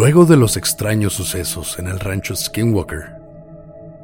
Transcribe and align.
Luego 0.00 0.24
de 0.24 0.38
los 0.38 0.56
extraños 0.56 1.12
sucesos 1.12 1.78
en 1.78 1.86
el 1.86 2.00
rancho 2.00 2.34
Skinwalker, 2.34 3.16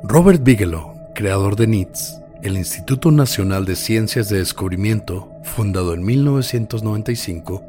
Robert 0.03 0.43
Bigelow, 0.43 0.95
creador 1.15 1.57
de 1.57 1.67
NITS, 1.67 2.21
el 2.43 2.59
Instituto 2.59 3.11
Nacional 3.11 3.65
de 3.65 3.77
Ciencias 3.77 4.29
de 4.29 4.37
Descubrimiento, 4.37 5.33
fundado 5.43 5.95
en 5.95 6.05
1995, 6.05 7.65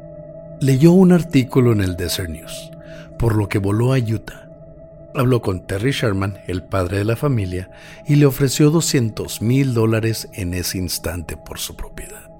leyó 0.60 0.92
un 0.92 1.12
artículo 1.12 1.72
en 1.72 1.80
el 1.80 1.96
Desert 1.96 2.28
News, 2.28 2.70
por 3.18 3.34
lo 3.34 3.48
que 3.48 3.56
voló 3.56 3.94
a 3.94 3.98
Utah. 3.98 4.46
Habló 5.14 5.40
con 5.40 5.66
Terry 5.66 5.92
Sherman, 5.92 6.36
el 6.48 6.62
padre 6.62 6.98
de 6.98 7.04
la 7.06 7.16
familia, 7.16 7.70
y 8.06 8.16
le 8.16 8.26
ofreció 8.26 8.68
200 8.68 9.40
mil 9.40 9.72
dólares 9.72 10.28
en 10.34 10.52
ese 10.52 10.76
instante 10.76 11.38
por 11.38 11.58
su 11.58 11.76
propiedad. 11.76 12.30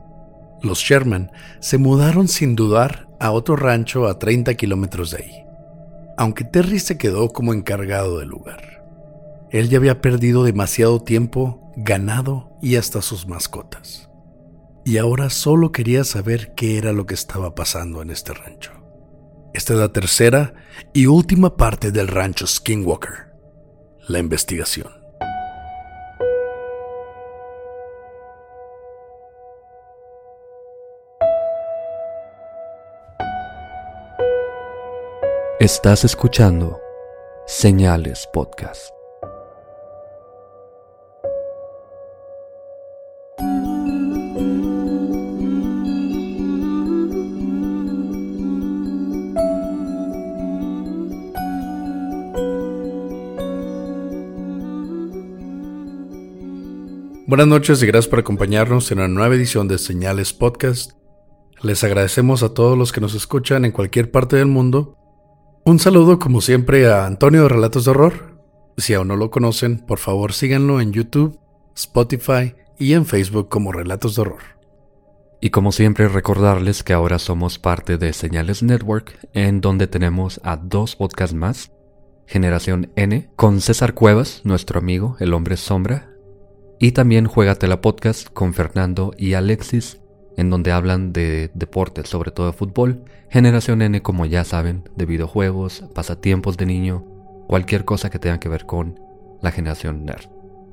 Los 0.61 0.81
Sherman 0.81 1.33
se 1.61 1.79
mudaron 1.79 2.29
sin 2.29 2.57
dudar 2.57 3.09
a 3.19 3.31
otro 3.31 3.57
rancho 3.57 4.07
a 4.07 4.19
30 4.19 4.53
kilómetros 4.53 5.13
de 5.13 5.17
ahí 5.17 5.48
aunque 6.19 6.45
Terry 6.45 6.81
se 6.81 6.99
quedó 6.99 7.29
como 7.31 7.55
encargado 7.55 8.19
del 8.19 8.29
lugar. 8.29 8.85
Él 9.51 9.69
ya 9.69 9.79
había 9.79 10.01
perdido 10.01 10.43
demasiado 10.43 11.01
tiempo, 11.01 11.73
ganado 11.77 12.51
y 12.61 12.75
hasta 12.77 13.01
sus 13.03 13.27
mascotas. 13.29 14.11
Y 14.85 14.99
ahora 14.99 15.31
solo 15.31 15.71
quería 15.71 16.03
saber 16.03 16.55
qué 16.55 16.77
era 16.77 16.93
lo 16.93 17.07
que 17.07 17.15
estaba 17.15 17.55
pasando 17.55 18.03
en 18.03 18.11
este 18.11 18.35
rancho. 18.35 18.73
Esta 19.55 19.75
es 19.75 19.79
la 19.79 19.93
tercera 19.93 20.55
y 20.93 21.07
última 21.07 21.57
parte 21.57 21.93
del 21.93 22.09
rancho 22.09 22.47
Skinwalker, 22.47 23.33
la 24.09 24.19
investigación. 24.19 24.98
Estás 35.61 36.05
escuchando 36.05 36.79
Señales 37.49 38.29
Podcast. 38.33 38.91
Buenas 57.27 57.49
noches 57.49 57.83
y 57.83 57.87
gracias 57.87 58.07
por 58.07 58.21
acompañarnos 58.21 58.93
en 58.93 58.99
una 58.99 59.09
nueva 59.09 59.35
edición 59.35 59.67
de 59.67 59.79
Señales 59.79 60.33
Podcast. 60.33 60.93
Les 61.63 61.83
agradecemos 61.83 62.45
a 62.45 62.55
todos 62.55 62.79
los 62.79 62.93
que 62.93 63.01
nos 63.01 63.17
escuchan 63.17 63.65
en 63.65 63.73
cualquier 63.73 64.13
parte 64.13 64.37
del 64.37 64.47
mundo 64.47 64.95
un 65.69 65.79
saludo 65.79 66.19
como 66.19 66.41
siempre 66.41 66.91
a 66.91 67.05
Antonio 67.05 67.43
de 67.43 67.51
Relatos 67.51 67.85
de 67.85 67.91
Horror. 67.91 68.39
Si 68.79 68.95
aún 68.95 69.09
no 69.09 69.17
lo 69.17 69.31
conocen, 69.31 69.79
por 69.79 69.99
favor 69.99 70.33
síganlo 70.33 70.81
en 70.81 70.93
YouTube, 70.93 71.39
Spotify 71.77 72.55
y 72.79 72.95
en 72.95 73.05
Facebook 73.05 73.51
como 73.51 73.71
Relatos 73.71 74.15
de 74.15 74.23
Horror. 74.23 74.43
Y 75.43 75.51
como 75.51 75.71
siempre 75.73 76.09
recordarles 76.09 76.83
que 76.83 76.95
ahora 76.95 77.19
somos 77.19 77.59
parte 77.59 77.99
de 77.99 78.15
Señales 78.15 78.63
Network, 78.63 79.19
en 79.35 79.61
donde 79.61 79.87
tenemos 79.87 80.41
a 80.43 80.57
dos 80.57 80.97
podcasts 80.97 81.37
más. 81.37 81.71
Generación 82.27 82.91
N, 82.97 83.29
con 83.37 83.61
César 83.61 83.93
Cuevas, 83.93 84.41
nuestro 84.45 84.79
amigo, 84.79 85.17
el 85.21 85.35
hombre 85.35 85.59
sombra. 85.59 86.09
Y 86.81 86.93
también 86.93 87.27
Juegatela 87.27 87.83
Podcast 87.83 88.29
con 88.33 88.55
Fernando 88.55 89.13
y 89.19 89.35
Alexis, 89.35 90.01
en 90.39 90.51
donde 90.51 90.71
hablan 90.71 91.13
de 91.13 91.51
deportes, 91.53 92.09
sobre 92.09 92.31
todo 92.31 92.47
de 92.47 92.53
fútbol. 92.53 93.03
Generación 93.29 93.83
N, 93.83 94.01
como 94.03 94.25
ya 94.25 94.45
saben, 94.45 94.89
de 94.95 95.05
videojuegos, 95.05 95.85
pasatiempos 95.95 96.57
de 96.57 96.65
niño, 96.65 97.05
cualquier 97.49 97.85
cosa 97.85 98.09
que 98.09 98.21
tenga 98.21 98.39
que 98.39 98.49
ver 98.49 98.65
con 98.65 99.01
la 99.43 99.51
generación 99.51 100.05
nerd. 100.05 100.31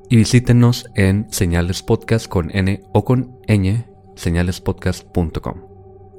Y 0.08 0.16
visítenos 0.16 0.86
en 0.94 1.26
Señales 1.32 1.82
Podcast 1.82 2.28
con 2.28 2.56
N 2.56 2.84
o 2.92 3.04
con 3.04 3.40
ñ, 3.48 3.84
señalespodcast.com. 4.14 5.64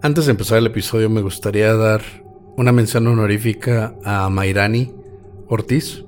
Antes 0.01 0.25
de 0.25 0.31
empezar 0.31 0.57
el 0.57 0.67
episodio, 0.67 1.09
me 1.09 1.21
gustaría 1.21 1.73
dar 1.73 2.01
una 2.57 2.73
mención 2.73 3.07
honorífica 3.07 3.95
a 4.03 4.29
Mairani 4.29 4.93
Ortiz, 5.47 6.03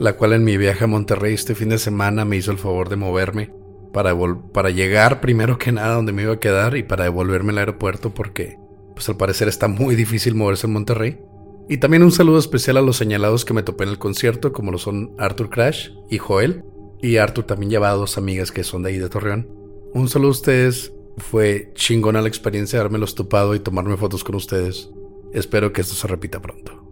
la 0.00 0.14
cual 0.14 0.32
en 0.32 0.42
mi 0.42 0.56
viaje 0.56 0.82
a 0.82 0.88
Monterrey 0.88 1.34
este 1.34 1.54
fin 1.54 1.68
de 1.68 1.78
semana 1.78 2.24
me 2.24 2.36
hizo 2.36 2.50
el 2.50 2.58
favor 2.58 2.88
de 2.88 2.96
moverme 2.96 3.61
para, 3.92 4.16
para 4.52 4.70
llegar 4.70 5.20
primero 5.20 5.58
que 5.58 5.72
nada 5.72 5.94
donde 5.94 6.12
me 6.12 6.22
iba 6.22 6.34
a 6.34 6.40
quedar 6.40 6.76
y 6.76 6.82
para 6.82 7.04
devolverme 7.04 7.52
al 7.52 7.58
aeropuerto 7.58 8.14
porque 8.14 8.56
pues 8.94 9.08
al 9.08 9.16
parecer 9.16 9.48
está 9.48 9.68
muy 9.68 9.94
difícil 9.94 10.34
moverse 10.34 10.66
en 10.66 10.72
Monterrey. 10.72 11.20
Y 11.68 11.78
también 11.78 12.02
un 12.02 12.12
saludo 12.12 12.38
especial 12.38 12.76
a 12.76 12.82
los 12.82 12.96
señalados 12.96 13.44
que 13.44 13.54
me 13.54 13.62
topé 13.62 13.84
en 13.84 13.90
el 13.90 13.98
concierto, 13.98 14.52
como 14.52 14.72
lo 14.72 14.78
son 14.78 15.14
Arthur 15.18 15.48
Crash 15.48 15.90
y 16.10 16.18
Joel. 16.18 16.64
Y 17.00 17.16
Arthur 17.16 17.44
también 17.44 17.70
lleva 17.70 17.90
a 17.90 17.94
dos 17.94 18.18
amigas 18.18 18.52
que 18.52 18.64
son 18.64 18.82
de 18.82 18.90
ahí 18.90 18.98
de 18.98 19.08
Torreón. 19.08 19.48
Un 19.94 20.08
saludo 20.08 20.28
a 20.28 20.32
ustedes. 20.32 20.92
Fue 21.18 21.70
chingona 21.74 22.22
la 22.22 22.28
experiencia 22.28 22.78
de 22.78 22.84
haberme 22.84 23.06
topado 23.06 23.54
y 23.54 23.60
tomarme 23.60 23.96
fotos 23.96 24.24
con 24.24 24.34
ustedes. 24.34 24.90
Espero 25.32 25.72
que 25.72 25.80
esto 25.82 25.94
se 25.94 26.08
repita 26.08 26.40
pronto. 26.40 26.82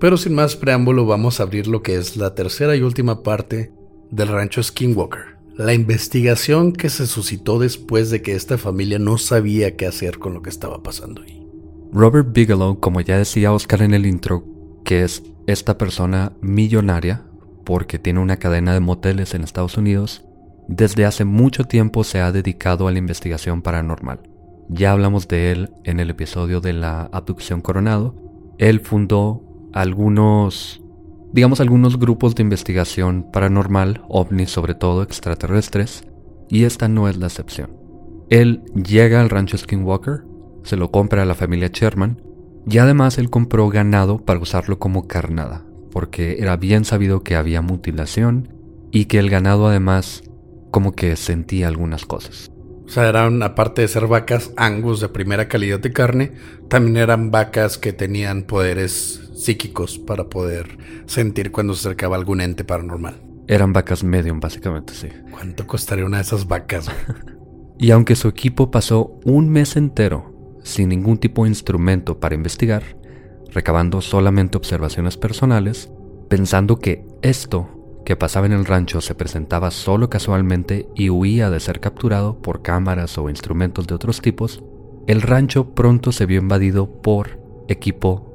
Pero 0.00 0.16
sin 0.16 0.34
más 0.34 0.56
preámbulo, 0.56 1.06
vamos 1.06 1.38
a 1.38 1.44
abrir 1.44 1.66
lo 1.66 1.82
que 1.82 1.96
es 1.96 2.16
la 2.16 2.34
tercera 2.34 2.74
y 2.74 2.82
última 2.82 3.22
parte 3.22 3.72
del 4.10 4.28
rancho 4.28 4.62
Skinwalker. 4.62 5.41
La 5.56 5.74
investigación 5.74 6.72
que 6.72 6.88
se 6.88 7.06
suscitó 7.06 7.58
después 7.58 8.10
de 8.10 8.22
que 8.22 8.34
esta 8.34 8.56
familia 8.56 8.98
no 8.98 9.18
sabía 9.18 9.76
qué 9.76 9.86
hacer 9.86 10.18
con 10.18 10.32
lo 10.32 10.40
que 10.40 10.50
estaba 10.50 10.82
pasando 10.82 11.22
ahí. 11.22 11.46
Robert 11.92 12.32
Bigelow, 12.32 12.80
como 12.80 13.02
ya 13.02 13.18
decía 13.18 13.52
Oscar 13.52 13.82
en 13.82 13.92
el 13.92 14.06
intro, 14.06 14.44
que 14.82 15.04
es 15.04 15.22
esta 15.46 15.76
persona 15.76 16.32
millonaria, 16.40 17.26
porque 17.64 17.98
tiene 17.98 18.20
una 18.20 18.38
cadena 18.38 18.72
de 18.72 18.80
moteles 18.80 19.34
en 19.34 19.44
Estados 19.44 19.76
Unidos, 19.76 20.24
desde 20.68 21.04
hace 21.04 21.24
mucho 21.24 21.64
tiempo 21.64 22.02
se 22.02 22.20
ha 22.20 22.32
dedicado 22.32 22.88
a 22.88 22.92
la 22.92 22.98
investigación 22.98 23.60
paranormal. 23.60 24.20
Ya 24.68 24.92
hablamos 24.92 25.28
de 25.28 25.52
él 25.52 25.70
en 25.84 26.00
el 26.00 26.08
episodio 26.08 26.60
de 26.60 26.72
la 26.72 27.10
abducción 27.12 27.60
Coronado. 27.60 28.14
Él 28.58 28.80
fundó 28.80 29.42
algunos 29.72 30.81
digamos 31.32 31.60
algunos 31.60 31.98
grupos 31.98 32.34
de 32.34 32.42
investigación 32.42 33.30
paranormal, 33.32 34.02
ovnis 34.08 34.50
sobre 34.50 34.74
todo 34.74 35.02
extraterrestres, 35.02 36.04
y 36.48 36.64
esta 36.64 36.88
no 36.88 37.08
es 37.08 37.16
la 37.16 37.26
excepción. 37.26 37.76
Él 38.28 38.62
llega 38.74 39.20
al 39.20 39.30
rancho 39.30 39.56
Skinwalker, 39.56 40.24
se 40.62 40.76
lo 40.76 40.90
compra 40.90 41.22
a 41.22 41.26
la 41.26 41.34
familia 41.34 41.70
Sherman, 41.72 42.22
y 42.68 42.78
además 42.78 43.18
él 43.18 43.30
compró 43.30 43.68
ganado 43.68 44.24
para 44.24 44.40
usarlo 44.40 44.78
como 44.78 45.08
carnada, 45.08 45.64
porque 45.90 46.36
era 46.38 46.56
bien 46.56 46.84
sabido 46.84 47.22
que 47.22 47.36
había 47.36 47.62
mutilación 47.62 48.48
y 48.90 49.06
que 49.06 49.18
el 49.18 49.30
ganado 49.30 49.66
además 49.66 50.22
como 50.70 50.92
que 50.92 51.16
sentía 51.16 51.68
algunas 51.68 52.06
cosas. 52.06 52.50
O 52.84 52.88
sea, 52.88 53.08
eran, 53.08 53.42
aparte 53.42 53.82
de 53.82 53.88
ser 53.88 54.06
vacas 54.06 54.52
angus 54.56 55.00
de 55.00 55.08
primera 55.08 55.48
calidad 55.48 55.80
de 55.80 55.92
carne, 55.92 56.32
también 56.68 56.98
eran 56.98 57.30
vacas 57.30 57.78
que 57.78 57.92
tenían 57.92 58.42
poderes 58.42 59.21
psíquicos 59.44 59.98
para 59.98 60.28
poder 60.28 60.78
sentir 61.06 61.52
cuando 61.52 61.74
se 61.74 61.88
acercaba 61.88 62.16
algún 62.16 62.40
ente 62.40 62.64
paranormal. 62.64 63.20
Eran 63.48 63.72
vacas 63.72 64.04
medium, 64.04 64.40
básicamente, 64.40 64.94
sí. 64.94 65.08
¿Cuánto 65.30 65.66
costaría 65.66 66.06
una 66.06 66.18
de 66.18 66.22
esas 66.22 66.46
vacas? 66.46 66.90
y 67.78 67.90
aunque 67.90 68.16
su 68.16 68.28
equipo 68.28 68.70
pasó 68.70 69.18
un 69.24 69.48
mes 69.48 69.76
entero 69.76 70.60
sin 70.62 70.90
ningún 70.90 71.18
tipo 71.18 71.42
de 71.42 71.50
instrumento 71.50 72.20
para 72.20 72.34
investigar, 72.34 72.82
recabando 73.52 74.00
solamente 74.00 74.56
observaciones 74.56 75.16
personales, 75.16 75.90
pensando 76.28 76.78
que 76.78 77.04
esto 77.22 77.68
que 78.04 78.16
pasaba 78.16 78.46
en 78.46 78.52
el 78.52 78.64
rancho 78.64 79.00
se 79.00 79.14
presentaba 79.14 79.70
solo 79.70 80.08
casualmente 80.08 80.88
y 80.94 81.10
huía 81.10 81.50
de 81.50 81.60
ser 81.60 81.80
capturado 81.80 82.40
por 82.40 82.62
cámaras 82.62 83.18
o 83.18 83.28
instrumentos 83.28 83.86
de 83.86 83.94
otros 83.94 84.20
tipos, 84.20 84.62
el 85.06 85.20
rancho 85.20 85.74
pronto 85.74 86.12
se 86.12 86.26
vio 86.26 86.40
invadido 86.40 87.02
por 87.02 87.40
equipo 87.68 88.31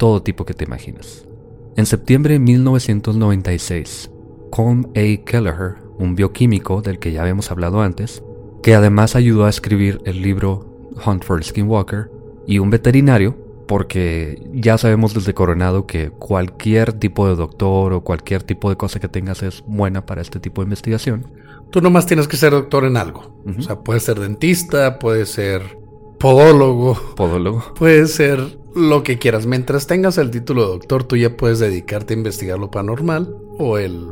todo 0.00 0.22
tipo 0.22 0.46
que 0.46 0.54
te 0.54 0.64
imaginas. 0.64 1.28
En 1.76 1.84
septiembre 1.84 2.32
de 2.32 2.40
1996, 2.40 4.10
Colm 4.50 4.86
A. 4.96 5.24
Kelleher, 5.26 5.74
un 5.98 6.14
bioquímico 6.14 6.80
del 6.80 6.98
que 6.98 7.12
ya 7.12 7.20
habíamos 7.20 7.50
hablado 7.50 7.82
antes, 7.82 8.22
que 8.62 8.74
además 8.74 9.14
ayudó 9.14 9.44
a 9.44 9.50
escribir 9.50 10.00
el 10.06 10.22
libro 10.22 10.88
Hunt 11.04 11.22
for 11.22 11.44
Skinwalker, 11.44 12.10
y 12.46 12.60
un 12.60 12.70
veterinario, 12.70 13.36
porque 13.68 14.42
ya 14.54 14.78
sabemos 14.78 15.12
desde 15.12 15.34
Coronado 15.34 15.86
que 15.86 16.08
cualquier 16.08 16.94
tipo 16.94 17.28
de 17.28 17.36
doctor 17.36 17.92
o 17.92 18.00
cualquier 18.00 18.42
tipo 18.42 18.70
de 18.70 18.76
cosa 18.76 19.00
que 19.00 19.08
tengas 19.08 19.42
es 19.42 19.62
buena 19.66 20.06
para 20.06 20.22
este 20.22 20.40
tipo 20.40 20.62
de 20.62 20.64
investigación. 20.66 21.26
Tú 21.70 21.82
nomás 21.82 22.06
tienes 22.06 22.26
que 22.26 22.38
ser 22.38 22.52
doctor 22.52 22.86
en 22.86 22.96
algo. 22.96 23.38
O 23.58 23.62
sea, 23.62 23.80
puedes 23.80 24.02
ser 24.02 24.18
dentista, 24.18 24.98
puedes 24.98 25.28
ser 25.28 25.79
podólogo. 26.20 26.94
Podólogo. 27.16 27.64
Puede 27.74 28.06
ser 28.06 28.58
lo 28.74 29.02
que 29.02 29.18
quieras. 29.18 29.46
Mientras 29.46 29.88
tengas 29.88 30.18
el 30.18 30.30
título 30.30 30.62
de 30.62 30.68
doctor, 30.68 31.02
tú 31.02 31.16
ya 31.16 31.36
puedes 31.36 31.58
dedicarte 31.58 32.14
a 32.14 32.18
investigar 32.18 32.58
lo 32.58 32.70
paranormal 32.70 33.34
o 33.58 33.78
el, 33.78 34.06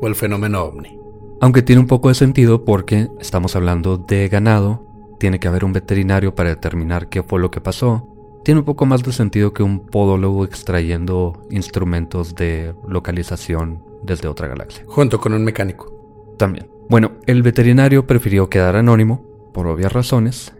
o 0.00 0.06
el 0.06 0.14
fenómeno 0.14 0.62
ovni. 0.62 0.98
Aunque 1.40 1.62
tiene 1.62 1.80
un 1.80 1.86
poco 1.86 2.08
de 2.08 2.14
sentido 2.14 2.64
porque 2.64 3.08
estamos 3.20 3.54
hablando 3.54 3.98
de 3.98 4.28
ganado, 4.28 4.86
tiene 5.18 5.38
que 5.38 5.48
haber 5.48 5.64
un 5.64 5.72
veterinario 5.72 6.34
para 6.34 6.50
determinar 6.50 7.08
qué 7.08 7.22
fue 7.22 7.40
lo 7.40 7.50
que 7.50 7.60
pasó, 7.60 8.08
tiene 8.44 8.60
un 8.60 8.64
poco 8.64 8.86
más 8.86 9.02
de 9.02 9.12
sentido 9.12 9.52
que 9.52 9.62
un 9.62 9.80
podólogo 9.86 10.44
extrayendo 10.44 11.46
instrumentos 11.50 12.34
de 12.34 12.74
localización 12.86 13.82
desde 14.02 14.28
otra 14.28 14.48
galaxia. 14.48 14.84
Junto 14.86 15.20
con 15.20 15.34
un 15.34 15.44
mecánico. 15.44 16.34
También. 16.38 16.70
Bueno, 16.88 17.12
el 17.26 17.42
veterinario 17.42 18.06
prefirió 18.06 18.48
quedar 18.48 18.76
anónimo, 18.76 19.22
por 19.52 19.66
obvias 19.66 19.92
razones, 19.92 20.54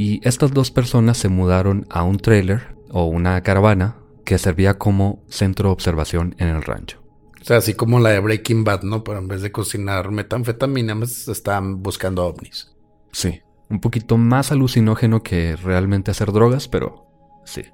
y 0.00 0.18
estas 0.26 0.54
dos 0.54 0.70
personas 0.70 1.18
se 1.18 1.28
mudaron 1.28 1.86
a 1.90 2.04
un 2.04 2.16
trailer 2.16 2.74
o 2.88 3.04
una 3.04 3.42
caravana 3.42 3.98
que 4.24 4.38
servía 4.38 4.78
como 4.78 5.22
centro 5.28 5.68
de 5.68 5.72
observación 5.74 6.34
en 6.38 6.48
el 6.48 6.62
rancho. 6.62 7.02
O 7.38 7.44
sea, 7.44 7.58
así 7.58 7.74
como 7.74 8.00
la 8.00 8.08
de 8.08 8.20
Breaking 8.20 8.64
Bad, 8.64 8.82
¿no? 8.84 9.04
Pero 9.04 9.18
en 9.18 9.28
vez 9.28 9.42
de 9.42 9.52
cocinar 9.52 10.10
metanfetamina, 10.10 10.96
pues 10.96 11.28
estaban 11.28 11.82
buscando 11.82 12.24
ovnis. 12.24 12.74
Sí, 13.12 13.42
un 13.68 13.80
poquito 13.80 14.16
más 14.16 14.50
alucinógeno 14.52 15.22
que 15.22 15.54
realmente 15.56 16.10
hacer 16.10 16.32
drogas, 16.32 16.66
pero 16.66 17.06
Sí. 17.44 17.64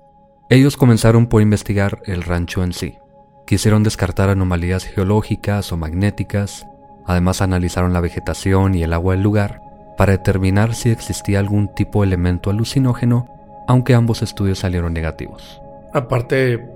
Ellos 0.50 0.76
comenzaron 0.76 1.29
por 1.29 1.43
investigar 1.43 2.02
el 2.06 2.25
rancho 2.25 2.64
en 2.64 2.72
sí. 2.72 2.94
Quisieron 3.46 3.84
descartar 3.84 4.31
anomalías 4.31 4.84
geológicas 4.84 5.70
o 5.70 5.76
magnéticas, 5.76 6.67
además 7.06 7.40
analizaron 7.40 7.93
la 7.93 8.00
vegetación 8.00 8.75
y 8.75 8.82
el 8.82 8.94
agua 8.94 9.14
del 9.14 9.22
lugar 9.22 9.61
para 9.96 10.12
determinar 10.12 10.75
si 10.75 10.90
existía 10.90 11.38
algún 11.38 11.75
tipo 11.75 12.02
de 12.02 12.08
elemento 12.08 12.50
alucinógeno, 12.50 13.28
aunque 13.66 13.94
ambos 13.94 14.22
estudios 14.22 14.58
salieron 14.60 14.93
negativos. 14.93 15.60
Aparte, 15.93 16.69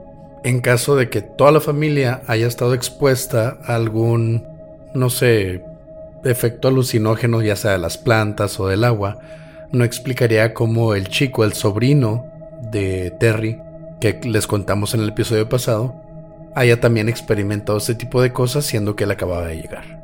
en 0.42 0.60
caso 0.60 0.96
de 0.96 1.10
que 1.10 1.20
toda 1.20 1.52
la 1.52 1.60
familia 1.60 2.22
haya 2.26 2.46
estado 2.46 2.74
expuesta 2.74 3.58
a 3.64 3.74
algún, 3.74 4.46
no 4.94 5.10
sé, 5.10 5.62
efecto 6.24 6.68
alucinógeno, 6.68 7.42
ya 7.42 7.56
sea 7.56 7.72
de 7.72 7.78
las 7.78 7.98
plantas 7.98 8.58
o 8.60 8.68
del 8.68 8.84
agua, 8.84 9.18
no 9.72 9.84
explicaría 9.84 10.54
cómo 10.54 10.94
el 10.94 11.08
chico, 11.08 11.44
el 11.44 11.52
sobrino 11.52 12.26
de 12.70 13.12
Terry, 13.18 13.60
que 14.00 14.20
les 14.24 14.46
contamos 14.46 14.94
en 14.94 15.00
el 15.00 15.10
episodio 15.10 15.48
pasado, 15.48 15.94
haya 16.54 16.80
también 16.80 17.08
experimentado 17.08 17.78
ese 17.78 17.94
tipo 17.94 18.22
de 18.22 18.32
cosas 18.32 18.64
siendo 18.64 18.96
que 18.96 19.04
él 19.04 19.10
acababa 19.10 19.46
de 19.46 19.56
llegar. 19.56 19.99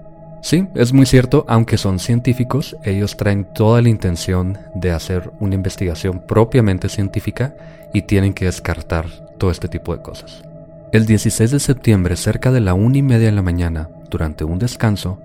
Sí, 0.47 0.69
es 0.77 0.93
muy 0.93 1.07
cierto, 1.07 1.45
aunque 1.49 1.77
son 1.77 1.99
científicos, 1.99 2.77
ellos 2.85 3.17
traen 3.17 3.47
toda 3.53 3.83
la 3.83 3.89
intención 3.89 4.57
de 4.77 4.93
hacer 4.93 5.33
una 5.41 5.57
investigación 5.57 6.21
propiamente 6.21 6.89
científica 6.89 7.57
y 7.93 8.03
tienen 8.03 8.33
que 8.33 8.45
descartar 8.45 9.07
todo 9.39 9.51
este 9.51 9.67
tipo 9.67 9.93
de 9.93 10.03
cosas. 10.03 10.45
El 10.93 11.05
16 11.05 11.51
de 11.51 11.59
septiembre, 11.59 12.15
cerca 12.15 12.53
de 12.53 12.61
la 12.61 12.75
una 12.75 12.97
y 12.97 13.03
media 13.03 13.27
de 13.27 13.33
la 13.33 13.43
mañana, 13.43 13.89
durante 14.09 14.45
un 14.45 14.61
descanso, 14.61 15.19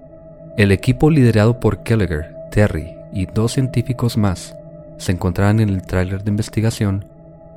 el 0.58 0.72
equipo 0.72 1.12
liderado 1.12 1.60
por 1.60 1.84
Kelleher, 1.84 2.34
Terry 2.50 2.96
y 3.14 3.28
dos 3.28 3.52
científicos 3.52 4.18
más 4.18 4.56
se 4.98 5.12
encontraban 5.12 5.60
en 5.60 5.70
el 5.70 5.84
tráiler 5.84 6.24
de 6.24 6.32
investigación 6.32 7.06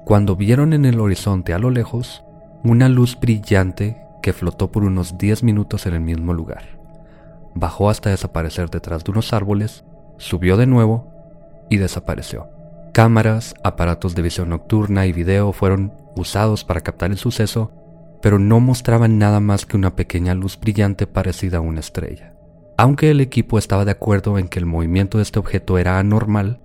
cuando 0.05 0.37
vieron 0.37 0.75
en 0.75 0.84
el 0.84 1.00
horizonte 1.00 1.55
a 1.55 1.58
lo 1.58 1.70
lejos 1.70 2.25
una 2.62 2.90
luz 2.90 3.19
brillante 3.19 4.02
que 4.20 4.34
flotó 4.34 4.70
por 4.70 4.84
unos 4.84 5.17
10 5.17 5.44
minutos 5.44 5.87
en 5.87 5.94
el 5.94 6.02
mismo 6.02 6.34
lugar. 6.34 6.83
Bajó 7.55 7.91
hasta 7.91 8.11
desaparecer 8.11 8.71
detrás 8.71 9.05
de 9.05 9.12
unos 9.12 9.33
árboles, 9.33 9.85
subió 10.19 10.56
de 10.56 10.67
nuevo 10.67 11.12
y 11.71 11.77
desapareció. 11.79 12.49
Cámaras, 12.93 13.55
aparatos 13.65 14.15
de 14.15 14.23
visión 14.23 14.51
nocturna 14.51 15.06
y 15.06 15.12
video 15.12 15.53
fueron 15.53 15.93
usados 16.17 16.65
para 16.65 16.81
captar 16.81 17.11
el 17.11 17.19
suceso, 17.19 17.73
pero 18.23 18.39
no 18.39 18.61
mostraban 18.61 19.19
nada 19.19 19.41
más 19.41 19.67
que 19.67 19.77
una 19.77 19.97
pequeña 19.97 20.35
luz 20.35 20.59
brillante 20.59 21.06
parecida 21.06 21.59
a 21.59 21.61
una 21.61 21.81
estrella. 21.81 22.35
Aunque 22.77 23.11
el 23.11 23.21
equipo 23.21 23.59
estaba 23.59 23.85
de 23.85 23.93
acuerdo 23.93 24.39
en 24.39 24.49
que 24.49 24.59
el 24.59 24.67
movimiento 24.67 25.19
de 25.19 25.23
este 25.23 25.39
objeto 25.39 25.79
era 25.79 25.99
anormal, 25.99 26.61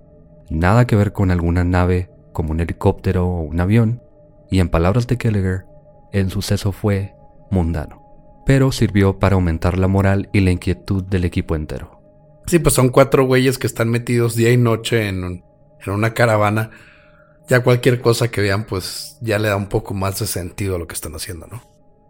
nada 0.48 0.86
que 0.86 0.96
ver 0.96 1.12
con 1.12 1.30
alguna 1.30 1.64
nave 1.64 2.10
como 2.32 2.52
un 2.52 2.60
helicóptero 2.60 3.28
o 3.28 3.42
un 3.42 3.60
avión, 3.60 4.02
y 4.50 4.60
en 4.60 4.68
palabras 4.68 5.06
de 5.06 5.18
Kelleher, 5.18 5.66
el 6.12 6.30
suceso 6.30 6.72
fue 6.72 7.14
mundano, 7.50 7.99
pero 8.46 8.72
sirvió 8.72 9.18
para 9.18 9.34
aumentar 9.34 9.78
la 9.78 9.88
moral 9.88 10.28
y 10.32 10.40
la 10.40 10.50
inquietud 10.50 11.04
del 11.04 11.24
equipo 11.24 11.56
entero. 11.56 12.00
Sí, 12.46 12.58
pues 12.58 12.74
son 12.74 12.88
cuatro 12.88 13.24
güeyes 13.24 13.58
que 13.58 13.66
están 13.66 13.90
metidos 13.90 14.34
día 14.34 14.50
y 14.50 14.56
noche 14.56 15.08
en, 15.08 15.24
en 15.24 15.92
una 15.92 16.14
caravana. 16.14 16.70
Ya 17.48 17.62
cualquier 17.62 18.00
cosa 18.00 18.30
que 18.30 18.40
vean, 18.40 18.64
pues 18.64 19.18
ya 19.20 19.38
le 19.38 19.48
da 19.48 19.56
un 19.56 19.68
poco 19.68 19.94
más 19.94 20.18
de 20.20 20.26
sentido 20.26 20.76
a 20.76 20.78
lo 20.78 20.86
que 20.86 20.94
están 20.94 21.14
haciendo, 21.14 21.46
¿no? 21.46 21.62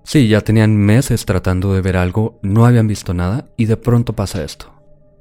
Sí, 0.05 0.29
ya 0.29 0.41
tenían 0.41 0.77
meses 0.77 1.25
tratando 1.25 1.75
de 1.75 1.83
ver 1.83 1.97
algo, 1.97 2.39
no 2.43 2.67
habían 2.67 2.87
visto 2.87 3.15
nada 3.15 3.47
y 3.57 3.67
de 3.67 3.77
pronto 3.77 4.15
pasa 4.15 4.43
esto. 4.43 4.73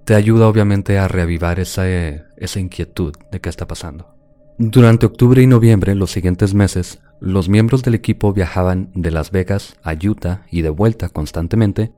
Te 0.06 0.16
ayuda 0.16 0.48
obviamente 0.48 0.98
a 0.98 1.08
reavivar 1.08 1.60
esa, 1.60 1.88
esa 1.88 2.60
inquietud 2.60 3.14
de 3.32 3.40
qué 3.40 3.50
está 3.50 3.68
pasando. 3.68 4.16
Durante 4.62 5.06
octubre 5.06 5.42
y 5.42 5.48
noviembre, 5.48 5.96
los 5.96 6.12
siguientes 6.12 6.54
meses, 6.54 7.00
los 7.22 7.48
miembros 7.48 7.82
del 7.82 7.96
equipo 7.96 8.34
viajaban 8.34 8.92
de 8.94 9.10
Las 9.10 9.32
Vegas 9.32 9.78
a 9.84 9.94
Utah 9.94 10.46
y 10.52 10.64
de 10.64 10.70
vuelta 10.70 11.08
constantemente, 11.08 11.94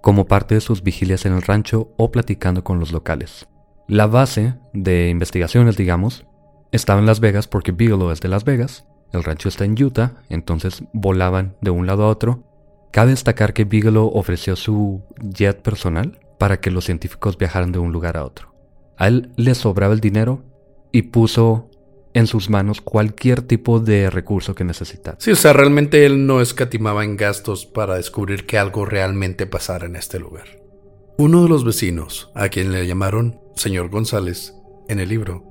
como 0.00 0.26
parte 0.26 0.54
de 0.54 0.62
sus 0.62 0.82
vigilias 0.82 1.26
en 1.26 1.34
el 1.34 1.42
rancho 1.42 1.92
o 1.98 2.10
platicando 2.10 2.64
con 2.64 2.80
los 2.80 2.90
locales. 2.90 3.46
La 3.86 4.06
base 4.06 4.54
de 4.72 5.10
investigaciones, 5.10 5.76
digamos, 5.76 6.24
estaba 6.72 7.00
en 7.00 7.04
Las 7.04 7.20
Vegas 7.20 7.48
porque 7.48 7.72
Bigelow 7.72 8.10
es 8.10 8.22
de 8.22 8.28
Las 8.28 8.44
Vegas, 8.44 8.86
el 9.12 9.22
rancho 9.22 9.50
está 9.50 9.66
en 9.66 9.82
Utah, 9.82 10.14
entonces 10.30 10.84
volaban 10.94 11.54
de 11.60 11.70
un 11.70 11.86
lado 11.86 12.04
a 12.04 12.08
otro. 12.08 12.44
Cabe 12.92 13.10
destacar 13.10 13.52
que 13.52 13.64
Bigelow 13.64 14.10
ofreció 14.14 14.56
su 14.56 15.02
jet 15.20 15.60
personal 15.60 16.18
para 16.38 16.60
que 16.60 16.70
los 16.70 16.86
científicos 16.86 17.36
viajaran 17.36 17.72
de 17.72 17.78
un 17.78 17.92
lugar 17.92 18.16
a 18.16 18.24
otro. 18.24 18.54
A 18.96 19.08
él 19.08 19.32
le 19.36 19.54
sobraba 19.54 19.92
el 19.92 20.00
dinero 20.00 20.44
y 20.92 21.02
puso 21.02 21.68
en 22.16 22.26
sus 22.26 22.48
manos 22.48 22.80
cualquier 22.80 23.42
tipo 23.42 23.78
de 23.78 24.08
recurso 24.08 24.54
que 24.54 24.64
necesitara. 24.64 25.18
Sí, 25.20 25.32
o 25.32 25.36
sea, 25.36 25.52
realmente 25.52 26.06
él 26.06 26.26
no 26.26 26.40
escatimaba 26.40 27.04
en 27.04 27.18
gastos 27.18 27.66
para 27.66 27.96
descubrir 27.96 28.46
que 28.46 28.56
algo 28.56 28.86
realmente 28.86 29.46
pasara 29.46 29.84
en 29.84 29.96
este 29.96 30.18
lugar. 30.18 30.46
Uno 31.18 31.42
de 31.42 31.50
los 31.50 31.62
vecinos, 31.62 32.30
a 32.34 32.48
quien 32.48 32.72
le 32.72 32.86
llamaron 32.86 33.38
señor 33.54 33.90
González 33.90 34.54
en 34.88 34.98
el 34.98 35.10
libro, 35.10 35.50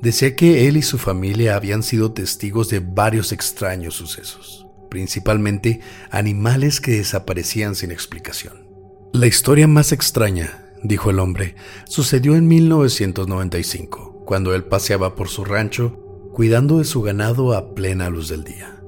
decía 0.00 0.34
que 0.36 0.68
él 0.68 0.78
y 0.78 0.82
su 0.82 0.96
familia 0.96 1.54
habían 1.54 1.82
sido 1.82 2.12
testigos 2.12 2.70
de 2.70 2.80
varios 2.80 3.30
extraños 3.32 3.92
sucesos, 3.92 4.66
principalmente 4.88 5.80
animales 6.10 6.80
que 6.80 6.92
desaparecían 6.92 7.74
sin 7.74 7.90
explicación. 7.90 8.66
La 9.12 9.26
historia 9.26 9.66
más 9.66 9.92
extraña, 9.92 10.64
dijo 10.82 11.10
el 11.10 11.18
hombre, 11.18 11.56
sucedió 11.84 12.36
en 12.36 12.48
1995, 12.48 14.24
cuando 14.24 14.54
él 14.54 14.64
paseaba 14.64 15.14
por 15.14 15.28
su 15.28 15.44
rancho 15.44 16.04
cuidando 16.36 16.76
de 16.76 16.84
su 16.84 17.00
ganado 17.00 17.54
a 17.54 17.74
plena 17.74 18.10
luz 18.10 18.28
del 18.28 18.44
día. 18.44 18.78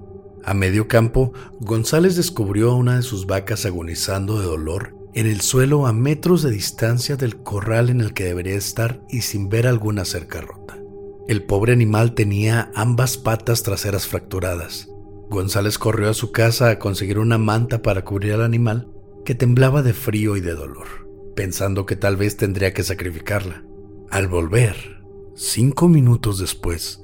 A 0.44 0.52
medio 0.52 0.86
campo, 0.86 1.32
González 1.60 2.14
descubrió 2.14 2.72
a 2.72 2.74
una 2.74 2.96
de 2.96 3.02
sus 3.02 3.24
vacas 3.24 3.64
agonizando 3.64 4.38
de 4.38 4.44
dolor 4.44 4.94
en 5.14 5.26
el 5.26 5.40
suelo 5.40 5.86
a 5.86 5.94
metros 5.94 6.42
de 6.42 6.50
distancia 6.50 7.16
del 7.16 7.42
corral 7.42 7.88
en 7.88 8.02
el 8.02 8.12
que 8.12 8.24
debería 8.24 8.54
estar 8.54 9.00
y 9.08 9.22
sin 9.22 9.48
ver 9.48 9.66
alguna 9.66 10.04
cerca 10.04 10.42
rota. 10.42 10.78
El 11.26 11.42
pobre 11.42 11.72
animal 11.72 12.12
tenía 12.12 12.70
ambas 12.74 13.16
patas 13.16 13.62
traseras 13.62 14.06
fracturadas. 14.06 14.90
González 15.30 15.78
corrió 15.78 16.10
a 16.10 16.14
su 16.14 16.32
casa 16.32 16.68
a 16.68 16.78
conseguir 16.78 17.18
una 17.18 17.38
manta 17.38 17.80
para 17.80 18.04
cubrir 18.04 18.34
al 18.34 18.42
animal, 18.42 18.90
que 19.24 19.34
temblaba 19.34 19.82
de 19.82 19.94
frío 19.94 20.36
y 20.36 20.42
de 20.42 20.52
dolor, 20.52 21.08
pensando 21.34 21.86
que 21.86 21.96
tal 21.96 22.18
vez 22.18 22.36
tendría 22.36 22.74
que 22.74 22.82
sacrificarla. 22.82 23.64
Al 24.10 24.28
volver, 24.28 25.02
cinco 25.34 25.88
minutos 25.88 26.38
después, 26.38 27.00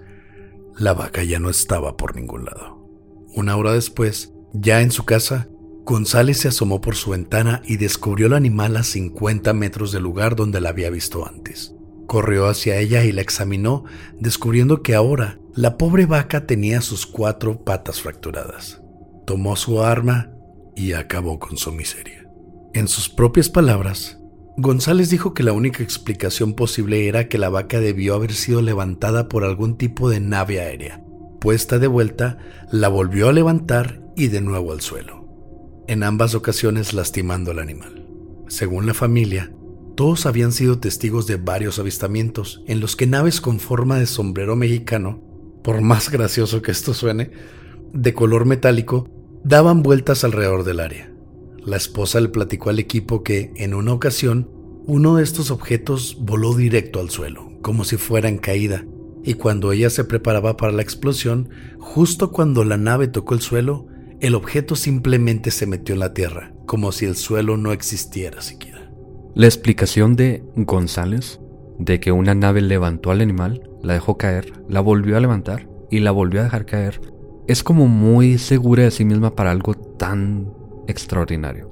la 0.77 0.95
vaca 0.95 1.23
ya 1.23 1.39
no 1.39 1.51
estaba 1.51 1.97
por 1.97 2.17
ningún 2.17 2.45
lado. 2.45 2.89
Una 3.35 3.57
hora 3.57 3.73
después, 3.73 4.33
ya 4.53 4.81
en 4.81 4.91
su 4.91 5.05
casa, 5.05 5.49
González 5.85 6.39
se 6.39 6.49
asomó 6.49 6.81
por 6.81 6.97
su 6.97 7.11
ventana 7.11 7.61
y 7.65 7.77
descubrió 7.77 8.29
el 8.29 8.33
animal 8.33 8.77
a 8.77 8.85
50 8.85 9.53
metros 9.53 9.93
del 9.93 10.03
lugar 10.03 10.35
donde 10.35 10.61
la 10.61 10.71
había 10.71 10.91
visto 10.91 11.27
antes. 11.27 11.75
Corrió 12.07 12.47
hacia 12.47 12.79
ella 12.79 13.05
y 13.05 13.13
la 13.13 13.21
examinó, 13.21 13.85
descubriendo 14.19 14.83
que 14.83 14.95
ahora 14.95 15.39
la 15.55 15.77
pobre 15.77 16.07
vaca 16.07 16.47
tenía 16.47 16.81
sus 16.81 17.07
cuatro 17.07 17.65
patas 17.65 18.01
fracturadas. 18.01 18.81
Tomó 19.27 19.57
su 19.57 19.83
arma 19.83 20.31
y 20.75 20.93
acabó 20.93 21.39
con 21.39 21.57
su 21.57 21.73
miseria. 21.73 22.29
En 22.73 22.89
sus 22.89 23.09
propias 23.09 23.49
palabras, 23.49 24.19
González 24.57 25.11
dijo 25.11 25.35
que 25.35 25.43
la 25.43 25.53
única 25.53 25.83
explicación 25.83 26.55
posible 26.55 27.09
era 27.09 27.29
que 27.29 27.39
la 27.39 27.49
vaca 27.49 27.81
debió 27.81 28.15
haber 28.15 28.33
sido 28.33 28.63
levantada 28.63 29.29
por 29.29 29.43
algún 29.43 29.77
tipo 29.77 30.09
de 30.09 30.21
nave 30.21 30.61
aérea. 30.61 31.05
Puesta 31.41 31.81
de 31.81 31.89
vuelta, 31.89 32.39
la 32.71 32.89
volvió 32.89 33.29
a 33.29 33.33
levantar 33.33 34.01
y 34.17 34.29
de 34.29 34.41
nuevo 34.41 34.73
al 34.73 34.81
suelo, 34.81 35.27
en 35.89 36.05
ambas 36.05 36.37
ocasiones 36.37 36.95
lastimando 36.95 37.51
al 37.51 37.59
animal. 37.59 38.07
Según 38.47 38.87
la 38.87 38.95
familia, 38.95 39.53
todos 39.97 40.25
habían 40.25 40.53
sido 40.53 40.79
testigos 40.79 41.27
de 41.27 41.37
varios 41.37 41.81
avistamientos 41.81 42.63
en 42.69 42.79
los 42.79 42.95
que 42.95 43.09
naves 43.09 43.41
con 43.41 43.59
forma 43.59 43.99
de 43.99 44.07
sombrero 44.07 44.55
mexicano, 44.55 45.21
por 45.65 45.81
más 45.81 46.11
gracioso 46.11 46.63
que 46.63 46.71
esto 46.71 46.95
suene, 46.95 47.33
de 47.93 48.15
color 48.15 48.45
metálico, 48.45 49.11
daban 49.43 49.83
vueltas 49.83 50.23
alrededor 50.23 50.63
del 50.63 50.79
área. 50.79 51.14
La 51.65 51.77
esposa 51.77 52.21
le 52.21 52.29
platicó 52.29 52.71
al 52.71 52.79
equipo 52.79 53.23
que, 53.23 53.53
en 53.57 53.73
una 53.73 53.93
ocasión, 53.93 54.51
uno 54.87 55.17
de 55.17 55.23
estos 55.23 55.51
objetos 55.51 56.19
voló 56.21 56.55
directo 56.55 57.01
al 57.01 57.09
suelo, 57.09 57.53
como 57.63 57.85
si 57.85 57.97
fuera 57.97 58.29
en 58.29 58.37
caída, 58.37 58.85
y 59.23 59.35
cuando 59.35 59.73
ella 59.73 59.89
se 59.89 60.05
preparaba 60.05 60.59
para 60.59 60.73
la 60.73 60.83
explosión, 60.83 61.49
justo 61.79 62.31
cuando 62.31 62.65
la 62.65 62.77
nave 62.77 63.09
tocó 63.09 63.33
el 63.33 63.41
suelo, 63.41 63.87
el 64.21 64.35
objeto 64.35 64.77
simplemente 64.77 65.51
se 65.51 65.67
metió 65.67 65.95
en 65.95 66.01
la 66.01 66.13
tierra, 66.13 66.53
como 66.67 66.93
si 66.93 67.07
el 67.07 67.17
suelo 67.17 67.57
no 67.57 67.73
existiera 67.73 68.43
siquiera. 68.43 68.93
La 69.35 69.47
explicación 69.47 70.17
de 70.17 70.45
González 70.57 71.41
de 71.79 71.99
que 71.99 72.13
una 72.13 72.35
nave 72.35 72.61
levantó 72.61 73.11
al 73.11 73.23
animal, 73.23 73.71
la 73.83 73.95
dejó 73.95 74.19
caer, 74.19 74.53
la 74.69 74.81
volvió 74.81 75.17
a 75.17 75.21
levantar 75.21 75.69
y 75.91 76.01
la 76.01 76.11
volvió 76.11 76.41
a 76.41 76.45
dejar 76.45 76.67
caer, 76.67 77.01
es 77.49 77.63
como 77.63 77.89
muy 77.89 78.39
segura 78.39 78.85
de 78.85 78.91
sí 78.91 79.05
misma 79.05 79.35
para 79.35 79.51
algo 79.51 79.75
tan 79.75 80.53
extraordinario. 80.87 81.71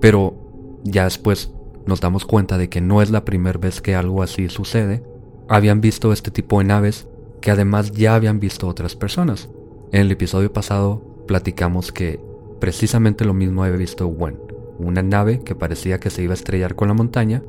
Pero 0.00 0.80
ya 0.84 1.04
después 1.04 1.52
nos 1.86 2.00
damos 2.00 2.24
cuenta 2.24 2.58
de 2.58 2.68
que 2.68 2.80
no 2.80 3.02
es 3.02 3.10
la 3.10 3.24
primera 3.24 3.58
vez 3.58 3.80
que 3.80 3.94
algo 3.94 4.22
así 4.22 4.48
sucede. 4.48 5.02
Habían 5.48 5.80
visto 5.80 6.12
este 6.12 6.30
tipo 6.30 6.58
de 6.58 6.64
naves 6.64 7.06
que 7.40 7.50
además 7.50 7.92
ya 7.92 8.14
habían 8.14 8.40
visto 8.40 8.68
otras 8.68 8.96
personas. 8.96 9.50
En 9.92 10.00
el 10.02 10.10
episodio 10.10 10.52
pasado 10.52 11.24
platicamos 11.26 11.92
que 11.92 12.20
precisamente 12.58 13.24
lo 13.24 13.34
mismo 13.34 13.64
había 13.64 13.76
visto 13.76 14.06
Gwen, 14.06 14.38
una 14.78 15.02
nave 15.02 15.40
que 15.40 15.54
parecía 15.54 16.00
que 16.00 16.10
se 16.10 16.22
iba 16.22 16.32
a 16.32 16.34
estrellar 16.34 16.74
con 16.74 16.88
la 16.88 16.94
montaña 16.94 17.42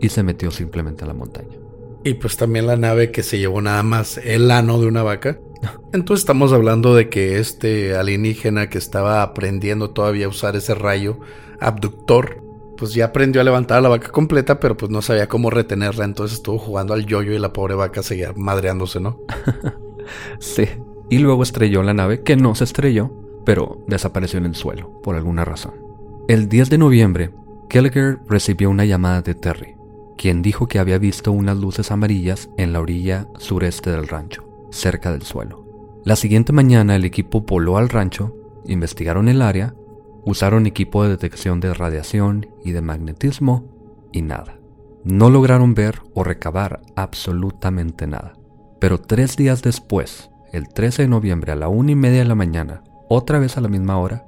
y 0.00 0.08
se 0.08 0.22
metió 0.22 0.50
simplemente 0.50 1.04
a 1.04 1.06
la 1.06 1.14
montaña. 1.14 1.56
Y 2.04 2.14
pues 2.14 2.36
también 2.36 2.66
la 2.66 2.76
nave 2.76 3.10
que 3.10 3.22
se 3.22 3.38
llevó 3.38 3.60
nada 3.60 3.82
más 3.82 4.18
el 4.18 4.50
ano 4.50 4.80
de 4.80 4.86
una 4.86 5.02
vaca. 5.02 5.38
Entonces 5.92 6.22
estamos 6.22 6.52
hablando 6.52 6.94
de 6.94 7.08
que 7.08 7.38
este 7.38 7.96
alienígena 7.96 8.68
que 8.68 8.78
estaba 8.78 9.22
aprendiendo 9.22 9.90
todavía 9.90 10.26
a 10.26 10.28
usar 10.28 10.56
ese 10.56 10.74
rayo 10.74 11.18
abductor, 11.60 12.42
pues 12.76 12.94
ya 12.94 13.06
aprendió 13.06 13.40
a 13.40 13.44
levantar 13.44 13.78
a 13.78 13.80
la 13.80 13.88
vaca 13.88 14.10
completa, 14.10 14.60
pero 14.60 14.76
pues 14.76 14.90
no 14.90 15.02
sabía 15.02 15.28
cómo 15.28 15.50
retenerla, 15.50 16.04
entonces 16.04 16.38
estuvo 16.38 16.58
jugando 16.58 16.94
al 16.94 17.06
yoyo 17.06 17.32
y 17.32 17.38
la 17.38 17.52
pobre 17.52 17.74
vaca 17.74 18.02
seguía 18.02 18.32
madreándose, 18.36 19.00
¿no? 19.00 19.20
sí, 20.38 20.68
y 21.08 21.18
luego 21.18 21.42
estrelló 21.42 21.82
la 21.82 21.94
nave, 21.94 22.22
que 22.22 22.36
no 22.36 22.54
se 22.54 22.64
estrelló, 22.64 23.12
pero 23.44 23.84
desapareció 23.86 24.38
en 24.38 24.46
el 24.46 24.54
suelo, 24.54 25.00
por 25.02 25.16
alguna 25.16 25.44
razón. 25.44 25.74
El 26.28 26.48
10 26.48 26.70
de 26.70 26.78
noviembre, 26.78 27.30
Kelleher 27.68 28.18
recibió 28.28 28.68
una 28.70 28.84
llamada 28.84 29.22
de 29.22 29.34
Terry, 29.34 29.76
quien 30.16 30.42
dijo 30.42 30.66
que 30.66 30.78
había 30.78 30.98
visto 30.98 31.32
unas 31.32 31.56
luces 31.56 31.90
amarillas 31.90 32.50
en 32.56 32.72
la 32.72 32.80
orilla 32.80 33.28
sureste 33.38 33.90
del 33.90 34.08
rancho, 34.08 34.45
cerca 34.76 35.12
del 35.12 35.22
suelo. 35.22 35.64
La 36.04 36.16
siguiente 36.16 36.52
mañana 36.52 36.94
el 36.94 37.04
equipo 37.04 37.40
voló 37.40 37.78
al 37.78 37.88
rancho, 37.88 38.36
investigaron 38.66 39.28
el 39.28 39.42
área, 39.42 39.74
usaron 40.24 40.66
equipo 40.66 41.02
de 41.02 41.10
detección 41.10 41.60
de 41.60 41.74
radiación 41.74 42.48
y 42.64 42.72
de 42.72 42.82
magnetismo 42.82 43.64
y 44.12 44.22
nada. 44.22 44.58
No 45.04 45.30
lograron 45.30 45.74
ver 45.74 46.02
o 46.14 46.24
recabar 46.24 46.80
absolutamente 46.96 48.06
nada. 48.06 48.34
Pero 48.80 48.98
tres 49.00 49.36
días 49.36 49.62
después, 49.62 50.30
el 50.52 50.68
13 50.68 51.02
de 51.02 51.08
noviembre 51.08 51.52
a 51.52 51.56
la 51.56 51.68
una 51.68 51.92
y 51.92 51.94
media 51.94 52.18
de 52.18 52.24
la 52.24 52.34
mañana, 52.34 52.82
otra 53.08 53.38
vez 53.38 53.56
a 53.56 53.60
la 53.60 53.68
misma 53.68 53.98
hora, 53.98 54.26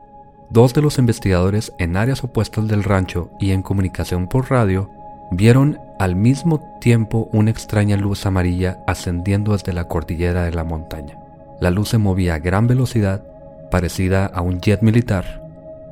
dos 0.51 0.75
de 0.75 0.83
los 0.83 0.99
investigadores 0.99 1.73
en 1.79 1.97
áreas 1.97 2.25
opuestas 2.25 2.69
del 2.69 2.85
rancho 2.85 3.31
y 3.41 3.51
en 3.51 3.63
comunicación 3.63 4.29
por 4.29 4.51
radio 4.51 4.91
vieron 5.31 5.79
al 5.99 6.17
mismo 6.17 6.61
tiempo 6.81 7.29
una 7.33 7.51
extraña 7.51 7.97
luz 7.97 8.27
amarilla 8.27 8.79
ascendiendo 8.87 9.53
desde 9.53 9.73
la 9.73 9.85
cordillera 9.85 10.45
de 10.45 10.53
la 10.53 10.65
montaña. 10.65 11.19
La 11.61 11.71
luz 11.71 11.91
se 11.91 11.99
movía 11.99 12.35
a 12.35 12.39
gran 12.39 12.67
velocidad, 12.67 13.23
parecida 13.71 14.27
a 14.27 14.41
un 14.41 14.61
jet 14.61 14.83
militar, 14.83 15.43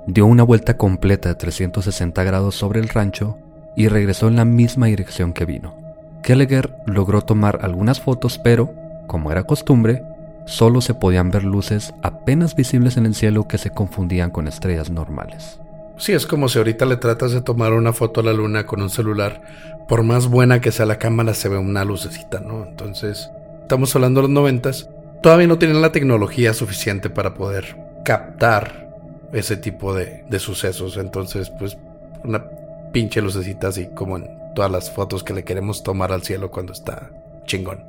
dio 0.06 0.26
una 0.26 0.44
vuelta 0.44 0.76
completa 0.76 1.28
de 1.28 1.34
360 1.34 2.22
grados 2.24 2.54
sobre 2.54 2.80
el 2.80 2.88
rancho 2.88 3.36
y 3.74 3.88
regresó 3.88 4.28
en 4.28 4.36
la 4.36 4.44
misma 4.44 4.86
dirección 4.86 5.32
que 5.32 5.44
vino. 5.44 5.74
Kelleher 6.22 6.74
logró 6.86 7.22
tomar 7.22 7.60
algunas 7.62 8.00
fotos, 8.00 8.38
pero, 8.38 8.72
como 9.06 9.30
era 9.30 9.44
costumbre, 9.44 10.02
solo 10.46 10.80
se 10.80 10.94
podían 10.94 11.30
ver 11.30 11.44
luces 11.44 11.92
apenas 12.02 12.54
visibles 12.54 12.96
en 12.96 13.06
el 13.06 13.14
cielo 13.14 13.46
que 13.46 13.58
se 13.58 13.70
confundían 13.70 14.30
con 14.30 14.48
estrellas 14.48 14.90
normales. 14.90 15.60
Sí, 15.98 16.12
es 16.12 16.26
como 16.26 16.48
si 16.48 16.58
ahorita 16.58 16.84
le 16.84 16.96
tratas 16.96 17.32
de 17.32 17.40
tomar 17.40 17.72
una 17.72 17.92
foto 17.92 18.20
a 18.20 18.24
la 18.24 18.32
luna 18.32 18.66
con 18.66 18.82
un 18.82 18.90
celular, 18.90 19.42
por 19.88 20.02
más 20.02 20.28
buena 20.28 20.60
que 20.60 20.72
sea 20.72 20.84
la 20.84 20.98
cámara 20.98 21.32
se 21.32 21.48
ve 21.48 21.56
una 21.56 21.84
lucecita, 21.84 22.40
¿no? 22.40 22.64
Entonces, 22.64 23.30
estamos 23.62 23.94
hablando 23.96 24.20
de 24.20 24.28
los 24.28 24.34
noventas, 24.34 24.90
todavía 25.22 25.46
no 25.46 25.58
tienen 25.58 25.80
la 25.80 25.92
tecnología 25.92 26.52
suficiente 26.52 27.08
para 27.08 27.34
poder 27.34 27.76
captar 28.04 28.86
ese 29.32 29.56
tipo 29.56 29.94
de, 29.94 30.24
sucesos, 30.38 30.98
entonces 30.98 31.50
pues 31.58 31.78
una 32.24 32.44
pinche 32.92 33.20
lucecita 33.20 33.68
así 33.68 33.88
como 33.94 34.18
en 34.18 34.28
todas 34.54 34.70
las 34.70 34.90
fotos 34.90 35.24
que 35.24 35.34
le 35.34 35.44
queremos 35.44 35.82
tomar 35.82 36.12
al 36.12 36.22
cielo 36.22 36.50
cuando 36.50 36.72
está 36.72 37.10
chingón. 37.46 37.84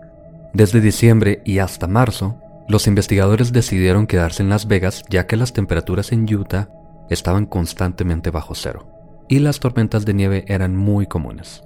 Desde 0.54 0.82
diciembre 0.82 1.42
y 1.46 1.60
hasta 1.60 1.88
marzo, 1.88 2.40
los 2.68 2.88
investigadores 2.88 3.52
decidieron 3.54 4.08
quedarse 4.08 4.44
en 4.44 4.50
Las 4.50 4.68
Vegas 4.68 5.04
ya 5.10 5.28
que 5.28 5.36
las 5.36 5.54
temperaturas 5.54 6.12
en 6.12 6.34
Utah 6.34 6.70
estaban 7.10 7.46
constantemente 7.46 8.32
bajo 8.32 8.56
cero 8.56 8.98
y 9.28 9.40
las 9.40 9.60
tormentas 9.60 10.06
de 10.06 10.14
nieve 10.14 10.46
eran 10.48 10.76
muy 10.76 11.06
comunes. 11.06 11.64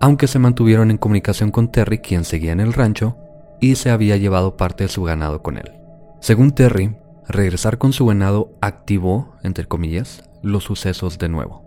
Aunque 0.00 0.26
se 0.26 0.38
mantuvieron 0.38 0.90
en 0.90 0.98
comunicación 0.98 1.50
con 1.50 1.70
Terry, 1.70 1.98
quien 1.98 2.24
seguía 2.24 2.52
en 2.52 2.60
el 2.60 2.72
rancho, 2.72 3.16
y 3.60 3.76
se 3.76 3.90
había 3.90 4.16
llevado 4.16 4.56
parte 4.56 4.84
de 4.84 4.88
su 4.88 5.04
ganado 5.04 5.42
con 5.42 5.56
él. 5.56 5.72
Según 6.20 6.52
Terry, 6.52 6.96
regresar 7.28 7.78
con 7.78 7.92
su 7.92 8.06
ganado 8.06 8.52
activó, 8.60 9.36
entre 9.42 9.66
comillas, 9.66 10.28
los 10.42 10.64
sucesos 10.64 11.18
de 11.18 11.28
nuevo. 11.28 11.64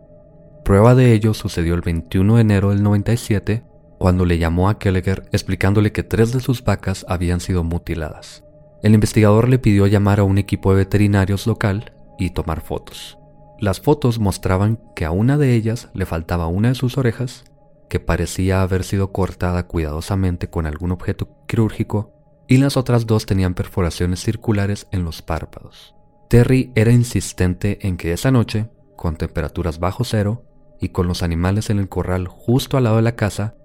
Prueba 0.64 0.96
de 0.96 1.14
ello 1.14 1.34
sucedió 1.34 1.74
el 1.74 1.82
21 1.82 2.36
de 2.36 2.42
enero 2.42 2.70
del 2.72 2.84
97, 2.84 3.64
cuando 3.98 4.26
le 4.26 4.38
llamó 4.38 4.70
a 4.70 4.78
Kelleher 4.78 5.28
explicándole 5.32 5.92
que 5.92 6.04
tres 6.04 6.34
de 6.34 6.40
sus 6.40 6.64
vacas 6.64 7.06
habían 7.08 7.40
sido 7.40 7.64
mutiladas. 7.64 8.44
El 8.84 8.94
investigador 8.94 9.50
le 9.50 9.58
pidió 9.58 9.88
llamar 9.88 10.20
a 10.20 10.24
un 10.24 10.38
equipo 10.38 10.72
de 10.72 10.80
veterinarios 10.80 11.48
local 11.48 11.94
y 12.18 12.32
tomar 12.32 12.62
fotos. 12.62 13.18
Las 13.60 13.82
fotos 13.82 14.20
mostraban 14.20 14.80
que 14.96 15.06
a 15.06 15.12
una 15.12 15.38
de 15.38 15.54
ellas 15.54 15.90
le 15.94 16.06
faltaba 16.06 16.48
una 16.48 16.70
de 16.70 16.76
sus 16.76 16.98
orejas, 16.98 17.46
que 17.90 18.00
parecía 18.00 18.62
haber 18.62 18.84
sido 18.84 19.12
cortada 19.12 19.68
cuidadosamente 19.68 20.50
con 20.50 20.66
algún 20.66 20.92
objeto 20.92 21.30
quirúrgico, 21.48 22.14
y 22.48 22.58
las 22.58 22.78
otras 22.78 23.08
dos 23.08 23.26
tenían 23.26 23.54
perforaciones 23.54 24.22
circulares 24.22 24.88
en 24.92 25.04
los 25.04 25.22
párpados. 25.22 25.96
Terry 26.30 26.72
era 26.76 26.92
insistente 26.92 27.88
en 27.88 27.98
que 27.98 28.14
esa 28.14 28.32
noche, 28.32 28.70
con 28.96 29.16
temperaturas 29.16 29.80
bajo 29.80 30.04
cero 30.04 30.46
y 30.80 30.90
con 30.90 31.08
los 31.08 31.24
animales 31.24 31.70
en 31.70 31.80
el 31.80 31.90
corral 31.90 32.28
justo 32.28 32.78
al 32.78 32.84
lado 32.84 32.98
de 32.98 33.02
la 33.02 33.16
casa, 33.16 33.56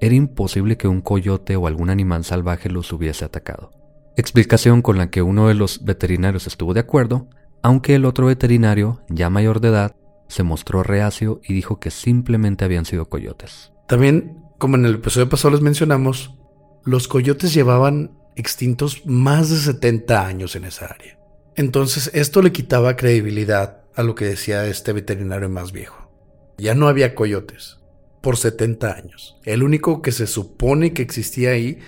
era 0.00 0.14
imposible 0.14 0.76
que 0.76 0.88
un 0.88 1.00
coyote 1.00 1.56
o 1.56 1.66
algún 1.66 1.90
animal 1.90 2.24
salvaje 2.24 2.70
los 2.70 2.92
hubiese 2.92 3.24
atacado 3.24 3.80
explicación 4.20 4.82
con 4.82 4.98
la 4.98 5.10
que 5.10 5.22
uno 5.22 5.48
de 5.48 5.54
los 5.54 5.84
veterinarios 5.84 6.46
estuvo 6.46 6.74
de 6.74 6.80
acuerdo, 6.80 7.28
aunque 7.62 7.94
el 7.94 8.04
otro 8.04 8.26
veterinario, 8.26 9.02
ya 9.08 9.30
mayor 9.30 9.60
de 9.60 9.68
edad, 9.68 9.96
se 10.28 10.42
mostró 10.42 10.82
reacio 10.82 11.40
y 11.46 11.54
dijo 11.54 11.80
que 11.80 11.90
simplemente 11.90 12.64
habían 12.64 12.84
sido 12.84 13.08
coyotes. 13.08 13.72
También, 13.88 14.38
como 14.58 14.76
en 14.76 14.86
el 14.86 14.96
episodio 14.96 15.28
pasado 15.28 15.52
les 15.52 15.60
mencionamos, 15.60 16.38
los 16.84 17.08
coyotes 17.08 17.52
llevaban 17.52 18.16
extintos 18.36 19.04
más 19.04 19.50
de 19.50 19.56
70 19.56 20.26
años 20.26 20.56
en 20.56 20.64
esa 20.64 20.86
área. 20.86 21.18
Entonces 21.56 22.10
esto 22.14 22.42
le 22.42 22.52
quitaba 22.52 22.96
credibilidad 22.96 23.82
a 23.94 24.02
lo 24.02 24.14
que 24.14 24.24
decía 24.24 24.66
este 24.66 24.92
veterinario 24.92 25.48
más 25.48 25.72
viejo. 25.72 26.10
Ya 26.56 26.74
no 26.74 26.88
había 26.88 27.14
coyotes 27.14 27.78
por 28.20 28.36
70 28.36 28.92
años. 28.94 29.38
El 29.44 29.62
único 29.62 30.02
que 30.02 30.12
se 30.12 30.26
supone 30.26 30.92
que 30.92 31.02
existía 31.02 31.50
ahí 31.50 31.78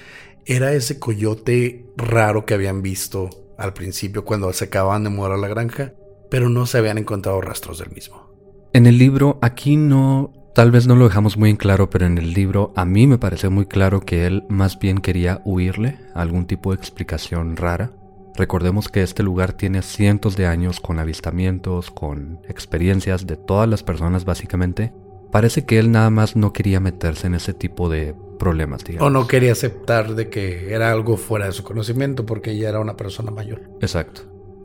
era 0.44 0.72
ese 0.72 0.98
coyote 0.98 1.86
raro 1.96 2.44
que 2.44 2.54
habían 2.54 2.82
visto 2.82 3.30
al 3.56 3.72
principio 3.72 4.24
cuando 4.24 4.52
se 4.52 4.66
acababan 4.66 5.04
de 5.04 5.10
mudar 5.10 5.32
a 5.32 5.36
la 5.36 5.48
granja, 5.48 5.92
pero 6.30 6.48
no 6.48 6.66
se 6.66 6.78
habían 6.78 6.98
encontrado 6.98 7.40
rastros 7.40 7.78
del 7.78 7.90
mismo. 7.90 8.30
En 8.72 8.86
el 8.86 8.96
libro, 8.98 9.38
aquí 9.42 9.76
no, 9.76 10.32
tal 10.54 10.70
vez 10.70 10.86
no 10.86 10.96
lo 10.96 11.04
dejamos 11.04 11.36
muy 11.36 11.50
en 11.50 11.56
claro, 11.56 11.90
pero 11.90 12.06
en 12.06 12.16
el 12.16 12.32
libro 12.32 12.72
a 12.74 12.84
mí 12.84 13.06
me 13.06 13.18
pareció 13.18 13.50
muy 13.50 13.66
claro 13.66 14.00
que 14.00 14.26
él 14.26 14.44
más 14.48 14.78
bien 14.78 14.98
quería 14.98 15.42
huirle 15.44 15.98
a 16.14 16.22
algún 16.22 16.46
tipo 16.46 16.70
de 16.70 16.76
explicación 16.76 17.56
rara. 17.56 17.92
Recordemos 18.34 18.88
que 18.88 19.02
este 19.02 19.22
lugar 19.22 19.52
tiene 19.52 19.82
cientos 19.82 20.36
de 20.36 20.46
años 20.46 20.80
con 20.80 20.98
avistamientos, 20.98 21.90
con 21.90 22.40
experiencias 22.48 23.26
de 23.26 23.36
todas 23.36 23.68
las 23.68 23.82
personas 23.82 24.24
básicamente. 24.24 24.94
Parece 25.30 25.66
que 25.66 25.78
él 25.78 25.90
nada 25.90 26.08
más 26.08 26.34
no 26.34 26.52
quería 26.52 26.80
meterse 26.80 27.26
en 27.26 27.34
ese 27.34 27.52
tipo 27.52 27.90
de 27.90 28.14
problemas, 28.42 28.84
digamos. 28.84 29.06
O 29.06 29.10
no 29.10 29.26
quería 29.26 29.52
aceptar 29.52 30.14
de 30.14 30.28
que 30.28 30.74
era 30.74 30.90
algo 30.90 31.16
fuera 31.16 31.46
de 31.46 31.52
su 31.52 31.62
conocimiento 31.62 32.26
porque 32.26 32.56
ya 32.56 32.68
era 32.68 32.80
una 32.80 32.96
persona 32.96 33.30
mayor. 33.30 33.62
Exacto. 33.80 34.22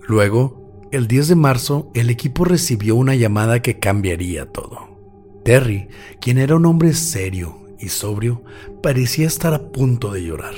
Luego, 0.07 0.88
el 0.91 1.07
10 1.07 1.29
de 1.29 1.36
marzo, 1.36 1.91
el 1.93 2.10
equipo 2.10 2.46
recibió 2.46 2.96
una 2.96 3.15
llamada 3.15 3.62
que 3.62 3.79
cambiaría 3.79 4.46
todo. 4.48 4.98
Terry, 5.43 5.89
quien 6.19 6.38
era 6.38 6.55
un 6.55 6.65
hombre 6.65 6.93
serio 6.93 7.60
y 7.79 7.89
sobrio, 7.89 8.43
parecía 8.81 9.27
estar 9.27 9.53
a 9.53 9.72
punto 9.72 10.12
de 10.12 10.24
llorar 10.24 10.55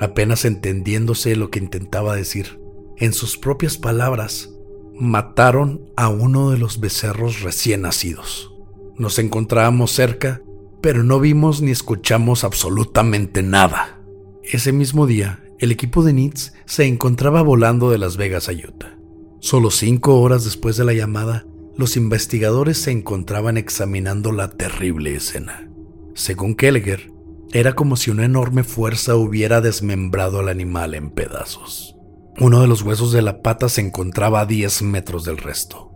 apenas 0.00 0.46
entendiéndose 0.46 1.36
lo 1.36 1.50
que 1.50 1.60
intentaba 1.60 2.16
decir. 2.16 2.58
En 2.96 3.12
sus 3.12 3.38
propias 3.38 3.78
palabras, 3.78 4.50
mataron 4.94 5.82
a 5.96 6.08
uno 6.08 6.50
de 6.50 6.58
los 6.58 6.80
becerros 6.80 7.42
recién 7.42 7.82
nacidos. 7.82 8.52
Nos 8.96 9.18
encontrábamos 9.18 9.92
cerca, 9.92 10.42
pero 10.80 11.04
no 11.04 11.20
vimos 11.20 11.62
ni 11.62 11.70
escuchamos 11.70 12.44
absolutamente 12.44 13.42
nada. 13.42 14.00
Ese 14.42 14.72
mismo 14.72 15.06
día, 15.06 15.42
el 15.58 15.72
equipo 15.72 16.02
de 16.02 16.12
Nitz 16.12 16.52
se 16.64 16.86
encontraba 16.86 17.42
volando 17.42 17.90
de 17.90 17.98
Las 17.98 18.16
Vegas 18.16 18.48
a 18.48 18.52
Utah. 18.52 18.96
Solo 19.40 19.70
cinco 19.70 20.20
horas 20.20 20.44
después 20.44 20.76
de 20.76 20.84
la 20.84 20.92
llamada, 20.92 21.46
los 21.76 21.96
investigadores 21.96 22.78
se 22.78 22.90
encontraban 22.90 23.56
examinando 23.56 24.32
la 24.32 24.50
terrible 24.50 25.14
escena. 25.14 25.70
Según 26.14 26.54
Kelleher, 26.54 27.10
era 27.52 27.74
como 27.74 27.96
si 27.96 28.10
una 28.10 28.24
enorme 28.24 28.64
fuerza 28.64 29.16
hubiera 29.16 29.60
desmembrado 29.60 30.38
al 30.40 30.48
animal 30.48 30.94
en 30.94 31.10
pedazos. 31.10 31.96
Uno 32.38 32.60
de 32.60 32.68
los 32.68 32.82
huesos 32.82 33.12
de 33.12 33.22
la 33.22 33.42
pata 33.42 33.68
se 33.68 33.80
encontraba 33.80 34.40
a 34.40 34.46
10 34.46 34.82
metros 34.82 35.24
del 35.24 35.38
resto. 35.38 35.89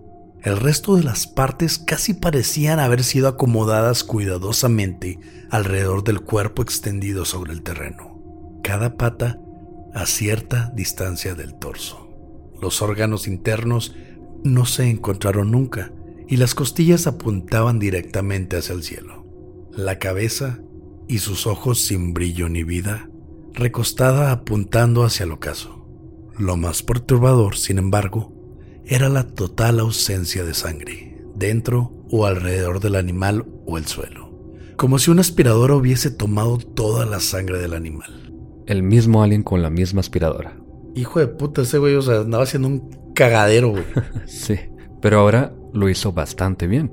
El 0.45 0.59
resto 0.59 0.97
de 0.97 1.03
las 1.03 1.27
partes 1.27 1.79
casi 1.79 2.13
parecían 2.13 2.79
haber 2.79 3.03
sido 3.03 3.29
acomodadas 3.29 4.05
cuidadosamente 4.05 5.19
alrededor 5.49 6.05
del 6.05 6.21
cuerpo 6.21 6.61
extendido 6.61 7.25
sobre 7.25 7.55
el 7.55 7.63
terreno. 7.63 8.21
Cada 8.63 8.99
pata 8.99 9.41
a 9.95 10.05
cierta 10.05 10.71
distancia 10.75 11.35
del 11.35 11.55
torso. 11.55 12.11
Los 12.61 12.83
órganos 12.83 13.27
internos 13.27 13.95
no 14.43 14.67
se 14.67 14.91
encontraron 14.91 15.51
nunca 15.51 15.93
y 16.29 16.37
las 16.37 16.55
costillas 16.55 17.07
apuntaban 17.07 17.79
directamente 17.79 18.59
hacia 18.59 18.75
el 18.75 18.83
cielo. 18.83 19.25
La 19.75 19.99
cabeza 19.99 20.61
y 21.09 21.21
sus 21.21 21.47
ojos 21.47 21.87
sin 21.87 22.13
brillo 22.13 22.51
ni 22.51 22.65
vida, 22.65 23.09
recostada 23.55 24.31
apuntando 24.31 25.05
hacia 25.05 25.25
el 25.25 25.33
ocaso. 25.33 25.87
Lo 26.37 26.59
más 26.59 26.83
perturbador, 26.83 27.57
sin 27.57 27.79
embargo, 27.79 28.34
era 28.87 29.09
la 29.09 29.25
total 29.25 29.81
ausencia 29.81 30.45
de 30.45 30.55
sangre, 30.55 31.17
dentro 31.35 31.93
o 32.11 32.27
alrededor 32.27 32.81
del 32.81 32.97
animal 32.97 33.47
o 33.67 33.79
el 33.79 33.87
suelo, 33.87 34.31
como 34.77 34.99
si 34.99 35.11
un 35.11 35.19
aspirador 35.19 35.73
hubiese 35.73 36.11
tomado 36.11 36.59
toda 36.59 37.07
la 37.07 37.21
sangre 37.21 37.59
del 37.59 37.75
animal. 37.75 38.33
El 38.67 38.83
mismo 38.83 39.23
alien 39.23 39.43
con 39.43 39.63
la 39.63 39.71
misma 39.71 40.01
aspiradora. 40.01 40.59
Hijo 40.95 41.19
de 41.19 41.29
puta, 41.29 41.63
ese 41.63 41.79
güey, 41.79 41.95
o 41.95 42.03
sea, 42.03 42.21
andaba 42.21 42.45
haciendo 42.45 42.69
un 42.69 43.13
cagadero, 43.15 43.71
güey. 43.71 43.85
sí, 44.27 44.57
pero 45.01 45.21
ahora 45.21 45.55
lo 45.73 45.89
hizo 45.89 46.13
bastante 46.13 46.67
bien. 46.67 46.93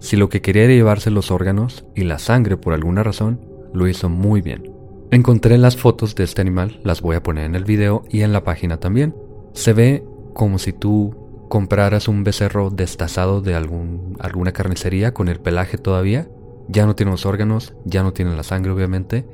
Si 0.00 0.16
lo 0.16 0.28
que 0.28 0.42
quería 0.42 0.64
era 0.64 0.72
llevarse 0.72 1.10
los 1.10 1.30
órganos 1.30 1.86
y 1.94 2.04
la 2.04 2.18
sangre 2.18 2.56
por 2.56 2.72
alguna 2.72 3.02
razón, 3.02 3.40
lo 3.72 3.86
hizo 3.88 4.08
muy 4.08 4.42
bien. 4.42 4.72
Encontré 5.10 5.58
las 5.58 5.76
fotos 5.76 6.14
de 6.14 6.24
este 6.24 6.40
animal, 6.40 6.80
las 6.82 7.02
voy 7.02 7.16
a 7.16 7.22
poner 7.22 7.44
en 7.44 7.54
el 7.54 7.64
video 7.64 8.02
y 8.10 8.22
en 8.22 8.32
la 8.32 8.44
página 8.44 8.78
también. 8.78 9.14
Se 9.52 9.72
ve 9.74 10.04
como 10.34 10.58
si 10.58 10.72
tú 10.72 11.21
compraras 11.52 12.08
un 12.08 12.24
becerro 12.24 12.70
destazado 12.70 13.42
de 13.42 13.54
algún, 13.54 14.16
alguna 14.20 14.52
carnicería 14.52 15.12
con 15.12 15.28
el 15.28 15.38
pelaje 15.38 15.76
todavía. 15.76 16.26
Ya 16.66 16.86
no 16.86 16.96
tiene 16.96 17.12
los 17.12 17.26
órganos, 17.26 17.74
ya 17.84 18.02
no 18.02 18.14
tiene 18.14 18.34
la 18.34 18.42
sangre 18.42 18.72
obviamente. 18.72 19.26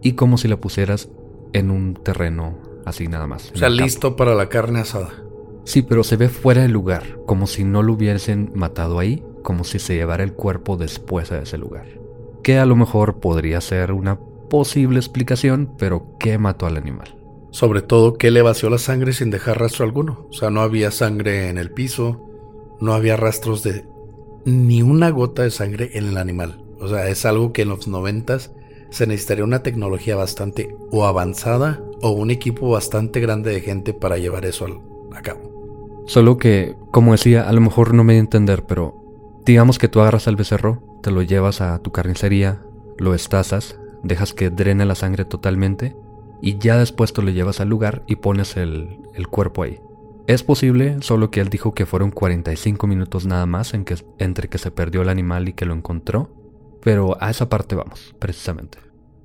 Y 0.00 0.12
como 0.12 0.38
si 0.38 0.48
la 0.48 0.56
pusieras 0.56 1.10
en 1.52 1.70
un 1.70 1.92
terreno 1.92 2.56
así 2.86 3.08
nada 3.08 3.26
más. 3.26 3.52
O 3.54 3.58
sea, 3.58 3.68
listo 3.68 4.16
para 4.16 4.34
la 4.34 4.48
carne 4.48 4.80
asada. 4.80 5.10
Sí, 5.64 5.82
pero 5.82 6.02
se 6.02 6.16
ve 6.16 6.30
fuera 6.30 6.62
del 6.62 6.72
lugar, 6.72 7.18
como 7.26 7.46
si 7.46 7.62
no 7.62 7.82
lo 7.82 7.92
hubiesen 7.92 8.50
matado 8.54 8.98
ahí, 8.98 9.22
como 9.42 9.64
si 9.64 9.78
se 9.78 9.96
llevara 9.96 10.24
el 10.24 10.32
cuerpo 10.32 10.78
después 10.78 11.30
a 11.30 11.42
ese 11.42 11.58
lugar 11.58 12.04
que 12.44 12.58
a 12.58 12.66
lo 12.66 12.76
mejor 12.76 13.20
podría 13.20 13.60
ser 13.62 13.90
una 13.90 14.20
posible 14.50 14.98
explicación, 14.98 15.74
pero 15.78 16.16
¿qué 16.20 16.38
mató 16.38 16.66
al 16.66 16.76
animal? 16.76 17.16
Sobre 17.54 17.82
todo 17.82 18.14
que 18.14 18.32
le 18.32 18.42
vació 18.42 18.68
la 18.68 18.78
sangre 18.78 19.12
sin 19.12 19.30
dejar 19.30 19.60
rastro 19.60 19.84
alguno. 19.84 20.26
O 20.28 20.32
sea, 20.32 20.50
no 20.50 20.60
había 20.60 20.90
sangre 20.90 21.50
en 21.50 21.56
el 21.56 21.70
piso, 21.70 22.20
no 22.80 22.94
había 22.94 23.16
rastros 23.16 23.62
de 23.62 23.84
ni 24.44 24.82
una 24.82 25.10
gota 25.10 25.44
de 25.44 25.52
sangre 25.52 25.90
en 25.94 26.08
el 26.08 26.16
animal. 26.16 26.64
O 26.80 26.88
sea, 26.88 27.08
es 27.08 27.24
algo 27.24 27.52
que 27.52 27.62
en 27.62 27.68
los 27.68 27.86
noventas 27.86 28.50
se 28.90 29.06
necesitaría 29.06 29.44
una 29.44 29.62
tecnología 29.62 30.16
bastante 30.16 30.74
o 30.90 31.06
avanzada 31.06 31.80
o 32.02 32.10
un 32.10 32.32
equipo 32.32 32.70
bastante 32.70 33.20
grande 33.20 33.52
de 33.52 33.60
gente 33.60 33.94
para 33.94 34.18
llevar 34.18 34.46
eso 34.46 34.66
a 35.14 35.22
cabo. 35.22 36.02
Solo 36.08 36.38
que, 36.38 36.74
como 36.90 37.12
decía, 37.12 37.48
a 37.48 37.52
lo 37.52 37.60
mejor 37.60 37.94
no 37.94 38.02
me 38.02 38.14
voy 38.14 38.18
a 38.18 38.20
entender, 38.22 38.64
pero 38.66 38.96
digamos 39.46 39.78
que 39.78 39.86
tú 39.86 40.00
agarras 40.00 40.26
al 40.26 40.34
becerro, 40.34 40.82
te 41.04 41.12
lo 41.12 41.22
llevas 41.22 41.60
a 41.60 41.78
tu 41.78 41.92
carnicería, 41.92 42.64
lo 42.98 43.14
estazas, 43.14 43.78
dejas 44.02 44.34
que 44.34 44.50
drene 44.50 44.86
la 44.86 44.96
sangre 44.96 45.24
totalmente 45.24 45.94
y 46.40 46.58
ya 46.58 46.76
después 46.78 47.12
te 47.12 47.22
lo 47.22 47.30
llevas 47.30 47.60
al 47.60 47.68
lugar 47.68 48.02
y 48.06 48.16
pones 48.16 48.56
el, 48.56 48.98
cuerpo 49.30 49.62
ahí. 49.62 49.80
Es 50.26 50.42
posible, 50.42 50.96
solo 51.00 51.30
que 51.30 51.40
él 51.40 51.48
dijo 51.48 51.74
que 51.74 51.86
fueron 51.86 52.10
45 52.10 52.86
minutos 52.86 53.26
nada 53.26 53.46
más 53.46 53.74
en 53.74 53.84
que, 53.84 53.96
entre 54.18 54.48
que 54.48 54.58
se 54.58 54.70
perdió 54.70 55.02
el 55.02 55.08
animal 55.08 55.48
y 55.48 55.52
que 55.52 55.66
lo 55.66 55.74
encontró, 55.74 56.30
pero 56.82 57.16
a 57.22 57.30
esa 57.30 57.48
parte 57.48 57.74
vamos, 57.74 58.14
precisamente. 58.18 58.78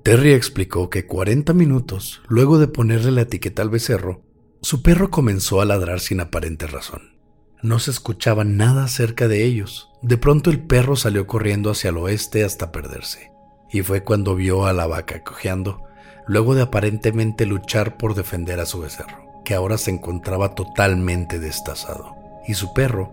Terry 0.04 0.34
explicó 0.34 0.90
que 0.90 1.06
40 1.06 1.54
minutos 1.54 2.22
luego 2.28 2.58
de 2.58 2.68
ponerle 2.68 3.12
la 3.12 3.22
etiqueta 3.22 3.62
al 3.62 3.70
becerro, 3.70 4.22
su 4.62 4.82
perro 4.82 5.10
comenzó 5.10 5.62
a 5.62 5.66
ladrar 5.66 6.00
sin 6.00 6.20
aparente 6.20 6.68
razón. 6.68 7.20
No 7.62 7.80
se 7.80 7.92
escuchaba 7.92 8.46
nada 8.46 8.88
cerca 8.88 9.28
de 9.28 9.44
ellos. 9.44 9.90
De 10.02 10.18
pronto 10.18 10.50
el 10.50 10.62
perro 10.62 10.96
salió 10.96 11.28
corriendo 11.28 11.70
hacia 11.72 11.90
el 11.90 11.98
oeste 11.98 12.46
hasta 12.46 12.72
perderse, 12.72 13.32
y 13.72 13.82
fue 13.82 14.04
cuando 14.04 14.36
vio 14.36 14.66
a 14.66 14.74
la 14.74 14.88
vaca 14.88 15.24
cojeando, 15.24 15.84
luego 16.30 16.54
de 16.54 16.62
aparentemente 16.62 17.48
luchar 17.48 17.98
por 17.98 18.14
defender 18.14 18.60
a 18.60 18.68
su 18.68 18.80
becerro, 18.80 19.42
que 19.44 19.56
ahora 19.56 19.80
se 19.80 19.90
encontraba 19.90 20.54
totalmente 20.54 21.40
destazado, 21.40 22.16
y 22.48 22.54
su 22.54 22.72
perro, 22.72 23.12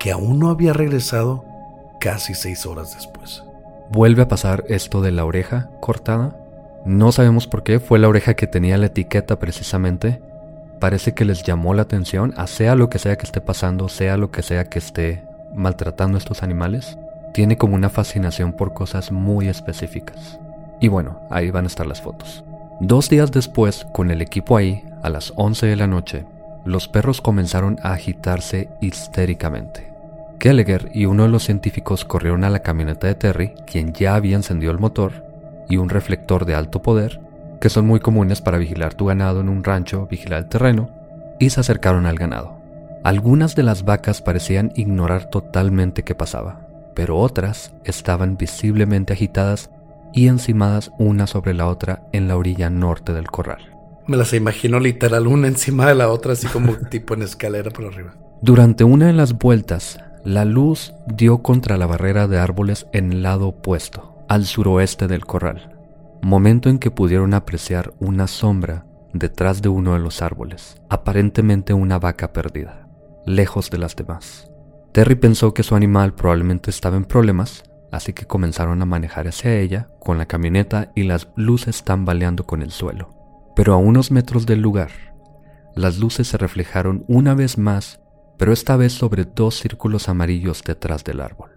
que 0.00 0.10
aún 0.10 0.40
no 0.40 0.50
había 0.50 0.72
regresado 0.72 1.44
casi 2.00 2.34
seis 2.34 2.66
horas 2.66 2.92
después. 2.92 3.44
Vuelve 3.92 4.22
a 4.22 4.28
pasar 4.28 4.64
esto 4.66 5.00
de 5.00 5.12
la 5.12 5.24
oreja 5.24 5.70
cortada. 5.80 6.36
No 6.84 7.12
sabemos 7.12 7.46
por 7.46 7.62
qué, 7.62 7.78
fue 7.78 8.00
la 8.00 8.08
oreja 8.08 8.34
que 8.34 8.48
tenía 8.48 8.78
la 8.78 8.86
etiqueta 8.86 9.38
precisamente, 9.38 10.20
parece 10.80 11.14
que 11.14 11.24
les 11.24 11.44
llamó 11.44 11.72
la 11.72 11.82
atención 11.82 12.34
a 12.36 12.48
sea 12.48 12.74
lo 12.74 12.90
que 12.90 12.98
sea 12.98 13.16
que 13.16 13.26
esté 13.26 13.40
pasando, 13.40 13.88
sea 13.88 14.16
lo 14.16 14.32
que 14.32 14.42
sea 14.42 14.64
que 14.64 14.80
esté 14.80 15.22
maltratando 15.54 16.16
a 16.16 16.18
estos 16.18 16.42
animales, 16.42 16.98
tiene 17.32 17.56
como 17.56 17.76
una 17.76 17.90
fascinación 17.90 18.54
por 18.54 18.74
cosas 18.74 19.12
muy 19.12 19.46
específicas. 19.46 20.40
Y 20.80 20.88
bueno, 20.88 21.20
ahí 21.30 21.50
van 21.50 21.64
a 21.64 21.68
estar 21.68 21.86
las 21.86 22.00
fotos. 22.00 22.44
Dos 22.80 23.10
días 23.10 23.30
después, 23.30 23.86
con 23.92 24.10
el 24.10 24.22
equipo 24.22 24.56
ahí, 24.56 24.82
a 25.02 25.10
las 25.10 25.32
11 25.36 25.66
de 25.66 25.76
la 25.76 25.86
noche, 25.86 26.24
los 26.64 26.88
perros 26.88 27.20
comenzaron 27.20 27.78
a 27.82 27.92
agitarse 27.92 28.68
histéricamente. 28.80 29.92
Gallagher 30.38 30.90
y 30.94 31.04
uno 31.04 31.24
de 31.24 31.28
los 31.28 31.44
científicos 31.44 32.06
corrieron 32.06 32.44
a 32.44 32.50
la 32.50 32.60
camioneta 32.60 33.06
de 33.06 33.14
Terry, 33.14 33.54
quien 33.66 33.92
ya 33.92 34.14
había 34.14 34.36
encendido 34.36 34.72
el 34.72 34.78
motor, 34.78 35.24
y 35.68 35.76
un 35.76 35.90
reflector 35.90 36.46
de 36.46 36.54
alto 36.54 36.80
poder, 36.80 37.20
que 37.60 37.68
son 37.68 37.86
muy 37.86 38.00
comunes 38.00 38.40
para 38.40 38.56
vigilar 38.56 38.94
tu 38.94 39.06
ganado 39.06 39.40
en 39.40 39.50
un 39.50 39.62
rancho, 39.62 40.06
vigilar 40.06 40.40
el 40.40 40.48
terreno, 40.48 40.88
y 41.38 41.50
se 41.50 41.60
acercaron 41.60 42.06
al 42.06 42.16
ganado. 42.16 42.58
Algunas 43.04 43.54
de 43.54 43.62
las 43.62 43.84
vacas 43.84 44.22
parecían 44.22 44.72
ignorar 44.74 45.26
totalmente 45.26 46.02
qué 46.02 46.14
pasaba, 46.14 46.60
pero 46.94 47.18
otras 47.18 47.72
estaban 47.84 48.38
visiblemente 48.38 49.12
agitadas 49.12 49.70
y 50.12 50.28
encimadas 50.28 50.92
una 50.98 51.26
sobre 51.26 51.54
la 51.54 51.66
otra 51.66 52.02
en 52.12 52.28
la 52.28 52.36
orilla 52.36 52.70
norte 52.70 53.12
del 53.12 53.30
corral. 53.30 53.76
Me 54.06 54.16
las 54.16 54.32
imagino 54.32 54.80
literal 54.80 55.26
una 55.26 55.46
encima 55.46 55.86
de 55.86 55.94
la 55.94 56.08
otra, 56.10 56.32
así 56.32 56.46
como 56.48 56.74
tipo 56.90 57.14
en 57.14 57.22
escalera 57.22 57.70
por 57.70 57.86
arriba. 57.86 58.14
Durante 58.42 58.84
una 58.84 59.06
de 59.06 59.12
las 59.12 59.38
vueltas, 59.38 60.00
la 60.24 60.44
luz 60.44 60.94
dio 61.06 61.38
contra 61.42 61.76
la 61.76 61.86
barrera 61.86 62.26
de 62.26 62.38
árboles 62.38 62.86
en 62.92 63.12
el 63.12 63.22
lado 63.22 63.48
opuesto, 63.48 64.16
al 64.28 64.46
suroeste 64.46 65.06
del 65.08 65.24
corral, 65.26 65.76
momento 66.22 66.68
en 66.68 66.78
que 66.78 66.90
pudieron 66.90 67.34
apreciar 67.34 67.92
una 68.00 68.26
sombra 68.26 68.86
detrás 69.12 69.62
de 69.62 69.68
uno 69.68 69.94
de 69.94 70.00
los 70.00 70.22
árboles, 70.22 70.80
aparentemente 70.88 71.72
una 71.72 71.98
vaca 71.98 72.32
perdida, 72.32 72.88
lejos 73.26 73.70
de 73.70 73.78
las 73.78 73.96
demás. 73.96 74.50
Terry 74.92 75.14
pensó 75.14 75.54
que 75.54 75.62
su 75.62 75.74
animal 75.74 76.14
probablemente 76.14 76.70
estaba 76.70 76.96
en 76.96 77.04
problemas, 77.04 77.62
así 77.92 78.12
que 78.12 78.26
comenzaron 78.26 78.82
a 78.82 78.86
manejar 78.86 79.28
hacia 79.28 79.58
ella 79.58 79.88
con 80.00 80.18
la 80.18 80.26
camioneta 80.26 80.92
y 80.94 81.04
las 81.04 81.28
luces 81.36 81.82
tambaleando 81.84 82.46
con 82.46 82.62
el 82.62 82.70
suelo. 82.70 83.14
Pero 83.56 83.74
a 83.74 83.76
unos 83.76 84.10
metros 84.10 84.46
del 84.46 84.60
lugar, 84.60 84.90
las 85.74 85.98
luces 85.98 86.28
se 86.28 86.38
reflejaron 86.38 87.04
una 87.08 87.34
vez 87.34 87.58
más, 87.58 88.00
pero 88.38 88.52
esta 88.52 88.76
vez 88.76 88.92
sobre 88.92 89.24
dos 89.24 89.58
círculos 89.58 90.08
amarillos 90.08 90.62
detrás 90.64 91.04
del 91.04 91.20
árbol. 91.20 91.50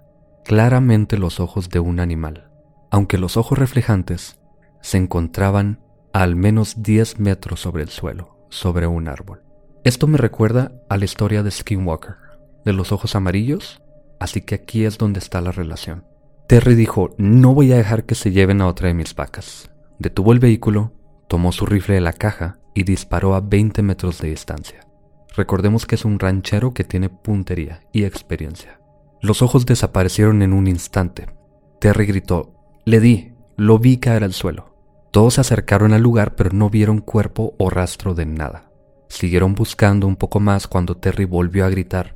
Claramente 0.44 1.18
los 1.18 1.40
ojos 1.40 1.70
de 1.70 1.80
un 1.80 2.00
animal, 2.00 2.50
aunque 2.92 3.18
los 3.18 3.38
ojos 3.38 3.58
reflejantes 3.58 4.40
se 4.82 4.98
encontraban 4.98 5.80
a 6.14 6.22
al 6.22 6.36
menos 6.36 6.84
10 6.84 7.20
metros 7.20 7.60
sobre 7.60 7.82
el 7.82 7.90
suelo, 7.90 8.38
sobre 8.50 8.86
un 8.86 9.08
árbol. 9.08 9.42
Esto 9.84 10.06
me 10.06 10.20
recuerda 10.20 10.72
a 10.88 10.98
la 10.98 11.06
historia 11.06 11.42
de 11.42 11.50
Skinwalker, 11.50 12.16
de 12.64 12.74
los 12.74 12.92
ojos 12.92 13.16
amarillos, 13.16 13.82
así 14.20 14.42
que 14.42 14.56
aquí 14.56 14.86
es 14.86 14.98
donde 14.98 15.20
está 15.20 15.42
la 15.42 15.52
relación. 15.52 16.06
Terry 16.48 16.76
dijo, 16.76 17.16
no 17.18 17.54
voy 17.54 17.72
a 17.72 17.78
dejar 17.78 18.06
que 18.06 18.16
se 18.16 18.32
lleven 18.32 18.62
a 18.62 18.68
otra 18.68 18.90
de 18.90 18.94
mis 18.94 19.16
vacas. 19.16 19.72
Detuvo 20.00 20.34
el 20.34 20.40
vehículo 20.40 20.94
tomó 21.34 21.52
su 21.52 21.66
rifle 21.66 21.96
de 21.96 22.02
la 22.02 22.14
caja 22.14 22.60
y 22.76 22.84
disparó 22.84 23.34
a 23.34 23.42
20 23.42 23.82
metros 23.82 24.20
de 24.22 24.30
distancia. 24.30 24.86
Recordemos 25.36 25.88
que 25.88 25.96
es 25.96 26.06
un 26.06 26.20
ranchero 26.20 26.76
que 26.76 26.84
tiene 26.84 27.10
puntería 27.10 27.82
y 27.92 28.04
experiencia. 28.04 28.80
Los 29.20 29.42
ojos 29.42 29.66
desaparecieron 29.66 30.44
en 30.44 30.54
un 30.54 30.68
instante. 30.68 31.26
Terry 31.80 32.06
gritó, 32.06 32.54
le 32.86 33.00
di, 33.00 33.34
lo 33.58 33.80
vi 33.80 33.98
caer 33.98 34.24
al 34.24 34.34
suelo. 34.34 34.76
Todos 35.10 35.34
se 35.34 35.42
acercaron 35.42 35.92
al 35.92 36.04
lugar 36.04 36.36
pero 36.36 36.52
no 36.54 36.70
vieron 36.70 37.00
cuerpo 37.00 37.56
o 37.58 37.72
rastro 37.72 38.14
de 38.14 38.28
nada. 38.28 38.70
Siguieron 39.08 39.56
buscando 39.56 40.06
un 40.06 40.18
poco 40.18 40.40
más 40.40 40.68
cuando 40.68 40.98
Terry 40.98 41.26
volvió 41.26 41.66
a 41.66 41.70
gritar, 41.70 42.14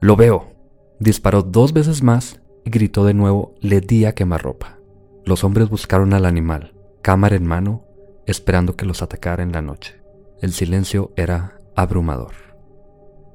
lo 0.00 0.16
veo. 0.16 0.54
Disparó 0.98 1.42
dos 1.42 1.74
veces 1.74 2.02
más 2.02 2.40
y 2.66 2.70
gritó 2.70 3.04
de 3.04 3.14
nuevo, 3.14 3.54
le 3.60 3.80
di 3.80 4.04
a 4.06 4.14
quemarropa. 4.14 4.80
Los 5.24 5.44
hombres 5.44 5.70
buscaron 5.70 6.12
al 6.12 6.26
animal, 6.26 6.74
cámara 7.00 7.36
en 7.36 7.46
mano, 7.46 7.84
esperando 8.26 8.74
que 8.74 8.84
los 8.84 9.02
atacara 9.02 9.44
en 9.44 9.52
la 9.52 9.62
noche. 9.62 10.02
El 10.42 10.52
silencio 10.52 11.12
era 11.14 11.60
abrumador. 11.76 12.32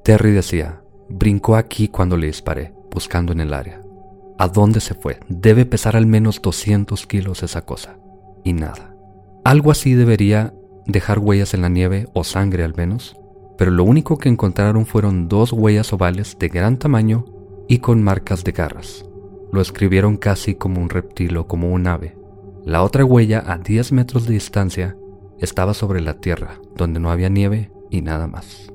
Terry 0.04 0.32
decía, 0.32 0.82
brincó 1.08 1.56
aquí 1.56 1.88
cuando 1.88 2.18
le 2.18 2.26
disparé, 2.26 2.74
buscando 2.90 3.32
en 3.32 3.40
el 3.40 3.54
área. 3.54 3.80
¿A 4.38 4.48
dónde 4.48 4.80
se 4.80 4.94
fue? 4.94 5.18
Debe 5.28 5.64
pesar 5.64 5.96
al 5.96 6.06
menos 6.06 6.42
200 6.42 7.06
kilos 7.06 7.42
esa 7.42 7.64
cosa. 7.64 7.96
Y 8.44 8.52
nada. 8.52 8.94
Algo 9.44 9.70
así 9.70 9.94
debería 9.94 10.52
dejar 10.84 11.18
huellas 11.18 11.54
en 11.54 11.62
la 11.62 11.70
nieve 11.70 12.06
o 12.12 12.22
sangre 12.22 12.64
al 12.64 12.74
menos, 12.74 13.16
pero 13.56 13.70
lo 13.70 13.84
único 13.84 14.18
que 14.18 14.28
encontraron 14.28 14.84
fueron 14.84 15.28
dos 15.28 15.54
huellas 15.54 15.90
ovales 15.94 16.36
de 16.38 16.48
gran 16.48 16.76
tamaño 16.76 17.24
y 17.66 17.78
con 17.78 18.02
marcas 18.02 18.44
de 18.44 18.52
garras. 18.52 19.06
Lo 19.52 19.60
escribieron 19.60 20.16
casi 20.16 20.54
como 20.54 20.80
un 20.80 20.90
reptil 20.90 21.36
o 21.36 21.46
como 21.46 21.70
un 21.70 21.86
ave, 21.86 22.16
la 22.64 22.84
otra 22.84 23.04
huella, 23.04 23.42
a 23.44 23.58
10 23.58 23.90
metros 23.90 24.26
de 24.26 24.34
distancia, 24.34 24.96
estaba 25.40 25.74
sobre 25.74 26.00
la 26.00 26.20
tierra, 26.20 26.60
donde 26.76 27.00
no 27.00 27.10
había 27.10 27.28
nieve 27.28 27.72
y 27.90 28.02
nada 28.02 28.28
más. 28.28 28.72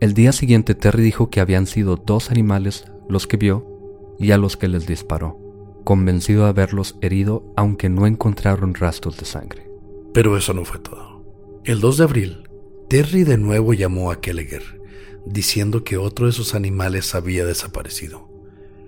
El 0.00 0.14
día 0.14 0.32
siguiente 0.32 0.74
Terry 0.74 1.04
dijo 1.04 1.30
que 1.30 1.40
habían 1.40 1.68
sido 1.68 1.94
dos 1.96 2.32
animales 2.32 2.86
los 3.08 3.28
que 3.28 3.36
vio 3.36 4.16
y 4.18 4.32
a 4.32 4.38
los 4.38 4.56
que 4.56 4.66
les 4.66 4.88
disparó, 4.88 5.38
convencido 5.84 6.42
de 6.42 6.48
haberlos 6.48 6.96
herido 7.02 7.52
aunque 7.56 7.88
no 7.88 8.08
encontraron 8.08 8.74
rastros 8.74 9.16
de 9.16 9.26
sangre. 9.26 9.70
Pero 10.12 10.36
eso 10.36 10.52
no 10.52 10.64
fue 10.64 10.80
todo. 10.80 11.22
El 11.64 11.80
2 11.80 11.98
de 11.98 12.04
abril, 12.04 12.48
Terry 12.88 13.22
de 13.22 13.38
nuevo 13.38 13.74
llamó 13.74 14.10
a 14.10 14.20
Kelleger, 14.20 14.82
diciendo 15.24 15.84
que 15.84 15.98
otro 15.98 16.26
de 16.26 16.32
sus 16.32 16.56
animales 16.56 17.14
había 17.14 17.46
desaparecido. 17.46 18.28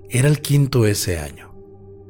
Era 0.09 0.29
el 0.29 0.41
quinto 0.41 0.87
ese 0.87 1.19
año. 1.19 1.53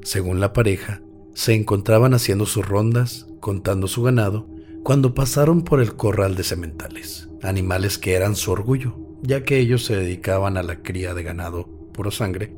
Según 0.03 0.39
la 0.39 0.53
pareja, 0.53 1.03
se 1.35 1.55
encontraban 1.55 2.13
haciendo 2.13 2.45
sus 2.45 2.67
rondas, 2.67 3.27
contando 3.41 3.89
su 3.89 4.03
ganado, 4.03 4.49
cuando 4.83 5.15
pasaron 5.15 5.63
por 5.63 5.81
el 5.81 5.97
corral 5.97 6.35
de 6.37 6.45
sementales, 6.45 7.29
animales 7.43 7.97
que 7.99 8.15
eran 8.15 8.37
su 8.37 8.53
orgullo, 8.53 8.97
ya 9.23 9.45
que 9.45 9.59
ellos 9.59 9.85
se 9.85 9.97
dedicaban 9.97 10.59
a 10.59 10.63
la 10.63 10.83
cría 10.83 11.15
de 11.15 11.23
ganado 11.23 11.91
puro 11.93 12.11
sangre. 12.11 12.55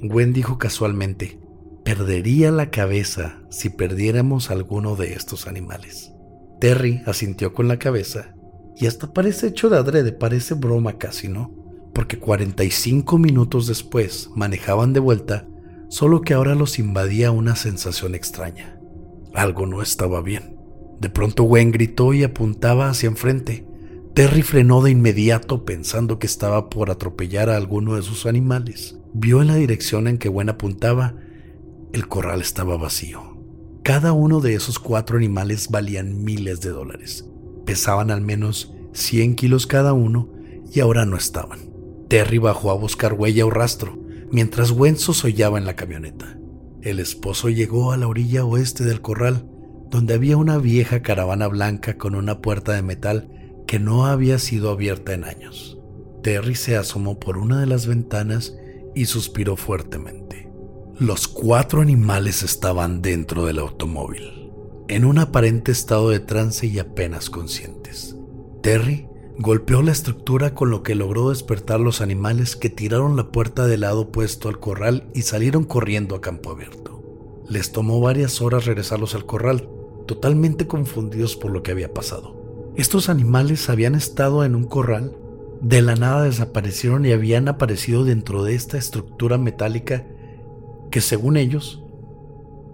Gwen 0.00 0.32
dijo 0.32 0.56
casualmente, 0.56 1.38
perdería 1.84 2.50
la 2.50 2.70
cabeza 2.70 3.42
si 3.50 3.68
perdiéramos 3.68 4.50
alguno 4.50 4.96
de 4.96 5.12
estos 5.12 5.46
animales. 5.46 6.12
Terry 6.60 7.02
asintió 7.04 7.52
con 7.52 7.68
la 7.68 7.78
cabeza 7.78 8.34
y 8.74 8.86
hasta 8.86 9.12
parece 9.12 9.48
hecho 9.48 9.68
de 9.68 9.76
adrede, 9.76 10.12
parece 10.12 10.54
broma 10.54 10.98
casi, 10.98 11.28
¿no? 11.28 11.57
Porque 11.98 12.16
45 12.16 13.18
minutos 13.18 13.66
después 13.66 14.30
manejaban 14.36 14.92
de 14.92 15.00
vuelta 15.00 15.48
solo 15.88 16.20
que 16.20 16.32
ahora 16.32 16.54
los 16.54 16.78
invadía 16.78 17.32
una 17.32 17.56
sensación 17.56 18.14
extraña. 18.14 18.78
Algo 19.34 19.66
no 19.66 19.82
estaba 19.82 20.22
bien. 20.22 20.56
De 21.00 21.10
pronto 21.10 21.42
Gwen 21.42 21.72
gritó 21.72 22.14
y 22.14 22.22
apuntaba 22.22 22.88
hacia 22.88 23.08
enfrente. 23.08 23.66
Terry 24.14 24.42
frenó 24.42 24.80
de 24.80 24.92
inmediato 24.92 25.64
pensando 25.64 26.20
que 26.20 26.28
estaba 26.28 26.70
por 26.70 26.92
atropellar 26.92 27.50
a 27.50 27.56
alguno 27.56 27.96
de 27.96 28.02
sus 28.02 28.26
animales. 28.26 28.96
Vio 29.12 29.42
en 29.42 29.48
la 29.48 29.56
dirección 29.56 30.06
en 30.06 30.18
que 30.18 30.28
Gwen 30.28 30.50
apuntaba. 30.50 31.16
El 31.92 32.06
corral 32.06 32.42
estaba 32.42 32.76
vacío. 32.76 33.42
Cada 33.82 34.12
uno 34.12 34.40
de 34.40 34.54
esos 34.54 34.78
cuatro 34.78 35.16
animales 35.16 35.68
valían 35.68 36.22
miles 36.22 36.60
de 36.60 36.70
dólares. 36.70 37.28
Pesaban 37.66 38.12
al 38.12 38.20
menos 38.20 38.72
100 38.92 39.34
kilos 39.34 39.66
cada 39.66 39.94
uno 39.94 40.28
y 40.72 40.78
ahora 40.78 41.04
no 41.04 41.16
estaban. 41.16 41.76
Terry 42.08 42.38
bajó 42.38 42.70
a 42.70 42.74
buscar 42.74 43.12
huella 43.12 43.44
o 43.46 43.50
rastro 43.50 43.98
mientras 44.30 44.72
Gwen 44.72 44.98
sollaba 44.98 45.58
en 45.58 45.64
la 45.64 45.76
camioneta. 45.76 46.38
El 46.82 47.00
esposo 47.00 47.48
llegó 47.48 47.92
a 47.92 47.96
la 47.96 48.08
orilla 48.08 48.44
oeste 48.44 48.84
del 48.84 49.00
corral, 49.00 49.48
donde 49.90 50.14
había 50.14 50.36
una 50.36 50.58
vieja 50.58 51.02
caravana 51.02 51.48
blanca 51.48 51.96
con 51.96 52.14
una 52.14 52.40
puerta 52.40 52.72
de 52.72 52.82
metal 52.82 53.30
que 53.66 53.78
no 53.78 54.06
había 54.06 54.38
sido 54.38 54.70
abierta 54.70 55.12
en 55.12 55.24
años. 55.24 55.78
Terry 56.22 56.54
se 56.54 56.76
asomó 56.76 57.18
por 57.18 57.38
una 57.38 57.60
de 57.60 57.66
las 57.66 57.86
ventanas 57.86 58.54
y 58.94 59.06
suspiró 59.06 59.56
fuertemente. 59.56 60.50
Los 60.98 61.28
cuatro 61.28 61.80
animales 61.80 62.42
estaban 62.42 63.02
dentro 63.02 63.46
del 63.46 63.58
automóvil, 63.58 64.52
en 64.88 65.04
un 65.04 65.18
aparente 65.18 65.72
estado 65.72 66.10
de 66.10 66.20
trance 66.20 66.66
y 66.66 66.78
apenas 66.78 67.30
conscientes. 67.30 68.16
Terry 68.62 69.07
Golpeó 69.40 69.82
la 69.82 69.92
estructura 69.92 70.52
con 70.56 70.68
lo 70.70 70.82
que 70.82 70.96
logró 70.96 71.30
despertar 71.30 71.78
los 71.78 72.00
animales 72.00 72.56
que 72.56 72.70
tiraron 72.70 73.16
la 73.16 73.30
puerta 73.30 73.68
del 73.68 73.82
lado 73.82 74.00
opuesto 74.00 74.48
al 74.48 74.58
corral 74.58 75.08
y 75.14 75.22
salieron 75.22 75.62
corriendo 75.62 76.16
a 76.16 76.20
campo 76.20 76.50
abierto. 76.50 77.44
Les 77.48 77.70
tomó 77.70 78.00
varias 78.00 78.42
horas 78.42 78.64
regresarlos 78.64 79.14
al 79.14 79.26
corral, 79.26 79.68
totalmente 80.08 80.66
confundidos 80.66 81.36
por 81.36 81.52
lo 81.52 81.62
que 81.62 81.70
había 81.70 81.94
pasado. 81.94 82.72
Estos 82.74 83.08
animales 83.08 83.70
habían 83.70 83.94
estado 83.94 84.44
en 84.44 84.56
un 84.56 84.64
corral, 84.64 85.16
de 85.60 85.82
la 85.82 85.94
nada 85.94 86.24
desaparecieron 86.24 87.06
y 87.06 87.12
habían 87.12 87.46
aparecido 87.46 88.04
dentro 88.04 88.42
de 88.42 88.56
esta 88.56 88.76
estructura 88.76 89.38
metálica 89.38 90.04
que 90.90 91.00
según 91.00 91.36
ellos 91.36 91.84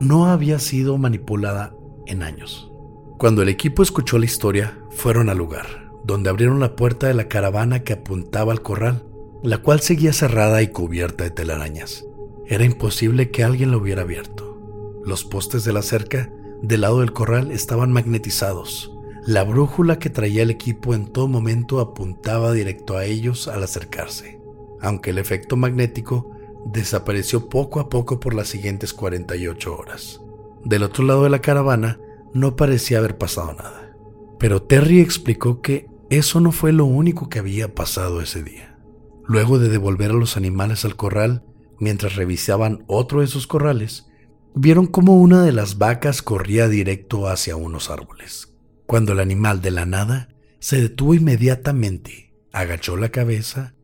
no 0.01 0.29
había 0.29 0.59
sido 0.59 0.97
manipulada 0.97 1.77
en 2.07 2.23
años. 2.23 2.73
Cuando 3.19 3.43
el 3.43 3.51
equipo 3.51 3.83
escuchó 3.83 4.19
la 4.19 4.25
historia, 4.25 4.79
fueron 4.89 5.29
al 5.29 5.37
lugar 5.37 5.84
donde 6.05 6.31
abrieron 6.31 6.61
la 6.61 6.77
puerta 6.77 7.07
de 7.07 7.15
la 7.15 7.29
caravana 7.29 7.83
que 7.83 7.95
apuntaba 7.95 8.53
al 8.53 8.63
corral, 8.63 9.05
la 9.43 9.59
cual 9.59 9.81
seguía 9.81 10.13
cerrada 10.13 10.63
y 10.63 10.69
cubierta 10.69 11.25
de 11.25 11.31
telarañas. 11.31 12.05
Era 12.47 12.65
imposible 12.65 13.31
que 13.31 13.43
alguien 13.43 13.71
lo 13.71 13.79
hubiera 13.79 14.03
abierto. 14.03 15.01
Los 15.05 15.25
postes 15.25 15.65
de 15.65 15.73
la 15.73 15.83
cerca 15.83 16.31
del 16.63 16.83
lado 16.83 17.01
del 17.01 17.13
corral 17.13 17.51
estaban 17.51 17.93
magnetizados. 17.93 18.93
La 19.27 19.45
brújula 19.45 19.99
que 19.99 20.11
traía 20.11 20.43
el 20.43 20.51
equipo 20.51 20.95
en 20.95 21.07
todo 21.07 21.29
momento 21.29 21.81
apuntaba 21.81 22.53
directo 22.53 22.97
a 22.97 23.07
ellos 23.07 23.49
al 23.49 23.63
acercarse, 23.63 24.41
aunque 24.81 25.11
el 25.11 25.19
efecto 25.19 25.57
magnético 25.57 26.31
desapareció 26.67 27.49
poco 27.49 27.81
a 27.81 27.89
poco 27.89 28.21
por 28.21 28.35
las 28.35 28.49
siguientes 28.49 28.93
48 28.93 29.77
horas. 29.77 30.21
Del 30.65 30.83
otro 30.83 31.05
lado 31.05 31.25
de 31.25 31.31
la 31.31 31.41
caravana 31.41 32.01
no 32.33 32.57
parecía 32.57 32.99
haber 32.99 33.17
pasado 33.17 33.55
nada. 33.55 33.95
Pero 34.39 34.63
Terry 34.63 35.01
explicó 35.01 35.61
que 35.61 35.89
eso 36.11 36.41
no 36.41 36.53
fue 36.53 36.73
lo 36.73 36.85
único 36.85 37.29
que 37.29 37.39
había 37.39 37.75
pasado 37.75 38.21
ese 38.21 38.43
día. 38.43 38.79
Luego 39.27 39.59
de 39.59 39.69
devolver 39.69 40.11
a 40.11 40.15
los 40.15 40.37
animales 40.37 40.85
al 40.85 40.97
corral, 40.97 41.45
mientras 41.79 42.17
revisaban 42.17 42.85
otro 42.87 43.21
de 43.21 43.27
sus 43.27 43.47
corrales, 43.47 44.07
vieron 44.55 44.87
como 44.87 45.17
una 45.17 45.43
de 45.43 45.53
las 45.53 45.79
vacas 45.79 46.23
corría 46.23 46.69
directo 46.69 47.27
hacia 47.27 47.57
unos 47.57 47.91
árboles. 47.91 48.55
Cuando 48.87 49.13
el 49.13 49.21
animal 49.21 49.63
de 49.63 49.71
la 49.71 49.87
nada 49.87 50.29
se 50.61 50.81
detuvo 50.81 51.15
inmediatamente, 51.15 52.35
agachó 52.53 52.97
la 52.97 53.09
cabeza 53.09 53.75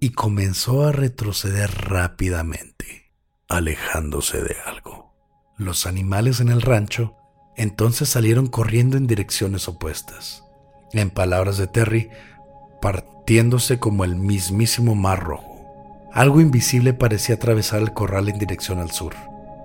y 0.00 0.10
comenzó 0.10 0.84
a 0.84 0.92
retroceder 0.92 1.70
rápidamente, 1.70 3.12
alejándose 3.48 4.42
de 4.42 4.56
algo. 4.66 5.14
Los 5.58 5.86
animales 5.86 6.40
en 6.40 6.48
el 6.48 6.62
rancho 6.62 7.14
entonces 7.56 8.08
salieron 8.08 8.48
corriendo 8.48 8.96
en 8.96 9.06
direcciones 9.06 9.68
opuestas. 9.68 10.45
En 10.92 11.10
palabras 11.10 11.58
de 11.58 11.66
Terry, 11.66 12.10
partiéndose 12.80 13.78
como 13.78 14.04
el 14.04 14.16
mismísimo 14.16 14.94
mar 14.94 15.22
rojo. 15.22 15.56
Algo 16.12 16.40
invisible 16.40 16.94
parecía 16.94 17.34
atravesar 17.34 17.82
el 17.82 17.92
corral 17.92 18.28
en 18.28 18.38
dirección 18.38 18.78
al 18.78 18.90
sur. 18.90 19.14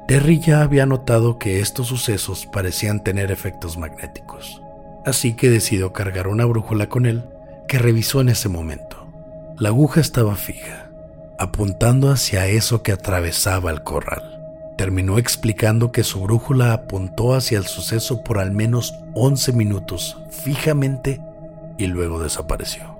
Terry 0.07 0.39
ya 0.39 0.61
había 0.61 0.85
notado 0.85 1.39
que 1.39 1.61
estos 1.61 1.87
sucesos 1.87 2.45
parecían 2.45 3.03
tener 3.03 3.31
efectos 3.31 3.77
magnéticos, 3.77 4.61
así 5.05 5.33
que 5.33 5.49
decidió 5.49 5.93
cargar 5.93 6.27
una 6.27 6.43
brújula 6.45 6.89
con 6.89 7.05
él 7.05 7.23
que 7.67 7.79
revisó 7.79 8.19
en 8.19 8.29
ese 8.29 8.49
momento. 8.49 9.07
La 9.57 9.69
aguja 9.69 10.01
estaba 10.01 10.35
fija, 10.35 10.89
apuntando 11.39 12.11
hacia 12.11 12.47
eso 12.47 12.83
que 12.83 12.91
atravesaba 12.91 13.71
el 13.71 13.83
corral. 13.83 14.40
Terminó 14.81 15.19
explicando 15.19 15.91
que 15.91 16.03
su 16.03 16.21
brújula 16.21 16.73
apuntó 16.73 17.35
hacia 17.35 17.59
el 17.59 17.67
suceso 17.67 18.23
por 18.23 18.39
al 18.39 18.49
menos 18.49 18.95
11 19.13 19.53
minutos 19.53 20.17
fijamente 20.31 21.21
y 21.77 21.85
luego 21.85 22.19
desapareció. 22.19 22.97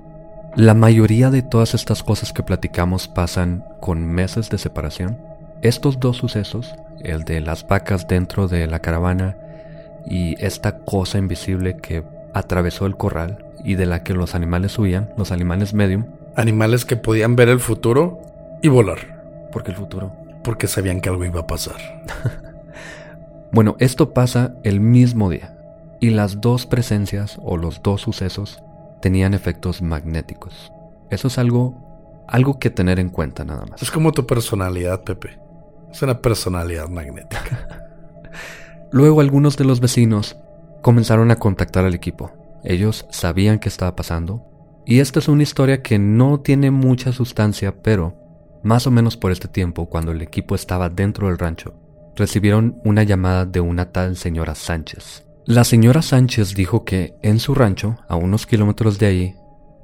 La 0.56 0.76
mayoría 0.76 1.32
de 1.32 1.42
todas 1.42 1.74
estas 1.74 2.04
cosas 2.04 2.34
que 2.34 2.44
platicamos 2.44 3.08
pasan 3.08 3.66
con 3.80 4.06
meses 4.06 4.52
de 4.52 4.60
separación. 4.60 5.18
Estos 5.64 6.00
dos 6.00 6.18
sucesos, 6.18 6.76
el 7.00 7.24
de 7.24 7.42
las 7.42 7.68
vacas 7.68 8.08
dentro 8.08 8.48
de 8.48 8.68
la 8.68 8.78
caravana 8.78 9.36
y 10.06 10.36
esta 10.38 10.78
cosa 10.78 11.18
invisible 11.18 11.78
que 11.78 12.04
atravesó 12.36 12.86
el 12.86 12.96
corral 12.96 13.44
y 13.64 13.74
de 13.74 13.88
la 13.88 14.04
que 14.04 14.14
los 14.14 14.36
animales 14.36 14.78
huían, 14.78 15.10
los 15.18 15.32
animales 15.32 15.74
medium. 15.74 16.06
Animales 16.36 16.86
que 16.86 16.96
podían 16.96 17.36
ver 17.36 17.50
el 17.50 17.60
futuro 17.60 18.22
y 18.62 18.68
volar. 18.68 19.50
Porque 19.52 19.72
el 19.72 19.78
futuro. 19.78 20.21
Porque 20.44 20.68
sabían 20.68 21.02
que 21.02 21.10
algo 21.10 21.26
iba 21.26 21.42
a 21.42 21.48
pasar. 21.48 22.04
bueno, 23.52 23.76
esto 23.80 24.14
pasa 24.14 24.56
el 24.64 24.80
mismo 24.80 25.30
día. 25.30 25.58
Y 26.00 26.10
las 26.10 26.42
dos 26.42 26.66
presencias 26.66 27.38
o 27.44 27.58
los 27.58 27.84
dos 27.84 28.02
sucesos 28.02 28.64
tenían 29.02 29.34
efectos 29.34 29.82
magnéticos. 29.82 30.72
Eso 31.10 31.28
es 31.28 31.38
algo, 31.38 32.24
algo 32.28 32.58
que 32.58 32.70
tener 32.70 33.00
en 33.00 33.10
cuenta 33.10 33.44
nada 33.44 33.66
más. 33.66 33.82
Es 33.82 33.92
como 33.92 34.12
tu 34.12 34.26
personalidad, 34.26 35.04
Pepe. 35.04 35.40
Es 35.92 36.02
una 36.02 36.22
personalidad 36.22 36.88
magnética. 36.88 37.90
Luego 38.92 39.22
algunos 39.22 39.58
de 39.58 39.66
los 39.66 39.80
vecinos 39.80 40.38
comenzaron 40.82 41.32
a 41.32 41.38
contactar 41.38 41.86
al 41.86 41.94
equipo. 41.94 42.32
Ellos 42.64 43.06
sabían 43.10 43.60
qué 43.60 43.70
estaba 43.70 43.96
pasando. 43.96 44.46
Y 44.86 45.00
esta 45.00 45.20
es 45.20 45.28
una 45.28 45.44
historia 45.44 45.82
que 45.82 46.00
no 46.00 46.40
tiene 46.40 46.72
mucha 46.72 47.12
sustancia, 47.12 47.82
pero 47.82 48.16
más 48.64 48.88
o 48.88 48.92
menos 48.92 49.18
por 49.18 49.32
este 49.32 49.48
tiempo, 49.48 49.90
cuando 49.90 50.12
el 50.12 50.22
equipo 50.22 50.56
estaba 50.56 50.90
dentro 50.90 51.28
del 51.28 51.38
rancho, 51.38 51.74
recibieron 52.16 52.80
una 52.84 53.04
llamada 53.04 53.46
de 53.46 53.60
una 53.60 53.92
tal 53.92 54.18
señora 54.18 54.56
Sánchez. 54.56 55.24
La 55.46 55.64
señora 55.64 56.02
Sánchez 56.02 56.54
dijo 56.54 56.86
que 56.86 57.16
en 57.24 57.40
su 57.40 57.56
rancho, 57.56 57.98
a 58.08 58.16
unos 58.16 58.46
kilómetros 58.46 59.00
de 59.00 59.06
ahí, 59.08 59.36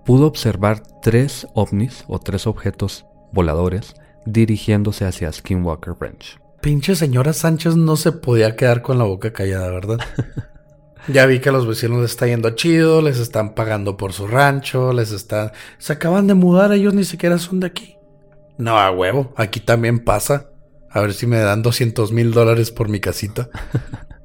pudo 0.05 0.27
observar 0.27 0.81
tres 1.01 1.47
ovnis 1.53 2.05
o 2.07 2.19
tres 2.19 2.47
objetos 2.47 3.05
voladores 3.33 3.95
dirigiéndose 4.25 5.05
hacia 5.05 5.31
Skinwalker 5.31 5.95
Ranch. 5.99 6.39
Pinche 6.61 6.95
señora 6.95 7.33
Sánchez 7.33 7.75
no 7.75 7.95
se 7.95 8.11
podía 8.11 8.55
quedar 8.55 8.81
con 8.81 8.97
la 8.97 9.05
boca 9.05 9.33
callada, 9.33 9.69
¿verdad? 9.69 9.99
ya 11.07 11.25
vi 11.25 11.39
que 11.39 11.49
a 11.49 11.51
los 11.51 11.67
vecinos 11.67 12.01
les 12.01 12.11
está 12.11 12.27
yendo 12.27 12.51
chido, 12.51 13.01
les 13.01 13.19
están 13.19 13.55
pagando 13.55 13.97
por 13.97 14.13
su 14.13 14.27
rancho, 14.27 14.93
les 14.93 15.11
están... 15.11 15.51
Se 15.77 15.93
acaban 15.93 16.27
de 16.27 16.35
mudar, 16.35 16.71
ellos 16.71 16.93
ni 16.93 17.03
siquiera 17.03 17.37
son 17.37 17.59
de 17.59 17.67
aquí. 17.67 17.96
No, 18.57 18.77
a 18.77 18.91
huevo, 18.91 19.33
aquí 19.35 19.59
también 19.59 19.99
pasa. 19.99 20.49
A 20.89 21.01
ver 21.01 21.13
si 21.13 21.27
me 21.27 21.37
dan 21.37 21.61
200 21.61 22.11
mil 22.11 22.31
dólares 22.31 22.71
por 22.71 22.89
mi 22.89 22.99
casita. 22.99 23.49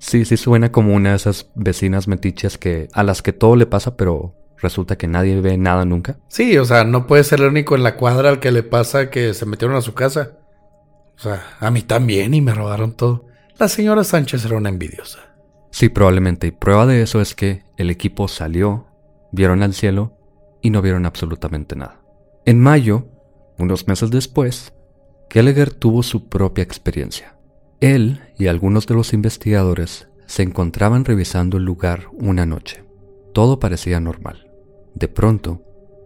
Sí, 0.00 0.24
sí 0.24 0.38
suena 0.38 0.72
como 0.72 0.94
una 0.94 1.10
de 1.10 1.16
esas 1.16 1.50
vecinas 1.54 2.08
metiches 2.08 2.56
que 2.56 2.88
a 2.94 3.02
las 3.02 3.20
que 3.20 3.34
todo 3.34 3.54
le 3.54 3.66
pasa, 3.66 3.98
pero 3.98 4.34
resulta 4.56 4.96
que 4.96 5.06
nadie 5.06 5.38
ve 5.42 5.58
nada 5.58 5.84
nunca. 5.84 6.18
Sí, 6.28 6.56
o 6.56 6.64
sea, 6.64 6.84
no 6.84 7.06
puede 7.06 7.22
ser 7.22 7.40
el 7.40 7.48
único 7.48 7.76
en 7.76 7.82
la 7.82 7.96
cuadra 7.96 8.30
al 8.30 8.40
que 8.40 8.50
le 8.50 8.62
pasa 8.62 9.10
que 9.10 9.34
se 9.34 9.44
metieron 9.44 9.76
a 9.76 9.82
su 9.82 9.92
casa. 9.92 10.38
O 11.16 11.20
sea, 11.20 11.42
a 11.60 11.70
mí 11.70 11.82
también 11.82 12.32
y 12.32 12.40
me 12.40 12.54
robaron 12.54 12.92
todo. 12.92 13.26
La 13.58 13.68
señora 13.68 14.02
Sánchez 14.02 14.42
era 14.46 14.56
una 14.56 14.70
envidiosa. 14.70 15.18
Sí, 15.70 15.90
probablemente. 15.90 16.46
Y 16.46 16.50
prueba 16.52 16.86
de 16.86 17.02
eso 17.02 17.20
es 17.20 17.34
que 17.34 17.62
el 17.76 17.90
equipo 17.90 18.26
salió, 18.26 18.86
vieron 19.32 19.62
al 19.62 19.74
cielo 19.74 20.16
y 20.62 20.70
no 20.70 20.80
vieron 20.80 21.04
absolutamente 21.04 21.76
nada. 21.76 22.00
En 22.46 22.58
mayo, 22.58 23.09
unos 23.60 23.86
meses 23.86 24.10
después, 24.10 24.72
Kelleher 25.28 25.72
tuvo 25.72 26.02
su 26.02 26.28
propia 26.28 26.62
experiencia. 26.62 27.36
Él 27.80 28.20
y 28.38 28.48
algunos 28.48 28.86
de 28.86 28.94
los 28.94 29.12
investigadores 29.12 30.08
se 30.26 30.42
encontraban 30.42 31.04
revisando 31.04 31.56
el 31.56 31.64
lugar 31.64 32.06
una 32.12 32.46
noche. 32.46 32.84
Todo 33.32 33.60
parecía 33.60 34.00
normal. 34.00 34.50
De 34.94 35.08
pronto, 35.08 35.62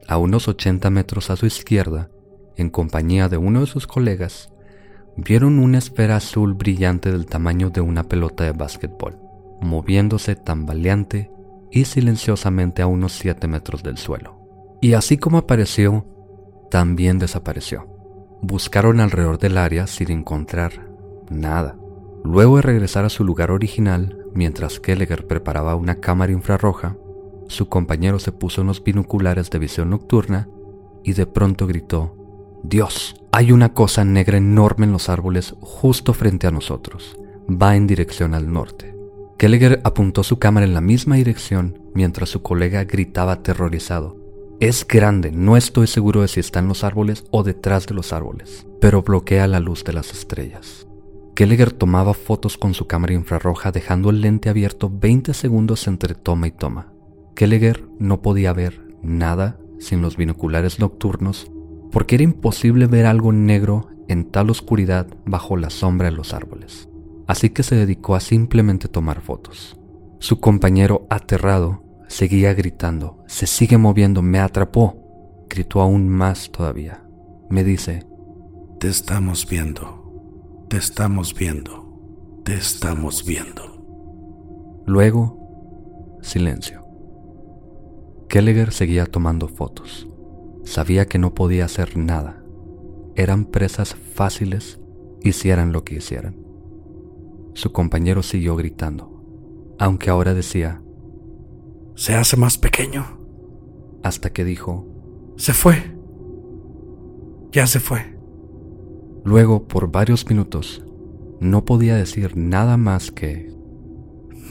a 0.07 0.19
unos 0.19 0.49
80 0.49 0.91
metros 0.91 1.31
a 1.31 1.37
su 1.37 1.47
izquierda, 1.47 2.11
en 2.57 2.71
compañía 2.71 3.29
de 3.29 3.37
uno 3.37 3.61
de 3.61 3.67
sus 3.67 3.87
colegas, 3.87 4.51
vieron 5.17 5.59
una 5.59 5.79
esfera 5.79 6.17
azul 6.17 6.55
brillante 6.55 7.11
del 7.11 7.27
tamaño 7.27 7.71
de 7.71 7.81
una 7.81 8.05
pelota 8.05 8.45
de 8.45 8.53
básquetbol, 8.53 9.19
moviéndose 9.61 10.37
tambaleante 10.37 11.31
y 11.71 11.87
silenciosamente 11.87 12.83
a 12.83 12.87
unos 12.87 13.13
7 13.13 13.49
metros 13.49 13.83
del 13.83 13.99
suelo. 13.99 14.39
Y 14.81 14.93
así 14.93 15.17
como 15.17 15.39
apareció, 15.39 16.05
también 16.75 17.21
desapareció. 17.21 17.87
Buscaron 18.43 18.99
alrededor 18.99 19.39
del 19.39 19.59
área 19.59 19.87
sin 19.87 20.11
encontrar 20.11 20.91
nada. 21.31 21.77
Luego 22.25 22.57
de 22.57 22.63
regresar 22.63 23.05
a 23.05 23.11
su 23.11 23.23
lugar 23.23 23.53
original, 23.53 24.19
mientras 24.35 24.81
Kelleher 24.81 25.29
preparaba 25.29 25.77
una 25.77 26.01
cámara 26.01 26.33
infrarroja, 26.33 26.97
su 27.47 27.69
compañero 27.69 28.19
se 28.19 28.33
puso 28.33 28.63
unos 28.63 28.83
binoculares 28.83 29.51
de 29.51 29.61
visión 29.61 29.91
nocturna 29.91 30.49
y 31.05 31.13
de 31.13 31.27
pronto 31.27 31.69
gritó, 31.69 32.17
Dios, 32.65 33.15
hay 33.31 33.53
una 33.53 33.73
cosa 33.73 34.05
negra 34.05 34.39
enorme 34.39 34.87
en 34.87 34.91
los 34.91 35.09
árboles 35.09 35.55
justo 35.61 36.13
frente 36.13 36.49
a 36.49 36.51
nosotros. 36.51 37.17
Va 37.49 37.77
en 37.77 37.87
dirección 37.87 38.35
al 38.35 38.53
norte. 38.53 38.97
Kelleher 39.39 39.81
apuntó 39.85 40.25
su 40.25 40.41
cámara 40.41 40.67
en 40.67 40.75
la 40.75 40.81
misma 40.81 41.15
dirección 41.15 41.79
mientras 41.95 42.31
su 42.31 42.43
colega 42.43 42.83
gritaba 42.83 43.31
aterrorizado. 43.31 44.24
Es 44.65 44.89
grande, 44.89 45.31
no 45.31 45.59
estoy 45.59 45.87
seguro 45.87 46.23
de 46.23 46.29
si 46.29 46.41
está 46.41 46.61
en 46.61 46.69
los 46.69 46.85
árboles 46.85 47.27
o 47.31 47.43
detrás 47.43 47.87
de 47.87 47.93
los 47.93 48.15
árboles, 48.15 48.67
pero 48.81 49.03
bloquea 49.03 49.47
la 49.47 49.61
luz 49.61 49.85
de 49.85 49.93
las 49.93 50.11
estrellas. 50.13 50.87
Kelleher 51.35 51.71
tomaba 51.71 52.15
fotos 52.15 52.57
con 52.57 52.73
su 52.73 52.87
cámara 52.87 53.13
infrarroja 53.13 53.73
dejando 53.73 54.09
el 54.09 54.23
lente 54.23 54.49
abierto 54.49 54.91
20 54.91 55.35
segundos 55.35 55.87
entre 55.87 56.15
toma 56.15 56.47
y 56.47 56.51
toma. 56.51 56.95
Kelleher 57.35 57.87
no 57.99 58.23
podía 58.23 58.55
ver 58.55 58.81
nada 59.03 59.59
sin 59.81 60.01
los 60.01 60.17
binoculares 60.17 60.79
nocturnos 60.79 61.53
porque 61.93 62.15
era 62.15 62.25
imposible 62.25 62.87
ver 62.87 63.05
algo 63.05 63.33
negro 63.33 63.91
en 64.09 64.25
tal 64.31 64.49
oscuridad 64.49 65.09
bajo 65.27 65.59
la 65.59 65.69
sombra 65.69 66.09
de 66.09 66.17
los 66.17 66.33
árboles. 66.33 66.89
Así 67.27 67.51
que 67.51 67.65
se 67.65 67.77
dedicó 67.77 68.15
a 68.15 68.21
simplemente 68.21 68.89
tomar 68.89 69.21
fotos. 69.21 69.79
Su 70.21 70.41
compañero, 70.41 71.07
aterrado, 71.11 71.84
seguía 72.09 72.55
gritando, 72.55 73.25
se 73.27 73.47
sigue 73.47 73.79
moviendo, 73.79 74.23
me 74.23 74.39
atrapó. 74.39 75.01
Gritó 75.49 75.81
aún 75.81 76.09
más 76.09 76.51
todavía. 76.51 77.05
Me 77.51 77.65
dice, 77.65 78.07
Te 78.81 78.89
estamos 78.89 79.49
viendo. 79.49 80.67
Te 80.69 80.77
estamos 80.77 81.35
viendo. 81.35 82.43
Te 82.45 82.55
estamos 82.55 83.25
viendo. 83.25 84.83
Luego, 84.87 86.19
silencio. 86.23 86.85
Kelleher 88.29 88.73
seguía 88.73 89.07
tomando 89.07 89.49
fotos. 89.49 90.09
Sabía 90.65 91.07
que 91.07 91.19
no 91.19 91.35
podía 91.35 91.67
hacer 91.67 91.97
nada. 91.97 92.43
Eran 93.15 93.45
presas 93.45 93.95
fáciles, 93.95 94.81
hicieran 95.23 95.73
lo 95.73 95.85
que 95.85 95.97
hicieran. 95.97 96.37
Su 97.55 97.73
compañero 97.73 98.23
siguió 98.23 98.57
gritando, 98.57 99.23
aunque 99.79 100.11
ahora 100.11 100.35
decía, 100.35 100.83
Se 101.95 102.15
hace 102.15 102.37
más 102.37 102.59
pequeño. 102.59 103.21
Hasta 104.03 104.33
que 104.33 104.45
dijo, 104.45 104.87
Se 105.37 105.53
fue. 105.53 105.97
Ya 107.53 107.67
se 107.67 107.81
fue. 107.81 108.19
Luego, 109.25 109.67
por 109.69 109.91
varios 109.91 110.29
minutos, 110.29 110.85
no 111.41 111.65
podía 111.65 111.97
decir 111.97 112.37
nada 112.37 112.77
más 112.77 113.11
que... 113.11 113.53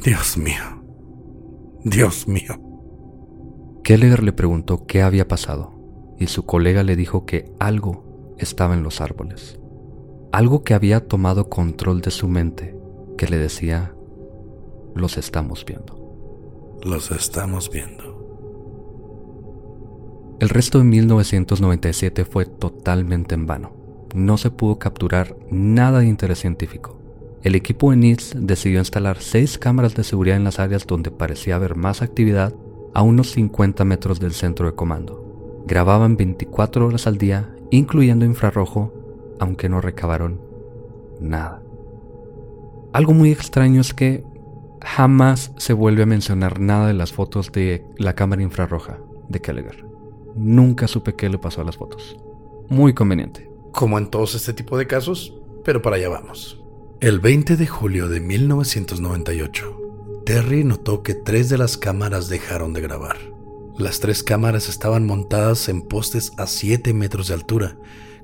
Dios 0.04 0.38
mío. 0.38 0.84
Dios 1.84 2.28
mío. 2.28 2.60
Keller 3.84 4.24
le 4.24 4.34
preguntó 4.34 4.86
qué 4.86 5.02
había 5.02 5.28
pasado, 5.28 5.74
y 6.18 6.28
su 6.28 6.46
colega 6.46 6.84
le 6.84 6.96
dijo 6.96 7.26
que 7.26 7.54
algo 7.60 8.36
estaba 8.38 8.74
en 8.74 8.84
los 8.84 9.02
árboles. 9.02 9.60
Algo 10.32 10.64
que 10.64 10.74
había 10.74 11.08
tomado 11.08 11.50
control 11.50 12.02
de 12.02 12.12
su 12.12 12.28
mente, 12.28 12.76
que 13.18 13.28
le 13.28 13.38
decía, 13.38 13.94
los 14.96 15.18
estamos 15.18 15.66
viendo. 15.66 16.03
Los 16.84 17.12
estamos 17.12 17.70
viendo. 17.72 18.04
El 20.42 20.50
resto 20.50 20.80
de 20.80 20.84
1997 20.84 22.26
fue 22.26 22.46
totalmente 22.46 23.36
en 23.36 23.46
vano. 23.46 23.72
No 24.14 24.38
se 24.38 24.52
pudo 24.52 24.80
capturar 24.80 25.38
nada 25.50 26.00
de 26.00 26.08
interés 26.08 26.40
científico. 26.40 27.00
El 27.42 27.56
equipo 27.56 27.92
de 27.92 27.98
NITS 27.98 28.36
decidió 28.38 28.80
instalar 28.80 29.22
seis 29.22 29.58
cámaras 29.58 29.96
de 29.96 30.04
seguridad 30.04 30.36
en 30.36 30.44
las 30.44 30.60
áreas 30.60 30.86
donde 30.86 31.10
parecía 31.10 31.56
haber 31.56 31.78
más 31.78 32.02
actividad 32.02 32.54
a 32.94 33.02
unos 33.02 33.32
50 33.32 33.86
metros 33.86 34.20
del 34.20 34.34
centro 34.34 34.66
de 34.66 34.76
comando. 34.76 35.64
Grababan 35.66 36.18
24 36.18 36.86
horas 36.86 37.08
al 37.08 37.18
día, 37.18 37.56
incluyendo 37.72 38.26
infrarrojo, 38.26 38.92
aunque 39.40 39.70
no 39.70 39.80
recabaron 39.80 40.42
nada. 41.22 41.62
Algo 42.92 43.14
muy 43.14 43.32
extraño 43.32 43.80
es 43.80 43.94
que 43.94 44.26
jamás 44.84 45.52
se 45.58 45.74
vuelve 45.74 46.04
a 46.04 46.08
mencionar 46.08 46.60
nada 46.60 46.88
de 46.88 46.94
las 46.94 47.14
fotos 47.14 47.52
de 47.52 47.86
la 47.98 48.14
cámara 48.14 48.44
infrarroja 48.44 49.00
de 49.30 49.42
Kelleher. 49.42 49.86
Nunca 50.36 50.88
supe 50.88 51.16
qué 51.16 51.30
le 51.30 51.38
pasó 51.38 51.62
a 51.62 51.64
las 51.64 51.78
fotos. 51.78 52.18
Muy 52.70 52.94
conveniente. 52.94 53.50
Como 53.72 53.98
en 53.98 54.10
todos 54.10 54.36
este 54.36 54.54
tipo 54.54 54.78
de 54.78 54.88
casos, 54.88 55.36
pero 55.64 55.82
para 55.82 55.96
allá 55.96 56.10
vamos. 56.10 56.62
El 57.00 57.20
20 57.20 57.58
de 57.58 57.68
julio 57.68 58.08
de 58.08 58.20
1998, 58.20 59.78
Terry 60.26 60.64
notó 60.64 61.04
que 61.04 61.16
tres 61.16 61.50
de 61.50 61.58
las 61.58 61.78
cámaras 61.78 62.30
dejaron 62.30 62.74
de 62.74 62.82
grabar. 62.82 63.18
Las 63.78 64.00
tres 64.00 64.24
cámaras 64.24 64.70
estaban 64.70 65.06
montadas 65.06 65.68
en 65.68 65.82
postes 65.82 66.32
a 66.38 66.48
7 66.48 66.94
metros 66.94 67.28
de 67.28 67.34
altura, 67.34 67.78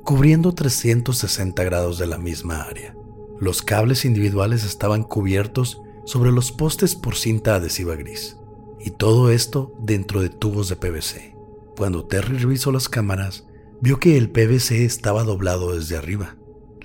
cubriendo 0.03 0.53
360 0.53 1.63
grados 1.63 1.97
de 1.97 2.07
la 2.07 2.17
misma 2.17 2.61
área. 2.61 2.95
Los 3.39 3.61
cables 3.61 4.05
individuales 4.05 4.63
estaban 4.63 5.03
cubiertos 5.03 5.81
sobre 6.05 6.31
los 6.31 6.51
postes 6.51 6.95
por 6.95 7.15
cinta 7.15 7.55
adhesiva 7.55 7.95
gris, 7.95 8.37
y 8.79 8.91
todo 8.91 9.31
esto 9.31 9.73
dentro 9.79 10.21
de 10.21 10.29
tubos 10.29 10.69
de 10.69 10.75
PVC. 10.75 11.35
Cuando 11.75 12.05
Terry 12.05 12.37
revisó 12.37 12.71
las 12.71 12.89
cámaras, 12.89 13.45
vio 13.81 13.99
que 13.99 14.17
el 14.17 14.29
PVC 14.29 14.85
estaba 14.85 15.23
doblado 15.23 15.73
desde 15.73 15.97
arriba, 15.97 16.35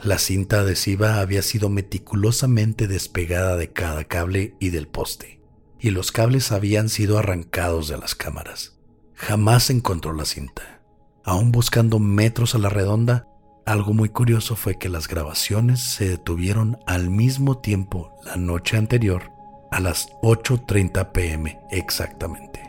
la 0.04 0.18
cinta 0.18 0.60
adhesiva 0.60 1.20
había 1.20 1.40
sido 1.40 1.70
meticulosamente 1.70 2.86
despegada 2.88 3.56
de 3.56 3.72
cada 3.72 4.04
cable 4.04 4.54
y 4.60 4.68
del 4.68 4.86
poste, 4.86 5.40
y 5.80 5.90
los 5.90 6.12
cables 6.12 6.52
habían 6.52 6.90
sido 6.90 7.18
arrancados 7.18 7.88
de 7.88 7.96
las 7.96 8.14
cámaras. 8.14 8.76
Jamás 9.14 9.70
encontró 9.70 10.12
la 10.12 10.26
cinta. 10.26 10.82
Aún 11.24 11.52
buscando 11.52 12.00
metros 12.00 12.54
a 12.54 12.58
la 12.58 12.68
redonda, 12.68 13.28
algo 13.66 13.94
muy 13.94 14.10
curioso 14.10 14.56
fue 14.56 14.76
que 14.76 14.88
las 14.88 15.08
grabaciones 15.08 15.80
se 15.80 16.08
detuvieron 16.08 16.78
al 16.86 17.08
mismo 17.08 17.58
tiempo 17.58 18.12
la 18.24 18.36
noche 18.36 18.76
anterior, 18.76 19.32
a 19.70 19.80
las 19.80 20.10
8.30 20.20 21.12
pm 21.12 21.60
exactamente. 21.70 22.60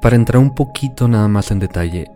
Para 0.00 0.16
entrar 0.16 0.40
un 0.40 0.54
poquito 0.54 1.06
nada 1.06 1.28
más 1.28 1.50
en 1.50 1.58
detalle, 1.58 2.10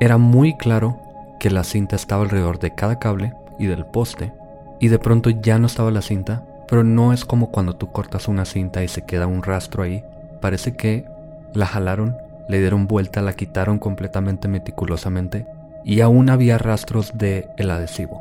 era 0.00 0.18
muy 0.18 0.56
claro 0.56 1.00
que 1.40 1.50
la 1.50 1.64
cinta 1.64 1.96
estaba 1.96 2.24
alrededor 2.24 2.58
de 2.58 2.74
cada 2.74 2.98
cable 2.98 3.32
y 3.58 3.66
del 3.66 3.86
poste, 3.86 4.32
y 4.80 4.88
de 4.88 4.98
pronto 4.98 5.30
ya 5.30 5.58
no 5.58 5.66
estaba 5.66 5.90
la 5.90 6.02
cinta, 6.02 6.44
pero 6.68 6.84
no 6.84 7.12
es 7.12 7.24
como 7.24 7.50
cuando 7.50 7.76
tú 7.76 7.90
cortas 7.90 8.28
una 8.28 8.44
cinta 8.44 8.84
y 8.84 8.88
se 8.88 9.06
queda 9.06 9.26
un 9.26 9.42
rastro 9.42 9.82
ahí. 9.82 10.04
Parece 10.40 10.76
que 10.76 11.06
la 11.54 11.66
jalaron, 11.66 12.16
le 12.48 12.60
dieron 12.60 12.86
vuelta, 12.86 13.22
la 13.22 13.32
quitaron 13.32 13.78
completamente 13.78 14.46
meticulosamente 14.46 15.46
y 15.88 16.02
aún 16.02 16.28
había 16.28 16.58
rastros 16.58 17.12
de 17.14 17.48
el 17.56 17.70
adhesivo 17.70 18.20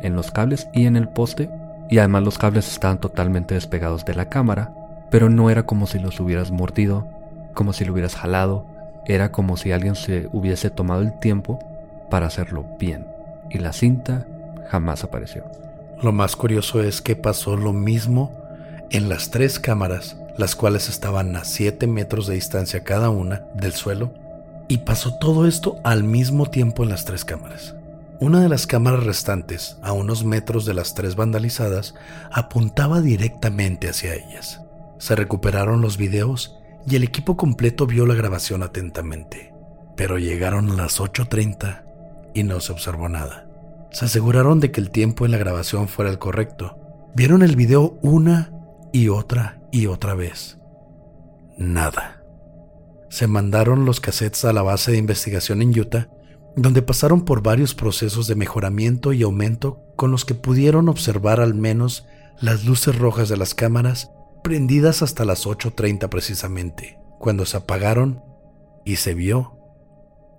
en 0.00 0.14
los 0.14 0.30
cables 0.30 0.68
y 0.72 0.86
en 0.86 0.96
el 0.96 1.08
poste 1.08 1.50
y 1.90 1.98
además 1.98 2.22
los 2.22 2.38
cables 2.38 2.70
estaban 2.70 3.00
totalmente 3.00 3.54
despegados 3.54 4.04
de 4.04 4.14
la 4.14 4.28
cámara, 4.28 4.72
pero 5.10 5.28
no 5.28 5.50
era 5.50 5.64
como 5.64 5.88
si 5.88 5.98
los 5.98 6.20
hubieras 6.20 6.52
mordido, 6.52 7.08
como 7.54 7.72
si 7.72 7.84
lo 7.84 7.92
hubieras 7.92 8.14
jalado, 8.14 8.66
era 9.04 9.32
como 9.32 9.56
si 9.56 9.72
alguien 9.72 9.96
se 9.96 10.28
hubiese 10.32 10.70
tomado 10.70 11.02
el 11.02 11.18
tiempo 11.18 11.58
para 12.08 12.28
hacerlo 12.28 12.64
bien. 12.78 13.06
Y 13.50 13.58
la 13.58 13.72
cinta 13.72 14.24
jamás 14.68 15.02
apareció. 15.02 15.44
Lo 16.00 16.12
más 16.12 16.36
curioso 16.36 16.82
es 16.84 17.02
que 17.02 17.16
pasó 17.16 17.56
lo 17.56 17.72
mismo 17.72 18.30
en 18.90 19.08
las 19.08 19.30
tres 19.30 19.58
cámaras, 19.58 20.16
las 20.36 20.54
cuales 20.54 20.88
estaban 20.88 21.34
a 21.34 21.44
7 21.44 21.88
metros 21.88 22.28
de 22.28 22.34
distancia 22.34 22.84
cada 22.84 23.10
una 23.10 23.42
del 23.54 23.72
suelo, 23.72 24.12
y 24.68 24.78
pasó 24.78 25.14
todo 25.18 25.46
esto 25.46 25.76
al 25.82 26.04
mismo 26.04 26.46
tiempo 26.46 26.82
en 26.82 26.90
las 26.90 27.04
tres 27.04 27.24
cámaras. 27.24 27.74
Una 28.20 28.40
de 28.40 28.48
las 28.48 28.66
cámaras 28.66 29.04
restantes, 29.04 29.78
a 29.82 29.92
unos 29.92 30.24
metros 30.24 30.64
de 30.66 30.74
las 30.74 30.94
tres 30.94 31.16
vandalizadas, 31.16 31.94
apuntaba 32.30 33.00
directamente 33.00 33.88
hacia 33.88 34.14
ellas. 34.14 34.60
Se 34.98 35.14
recuperaron 35.14 35.80
los 35.80 35.96
videos 35.96 36.56
y 36.86 36.96
el 36.96 37.04
equipo 37.04 37.36
completo 37.36 37.86
vio 37.86 38.06
la 38.06 38.14
grabación 38.14 38.62
atentamente, 38.62 39.54
pero 39.96 40.18
llegaron 40.18 40.70
a 40.70 40.74
las 40.74 41.00
8.30 41.00 41.82
y 42.34 42.42
no 42.42 42.60
se 42.60 42.72
observó 42.72 43.08
nada. 43.08 43.46
Se 43.90 44.04
aseguraron 44.04 44.60
de 44.60 44.70
que 44.70 44.80
el 44.80 44.90
tiempo 44.90 45.24
en 45.24 45.30
la 45.30 45.38
grabación 45.38 45.88
fuera 45.88 46.10
el 46.10 46.18
correcto. 46.18 46.78
Vieron 47.14 47.42
el 47.42 47.56
video 47.56 47.98
una 48.02 48.52
y 48.92 49.08
otra 49.08 49.60
y 49.70 49.86
otra 49.86 50.14
vez. 50.14 50.58
Nada. 51.56 52.17
Se 53.10 53.26
mandaron 53.26 53.84
los 53.84 54.00
cassettes 54.00 54.44
a 54.44 54.52
la 54.52 54.62
base 54.62 54.92
de 54.92 54.98
investigación 54.98 55.62
en 55.62 55.78
Utah, 55.78 56.08
donde 56.56 56.82
pasaron 56.82 57.24
por 57.24 57.42
varios 57.42 57.74
procesos 57.74 58.26
de 58.26 58.34
mejoramiento 58.34 59.12
y 59.12 59.22
aumento 59.22 59.82
con 59.96 60.10
los 60.10 60.24
que 60.24 60.34
pudieron 60.34 60.88
observar 60.88 61.40
al 61.40 61.54
menos 61.54 62.06
las 62.40 62.64
luces 62.64 62.98
rojas 62.98 63.28
de 63.28 63.36
las 63.36 63.54
cámaras 63.54 64.10
prendidas 64.42 65.02
hasta 65.02 65.24
las 65.24 65.46
8.30 65.46 66.08
precisamente, 66.08 66.98
cuando 67.18 67.44
se 67.44 67.56
apagaron 67.56 68.22
y 68.84 68.96
se 68.96 69.14
vio 69.14 69.58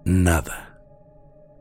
nada. 0.05 0.79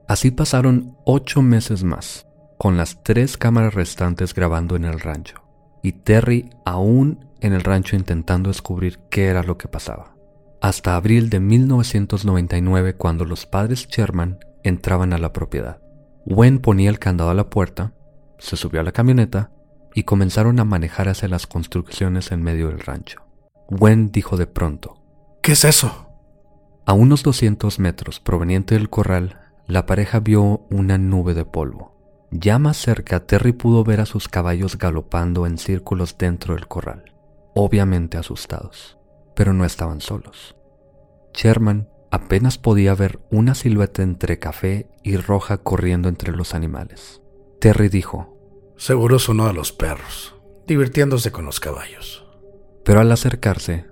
Así 0.06 0.30
pasaron 0.30 0.96
ocho 1.04 1.42
meses 1.42 1.84
más, 1.84 2.26
con 2.56 2.76
las 2.76 3.02
tres 3.02 3.36
cámaras 3.36 3.74
restantes 3.74 4.34
grabando 4.34 4.76
en 4.76 4.84
el 4.84 5.00
rancho, 5.00 5.42
y 5.82 5.92
Terry 5.92 6.50
aún 6.64 7.26
en 7.40 7.52
el 7.52 7.62
rancho 7.62 7.94
intentando 7.94 8.48
descubrir 8.48 8.98
qué 9.10 9.26
era 9.26 9.42
lo 9.42 9.58
que 9.58 9.68
pasaba. 9.68 10.17
Hasta 10.60 10.96
abril 10.96 11.30
de 11.30 11.40
1999 11.40 12.94
cuando 12.94 13.24
los 13.24 13.46
padres 13.46 13.86
Sherman 13.88 14.38
entraban 14.62 15.12
a 15.12 15.18
la 15.18 15.32
propiedad. 15.32 15.80
Wen 16.24 16.58
ponía 16.58 16.90
el 16.90 16.98
candado 16.98 17.30
a 17.30 17.34
la 17.34 17.48
puerta, 17.48 17.94
se 18.38 18.56
subió 18.56 18.80
a 18.80 18.84
la 18.84 18.92
camioneta 18.92 19.50
y 19.94 20.02
comenzaron 20.02 20.60
a 20.60 20.64
manejar 20.64 21.08
hacia 21.08 21.28
las 21.28 21.46
construcciones 21.46 22.32
en 22.32 22.42
medio 22.42 22.68
del 22.68 22.80
rancho. 22.80 23.22
Wen 23.70 24.10
dijo 24.10 24.36
de 24.36 24.46
pronto, 24.46 24.98
¿Qué 25.42 25.52
es 25.52 25.64
eso? 25.64 26.10
A 26.86 26.92
unos 26.92 27.22
200 27.22 27.78
metros 27.78 28.20
proveniente 28.20 28.74
del 28.74 28.90
corral 28.90 29.38
la 29.68 29.84
pareja 29.86 30.20
vio 30.20 30.66
una 30.70 30.96
nube 30.98 31.34
de 31.34 31.44
polvo. 31.44 31.94
Ya 32.30 32.58
más 32.58 32.78
cerca, 32.78 33.26
Terry 33.26 33.52
pudo 33.52 33.84
ver 33.84 34.00
a 34.00 34.06
sus 34.06 34.28
caballos 34.28 34.78
galopando 34.78 35.46
en 35.46 35.58
círculos 35.58 36.16
dentro 36.18 36.54
del 36.54 36.66
corral, 36.68 37.14
obviamente 37.54 38.18
asustados, 38.18 38.97
pero 39.38 39.52
no 39.52 39.64
estaban 39.64 40.00
solos. 40.00 40.56
Sherman 41.32 41.88
apenas 42.10 42.58
podía 42.58 42.92
ver 42.96 43.20
una 43.30 43.54
silueta 43.54 44.02
entre 44.02 44.40
café 44.40 44.90
y 45.04 45.16
roja 45.16 45.58
corriendo 45.58 46.08
entre 46.08 46.32
los 46.32 46.56
animales. 46.56 47.22
Terry 47.60 47.88
dijo, 47.88 48.36
Seguro 48.76 49.20
son 49.20 49.38
uno 49.38 49.46
de 49.46 49.54
los 49.54 49.72
perros, 49.72 50.34
divirtiéndose 50.66 51.30
con 51.30 51.44
los 51.44 51.60
caballos. 51.60 52.26
Pero 52.84 52.98
al 52.98 53.12
acercarse, 53.12 53.86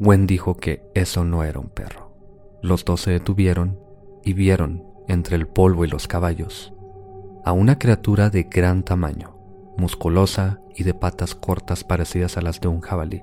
Gwen 0.00 0.26
dijo 0.26 0.56
que 0.56 0.82
eso 0.96 1.22
no 1.22 1.44
era 1.44 1.60
un 1.60 1.68
perro. 1.68 2.12
Los 2.60 2.84
dos 2.84 3.02
se 3.02 3.12
detuvieron 3.12 3.78
y 4.24 4.32
vieron 4.32 4.82
entre 5.06 5.36
el 5.36 5.46
polvo 5.46 5.84
y 5.84 5.88
los 5.88 6.08
caballos, 6.08 6.72
a 7.44 7.52
una 7.52 7.78
criatura 7.78 8.30
de 8.30 8.42
gran 8.50 8.82
tamaño, 8.82 9.38
musculosa 9.76 10.60
y 10.74 10.82
de 10.82 10.94
patas 10.94 11.36
cortas 11.36 11.84
parecidas 11.84 12.36
a 12.36 12.42
las 12.42 12.60
de 12.60 12.66
un 12.66 12.80
jabalí, 12.80 13.22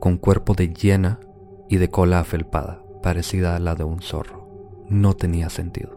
con 0.00 0.16
cuerpo 0.16 0.54
de 0.54 0.72
hiena 0.72 1.20
y 1.68 1.76
de 1.76 1.88
cola 1.88 2.20
afelpada, 2.20 2.82
parecida 3.02 3.54
a 3.54 3.60
la 3.60 3.76
de 3.76 3.84
un 3.84 4.00
zorro. 4.00 4.48
No 4.88 5.14
tenía 5.14 5.50
sentido. 5.50 5.94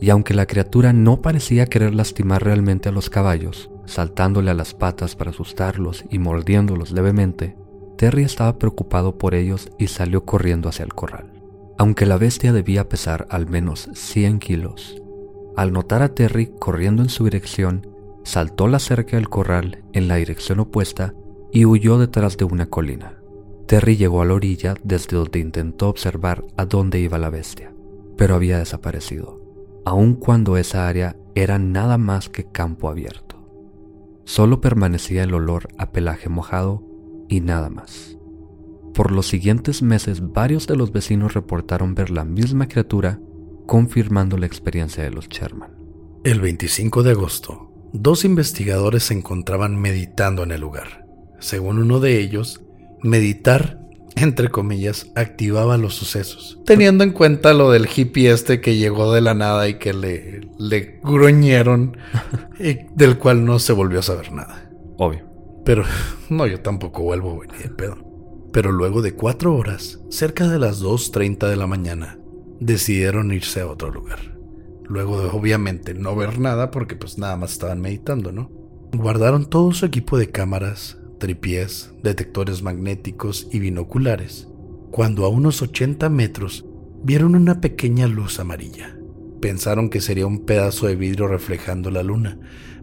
Y 0.00 0.10
aunque 0.10 0.34
la 0.34 0.46
criatura 0.46 0.92
no 0.92 1.22
parecía 1.22 1.66
querer 1.66 1.94
lastimar 1.94 2.44
realmente 2.44 2.90
a 2.90 2.92
los 2.92 3.08
caballos, 3.08 3.70
saltándole 3.86 4.50
a 4.50 4.54
las 4.54 4.74
patas 4.74 5.16
para 5.16 5.30
asustarlos 5.30 6.04
y 6.10 6.18
mordiéndolos 6.18 6.90
levemente, 6.90 7.56
Terry 7.96 8.24
estaba 8.24 8.58
preocupado 8.58 9.16
por 9.16 9.34
ellos 9.34 9.70
y 9.78 9.86
salió 9.86 10.24
corriendo 10.24 10.68
hacia 10.68 10.84
el 10.84 10.92
corral. 10.92 11.32
Aunque 11.78 12.06
la 12.06 12.18
bestia 12.18 12.52
debía 12.52 12.88
pesar 12.88 13.26
al 13.30 13.46
menos 13.46 13.88
100 13.94 14.40
kilos, 14.40 15.00
al 15.56 15.72
notar 15.72 16.02
a 16.02 16.14
Terry 16.14 16.52
corriendo 16.58 17.02
en 17.02 17.08
su 17.08 17.24
dirección, 17.24 17.86
saltó 18.24 18.66
la 18.66 18.80
cerca 18.80 19.16
del 19.16 19.28
corral 19.28 19.84
en 19.92 20.08
la 20.08 20.16
dirección 20.16 20.58
opuesta 20.60 21.14
y 21.54 21.66
huyó 21.66 21.98
detrás 21.98 22.36
de 22.36 22.44
una 22.44 22.66
colina. 22.66 23.14
Terry 23.66 23.96
llegó 23.96 24.20
a 24.20 24.24
la 24.24 24.34
orilla 24.34 24.74
desde 24.82 25.16
donde 25.16 25.38
intentó 25.38 25.88
observar 25.88 26.44
a 26.56 26.66
dónde 26.66 26.98
iba 26.98 27.16
la 27.16 27.30
bestia. 27.30 27.72
pero 28.16 28.36
había 28.36 28.58
desaparecido, 28.58 29.40
aun 29.84 30.14
cuando 30.14 30.56
esa 30.56 30.86
área 30.86 31.16
era 31.34 31.58
nada 31.58 31.98
más 31.98 32.28
que 32.28 32.44
campo 32.44 32.88
abierto. 32.88 33.44
Solo 34.24 34.60
permanecía 34.60 35.24
el 35.24 35.34
olor 35.34 35.66
a 35.78 35.90
pelaje 35.90 36.28
mojado 36.28 36.84
y 37.28 37.40
nada 37.40 37.70
más. 37.70 38.16
Por 38.94 39.10
los 39.10 39.26
siguientes 39.26 39.82
meses 39.82 40.32
varios 40.32 40.68
de 40.68 40.76
los 40.76 40.92
vecinos 40.92 41.34
reportaron 41.34 41.96
ver 41.96 42.10
la 42.10 42.24
misma 42.24 42.68
criatura, 42.68 43.18
confirmando 43.66 44.38
la 44.38 44.46
experiencia 44.46 45.02
de 45.02 45.10
los 45.10 45.28
Sherman. 45.28 45.72
El 46.22 46.40
25 46.40 47.02
de 47.02 47.10
agosto, 47.10 47.72
dos 47.92 48.24
investigadores 48.24 49.02
se 49.02 49.14
encontraban 49.14 49.76
meditando 49.76 50.44
en 50.44 50.52
el 50.52 50.60
lugar. 50.60 51.03
Según 51.44 51.78
uno 51.78 52.00
de 52.00 52.20
ellos, 52.20 52.62
meditar 53.02 53.78
entre 54.16 54.48
comillas, 54.48 55.10
activaba 55.14 55.76
los 55.76 55.94
sucesos. 55.94 56.58
Teniendo 56.64 57.04
en 57.04 57.10
cuenta 57.10 57.52
lo 57.52 57.70
del 57.70 57.86
hippie 57.94 58.30
este 58.30 58.62
que 58.62 58.76
llegó 58.76 59.12
de 59.12 59.20
la 59.20 59.34
nada 59.34 59.68
y 59.68 59.74
que 59.74 59.92
le, 59.92 60.48
le 60.58 61.00
gruñeron, 61.02 61.98
y 62.58 62.78
del 62.94 63.18
cual 63.18 63.44
no 63.44 63.58
se 63.58 63.74
volvió 63.74 63.98
a 63.98 64.02
saber 64.02 64.32
nada. 64.32 64.70
Obvio. 64.96 65.26
Pero, 65.66 65.84
no, 66.30 66.46
yo 66.46 66.60
tampoco 66.60 67.02
vuelvo, 67.02 67.34
güey, 67.34 67.50
ni 67.50 67.58
de 67.58 67.68
pedo. 67.68 67.98
Pero 68.50 68.72
luego 68.72 69.02
de 69.02 69.12
cuatro 69.12 69.54
horas, 69.54 70.00
cerca 70.08 70.48
de 70.48 70.58
las 70.58 70.82
2.30 70.82 71.46
de 71.50 71.56
la 71.56 71.66
mañana, 71.66 72.18
decidieron 72.58 73.32
irse 73.32 73.60
a 73.60 73.66
otro 73.66 73.90
lugar. 73.90 74.38
Luego 74.84 75.20
de, 75.20 75.28
obviamente, 75.28 75.92
no 75.92 76.16
ver 76.16 76.38
nada 76.38 76.70
porque 76.70 76.96
pues 76.96 77.18
nada 77.18 77.36
más 77.36 77.52
estaban 77.52 77.82
meditando, 77.82 78.32
¿no? 78.32 78.50
Guardaron 78.94 79.44
todo 79.44 79.72
su 79.72 79.84
equipo 79.84 80.16
de 80.16 80.30
cámaras, 80.30 80.98
tripiés, 81.24 81.90
detectores 82.02 82.62
magnéticos 82.62 83.48
y 83.50 83.58
binoculares, 83.58 84.46
cuando 84.90 85.24
a 85.24 85.30
unos 85.30 85.62
80 85.62 86.10
metros 86.10 86.66
vieron 87.02 87.34
una 87.34 87.62
pequeña 87.62 88.06
luz 88.08 88.40
amarilla. 88.40 88.98
Pensaron 89.40 89.88
que 89.88 90.02
sería 90.02 90.26
un 90.26 90.44
pedazo 90.44 90.86
de 90.86 90.96
vidrio 90.96 91.26
reflejando 91.26 91.90
la 91.90 92.02
luna, 92.02 92.38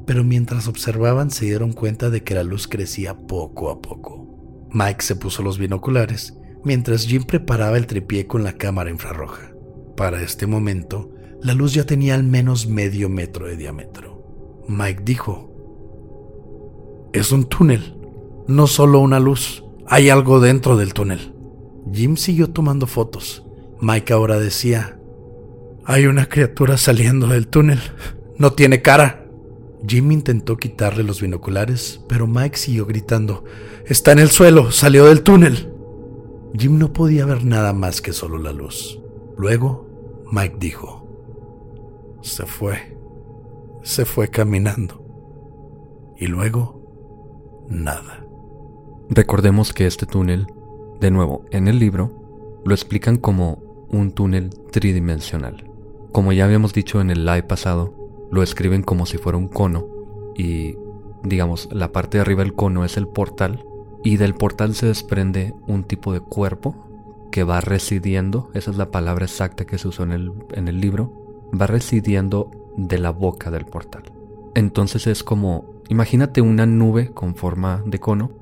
pero 0.08 0.24
mientras 0.24 0.68
observaban 0.68 1.30
se 1.30 1.46
dieron 1.46 1.72
cuenta 1.72 2.10
de 2.10 2.24
que 2.24 2.34
la 2.34 2.42
luz 2.42 2.68
crecía 2.68 3.16
poco 3.16 3.70
a 3.70 3.80
poco. 3.80 4.68
Mike 4.72 5.04
se 5.04 5.16
puso 5.16 5.44
los 5.44 5.60
binoculares, 5.60 6.36
mientras 6.64 7.06
Jim 7.06 7.26
preparaba 7.26 7.78
el 7.78 7.86
tripié 7.86 8.26
con 8.26 8.44
la 8.44 8.54
cámara 8.54 8.90
infrarroja. 8.90 9.54
Para 9.96 10.24
este 10.24 10.48
momento, 10.48 11.12
la 11.44 11.54
luz 11.54 11.76
ya 11.76 11.86
tenía 11.86 12.16
al 12.16 12.24
menos 12.24 12.66
medio 12.66 13.08
metro 13.08 13.46
de 13.46 13.56
diámetro. 13.56 14.64
Mike 14.68 15.04
dijo, 15.06 15.54
Es 17.14 17.32
un 17.32 17.44
túnel 17.44 18.01
no 18.52 18.68
solo 18.68 19.00
una 19.00 19.20
luz, 19.20 19.64
hay 19.88 20.10
algo 20.10 20.40
dentro 20.40 20.78
del 20.78 20.94
túnel. 20.94 21.34
Jim 21.92 22.16
siguió 22.16 22.50
tomando 22.50 22.88
fotos. 22.88 23.44
Mike 23.80 24.14
ahora 24.14 24.40
decía, 24.40 25.00
hay 25.86 26.06
una 26.06 26.28
criatura 26.28 26.78
saliendo 26.78 27.28
del 27.28 27.48
túnel. 27.48 27.80
No 28.38 28.54
tiene 28.54 28.82
cara. 28.82 29.26
Jim 29.88 30.12
intentó 30.12 30.58
quitarle 30.58 31.04
los 31.04 31.22
binoculares, 31.22 32.02
pero 32.08 32.28
Mike 32.28 32.58
siguió 32.58 32.86
gritando, 32.86 33.44
está 33.86 34.12
en 34.12 34.20
el 34.20 34.30
suelo, 34.30 34.72
salió 34.72 35.06
del 35.06 35.24
túnel. 35.24 35.74
Jim 36.58 36.78
no 36.78 36.94
podía 36.94 37.26
ver 37.26 37.44
nada 37.46 37.74
más 37.74 38.02
que 38.02 38.14
solo 38.14 38.38
la 38.38 38.52
luz. 38.52 39.00
Luego, 39.38 40.24
Mike 40.32 40.58
dijo, 40.60 42.20
se 42.22 42.46
fue, 42.46 42.96
se 43.82 44.06
fue 44.06 44.28
caminando. 44.28 45.04
Y 46.18 46.28
luego, 46.28 47.66
nada. 47.70 48.24
Recordemos 49.14 49.74
que 49.74 49.88
este 49.88 50.06
túnel, 50.06 50.48
de 51.02 51.12
nuevo, 51.12 51.44
en 51.52 51.68
el 51.68 51.80
libro, 51.80 52.62
lo 52.64 52.74
explican 52.74 53.18
como 53.18 53.62
un 53.90 54.14
túnel 54.14 54.52
tridimensional. 54.72 55.70
Como 56.14 56.32
ya 56.32 56.46
habíamos 56.46 56.74
dicho 56.74 57.02
en 57.02 57.10
el 57.10 57.26
live 57.26 57.44
pasado, 57.44 57.94
lo 58.32 58.42
escriben 58.42 58.84
como 58.84 59.06
si 59.06 59.18
fuera 59.18 59.38
un 59.38 59.50
cono 59.50 59.86
y, 60.38 60.78
digamos, 61.24 61.68
la 61.74 61.92
parte 61.92 62.18
de 62.18 62.22
arriba 62.22 62.44
del 62.44 62.54
cono 62.54 62.86
es 62.86 62.96
el 62.96 63.06
portal 63.06 63.66
y 64.02 64.16
del 64.16 64.34
portal 64.34 64.76
se 64.76 64.86
desprende 64.86 65.54
un 65.68 65.84
tipo 65.84 66.14
de 66.14 66.22
cuerpo 66.22 67.28
que 67.34 67.44
va 67.44 67.60
residiendo, 67.60 68.50
esa 68.54 68.72
es 68.72 68.78
la 68.78 68.92
palabra 68.92 69.26
exacta 69.26 69.66
que 69.66 69.78
se 69.78 69.90
usó 69.90 70.04
en 70.04 70.14
el, 70.14 70.32
en 70.54 70.70
el 70.70 70.80
libro, 70.80 71.50
va 71.54 71.68
residiendo 71.68 72.50
de 72.78 72.98
la 72.98 73.10
boca 73.10 73.52
del 73.52 73.66
portal. 73.66 74.04
Entonces 74.56 75.06
es 75.06 75.22
como, 75.22 75.66
imagínate 75.90 76.40
una 76.40 76.66
nube 76.66 77.12
con 77.12 77.36
forma 77.36 77.84
de 77.86 78.00
cono 78.00 78.40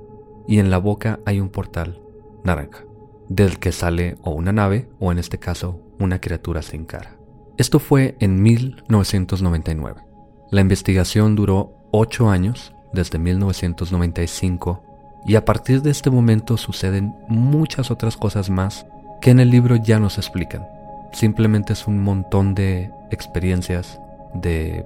y 0.49 0.57
en 0.57 0.71
la 0.71 0.79
boca 0.79 1.19
hay 1.27 1.39
un 1.39 1.49
portal 1.49 2.01
naranja, 2.43 2.79
del 3.27 3.59
que 3.59 3.71
sale 3.71 4.17
o 4.23 4.31
una 4.31 4.51
nave 4.51 4.89
o 4.99 5.11
en 5.11 5.19
este 5.19 5.37
caso 5.37 5.79
una 5.99 6.19
criatura 6.19 6.63
sin 6.63 6.85
cara. 6.85 7.11
Esto 7.57 7.77
fue 7.77 8.15
en 8.19 8.41
1999. 8.41 10.01
La 10.49 10.61
investigación 10.61 11.35
duró 11.35 11.75
8 11.91 12.31
años, 12.31 12.73
desde 12.93 13.19
1995, 13.19 14.81
y 15.27 15.35
a 15.35 15.45
partir 15.45 15.83
de 15.83 15.91
este 15.91 16.09
momento 16.09 16.57
suceden 16.57 17.13
muchas 17.27 17.91
otras 17.91 18.17
cosas 18.17 18.49
más 18.49 18.87
que 19.21 19.29
en 19.29 19.39
el 19.39 19.51
libro 19.51 19.75
ya 19.75 19.99
nos 19.99 20.17
explican. 20.17 20.67
Simplemente 21.13 21.73
es 21.73 21.85
un 21.85 22.01
montón 22.01 22.55
de 22.55 22.91
experiencias, 23.11 24.01
de... 24.33 24.83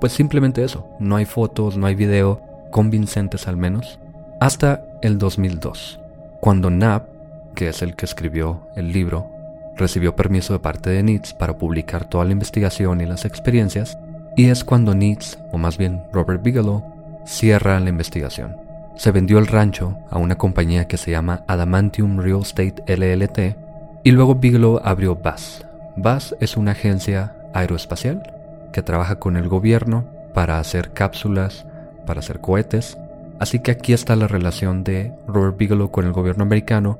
pues 0.00 0.12
simplemente 0.12 0.64
eso. 0.64 0.88
No 0.98 1.14
hay 1.14 1.26
fotos, 1.26 1.76
no 1.76 1.86
hay 1.86 1.94
video, 1.94 2.40
convincentes 2.72 3.46
al 3.46 3.56
menos, 3.56 4.00
hasta 4.40 4.84
el 5.00 5.18
2002, 5.18 5.98
cuando 6.40 6.68
Knapp, 6.68 7.08
que 7.54 7.70
es 7.70 7.80
el 7.80 7.96
que 7.96 8.04
escribió 8.04 8.68
el 8.76 8.92
libro, 8.92 9.30
recibió 9.76 10.14
permiso 10.14 10.52
de 10.52 10.58
parte 10.58 10.90
de 10.90 11.02
NITS 11.02 11.32
para 11.32 11.56
publicar 11.56 12.08
toda 12.08 12.24
la 12.24 12.32
investigación 12.32 13.00
y 13.00 13.06
las 13.06 13.24
experiencias, 13.24 13.98
y 14.36 14.50
es 14.50 14.62
cuando 14.62 14.94
NITS, 14.94 15.38
o 15.52 15.58
más 15.58 15.78
bien 15.78 16.02
Robert 16.12 16.42
Bigelow, 16.42 16.84
cierra 17.24 17.80
la 17.80 17.88
investigación. 17.88 18.56
Se 18.96 19.10
vendió 19.10 19.38
el 19.38 19.46
rancho 19.46 19.96
a 20.10 20.18
una 20.18 20.36
compañía 20.36 20.86
que 20.86 20.98
se 20.98 21.10
llama 21.10 21.42
Adamantium 21.46 22.18
Real 22.18 22.42
Estate 22.42 22.82
LLT, 22.86 23.56
y 24.04 24.10
luego 24.10 24.34
Bigelow 24.34 24.80
abrió 24.84 25.16
BAS. 25.16 25.66
BAS 25.96 26.36
es 26.40 26.58
una 26.58 26.72
agencia 26.72 27.34
aeroespacial 27.54 28.34
que 28.72 28.82
trabaja 28.82 29.18
con 29.18 29.38
el 29.38 29.48
gobierno 29.48 30.04
para 30.34 30.58
hacer 30.58 30.92
cápsulas, 30.92 31.64
para 32.04 32.20
hacer 32.20 32.40
cohetes, 32.40 32.98
Así 33.38 33.58
que 33.58 33.70
aquí 33.70 33.92
está 33.92 34.16
la 34.16 34.28
relación 34.28 34.82
de 34.82 35.12
Robert 35.26 35.56
Bigelow 35.56 35.90
con 35.90 36.06
el 36.06 36.12
gobierno 36.12 36.44
americano, 36.44 36.98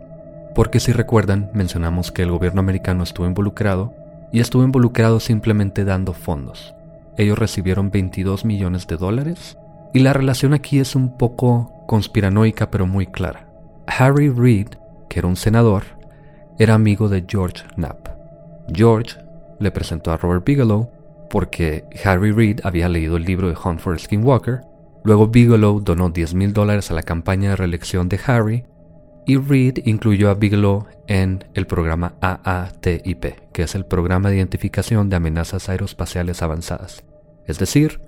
porque 0.54 0.80
si 0.80 0.92
recuerdan 0.92 1.50
mencionamos 1.54 2.12
que 2.12 2.22
el 2.22 2.30
gobierno 2.30 2.60
americano 2.60 3.02
estuvo 3.02 3.26
involucrado 3.26 3.94
y 4.32 4.40
estuvo 4.40 4.64
involucrado 4.64 5.20
simplemente 5.20 5.84
dando 5.84 6.12
fondos. 6.12 6.74
Ellos 7.16 7.38
recibieron 7.38 7.90
22 7.90 8.44
millones 8.44 8.86
de 8.86 8.96
dólares 8.96 9.56
y 9.94 10.00
la 10.00 10.12
relación 10.12 10.52
aquí 10.52 10.78
es 10.78 10.94
un 10.94 11.16
poco 11.16 11.72
conspiranoica 11.86 12.70
pero 12.70 12.86
muy 12.86 13.06
clara. 13.06 13.46
Harry 13.86 14.28
Reid, 14.28 14.68
que 15.08 15.20
era 15.20 15.28
un 15.28 15.36
senador, 15.36 15.84
era 16.58 16.74
amigo 16.74 17.08
de 17.08 17.24
George 17.26 17.64
Knapp. 17.74 18.08
George 18.72 19.16
le 19.58 19.70
presentó 19.70 20.10
a 20.12 20.16
Robert 20.16 20.44
Bigelow 20.44 20.90
porque 21.30 21.84
Harry 22.04 22.32
Reid 22.32 22.60
había 22.64 22.88
leído 22.88 23.16
el 23.16 23.24
libro 23.24 23.48
de 23.48 23.56
Hunt 23.62 23.80
for 23.80 23.98
Skinwalker 23.98 24.60
Luego 25.06 25.28
Bigelow 25.28 25.82
donó 25.82 26.10
10 26.10 26.34
mil 26.34 26.52
dólares 26.52 26.90
a 26.90 26.94
la 26.94 27.04
campaña 27.04 27.50
de 27.50 27.56
reelección 27.56 28.08
de 28.08 28.18
Harry 28.26 28.64
y 29.24 29.36
Reed 29.36 29.78
incluyó 29.84 30.30
a 30.30 30.34
Bigelow 30.34 30.86
en 31.06 31.44
el 31.54 31.68
programa 31.68 32.16
AATIP, 32.20 33.52
que 33.52 33.62
es 33.62 33.76
el 33.76 33.86
Programa 33.86 34.30
de 34.30 34.38
Identificación 34.38 35.08
de 35.08 35.14
Amenazas 35.14 35.68
Aeroespaciales 35.68 36.42
Avanzadas. 36.42 37.04
Es 37.46 37.60
decir, 37.60 38.00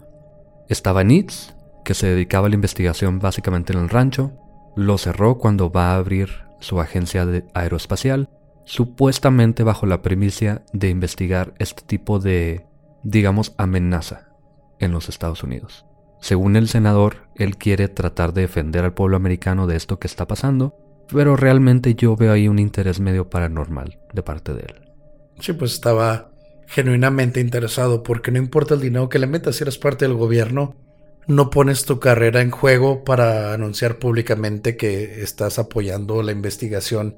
estaba 0.69 1.05
NITS, 1.05 1.55
que 1.85 1.95
se 1.95 2.09
dedicaba 2.09 2.49
a 2.49 2.51
la 2.51 2.57
investigación 2.57 3.21
básicamente 3.21 3.73
en 3.73 3.79
el 3.79 3.91
rancho, 3.91 4.33
lo 4.75 4.99
cerró 4.99 5.39
cuando 5.39 5.71
va 5.71 5.93
a 5.93 5.99
abrir 5.99 6.31
su 6.59 6.81
agencia 6.81 7.25
de 7.27 7.45
aeroespacial, 7.55 8.29
supuestamente 8.65 9.63
bajo 9.63 9.87
la 9.87 10.03
premisa 10.03 10.63
de 10.73 10.89
investigar 10.89 11.55
este 11.61 11.83
tipo 11.83 12.19
de, 12.19 12.67
digamos, 13.05 13.55
amenaza 13.57 14.31
en 14.81 14.91
los 14.91 15.09
Estados 15.09 15.45
Unidos. 15.45 15.88
Según 16.21 16.57
el 16.57 16.69
senador, 16.69 17.29
él 17.37 17.57
quiere 17.57 17.89
tratar 17.89 18.33
de 18.33 18.43
defender 18.43 18.85
al 18.85 18.95
pueblo 18.95 19.17
americano 19.17 19.67
de 19.67 19.77
esto 19.77 19.99
que 19.99 20.09
está 20.09 20.27
pasando, 20.27 20.75
pero 21.13 21.37
realmente 21.37 21.95
yo 21.95 22.17
veo 22.17 22.33
ahí 22.33 22.49
un 22.49 22.59
interés 22.59 23.01
medio 23.01 23.31
paranormal 23.31 23.99
de 24.13 24.23
parte 24.23 24.53
de 24.53 24.61
él. 24.61 24.75
Sí, 25.41 25.53
pues 25.53 25.73
estaba 25.73 26.31
genuinamente 26.67 27.41
interesado 27.41 28.03
porque 28.03 28.31
no 28.31 28.39
importa 28.39 28.75
el 28.75 28.81
dinero 28.81 29.09
que 29.09 29.19
le 29.19 29.27
metas, 29.27 29.57
si 29.57 29.65
eres 29.65 29.79
parte 29.79 30.07
del 30.07 30.15
gobierno, 30.15 30.77
no 31.27 31.51
pones 31.51 31.85
tu 31.85 32.01
carrera 32.01 32.43
en 32.43 32.51
juego 32.51 33.05
para 33.05 33.53
anunciar 33.53 33.99
públicamente 33.99 34.77
que 34.77 35.23
estás 35.23 35.59
apoyando 35.59 36.23
la 36.23 36.33
investigación, 36.33 37.17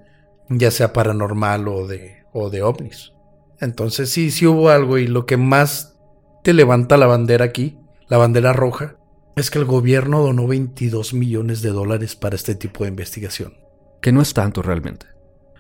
ya 0.49 0.71
sea 0.71 0.93
paranormal 0.93 1.69
o 1.69 1.87
de, 1.87 2.25
o 2.33 2.51
de 2.51 2.63
ovnis. 2.63 3.13
Entonces 3.61 4.11
sí, 4.11 4.31
sí 4.31 4.47
hubo 4.47 4.69
algo 4.69 4.99
y 4.99 5.07
lo 5.07 5.27
que 5.27 5.37
más 5.37 5.99
te 6.43 6.53
levanta 6.53 6.97
la 6.97 7.07
bandera 7.07 7.45
aquí 7.45 7.80
la 8.11 8.19
bandera 8.19 8.53
roja, 8.53 8.97
es 9.37 9.51
que 9.51 9.59
el 9.59 9.65
gobierno 9.65 10.21
donó 10.21 10.47
22 10.47 11.15
millones 11.15 11.63
de 11.63 11.71
dólares 11.71 12.17
para 12.17 12.35
este 12.35 12.57
tipo 12.57 12.85
de 12.85 12.91
investigación. 12.91 13.55
Que 14.03 14.13
no 14.13 14.21
es 14.21 14.35
tanto 14.35 14.61
realmente. 14.63 15.07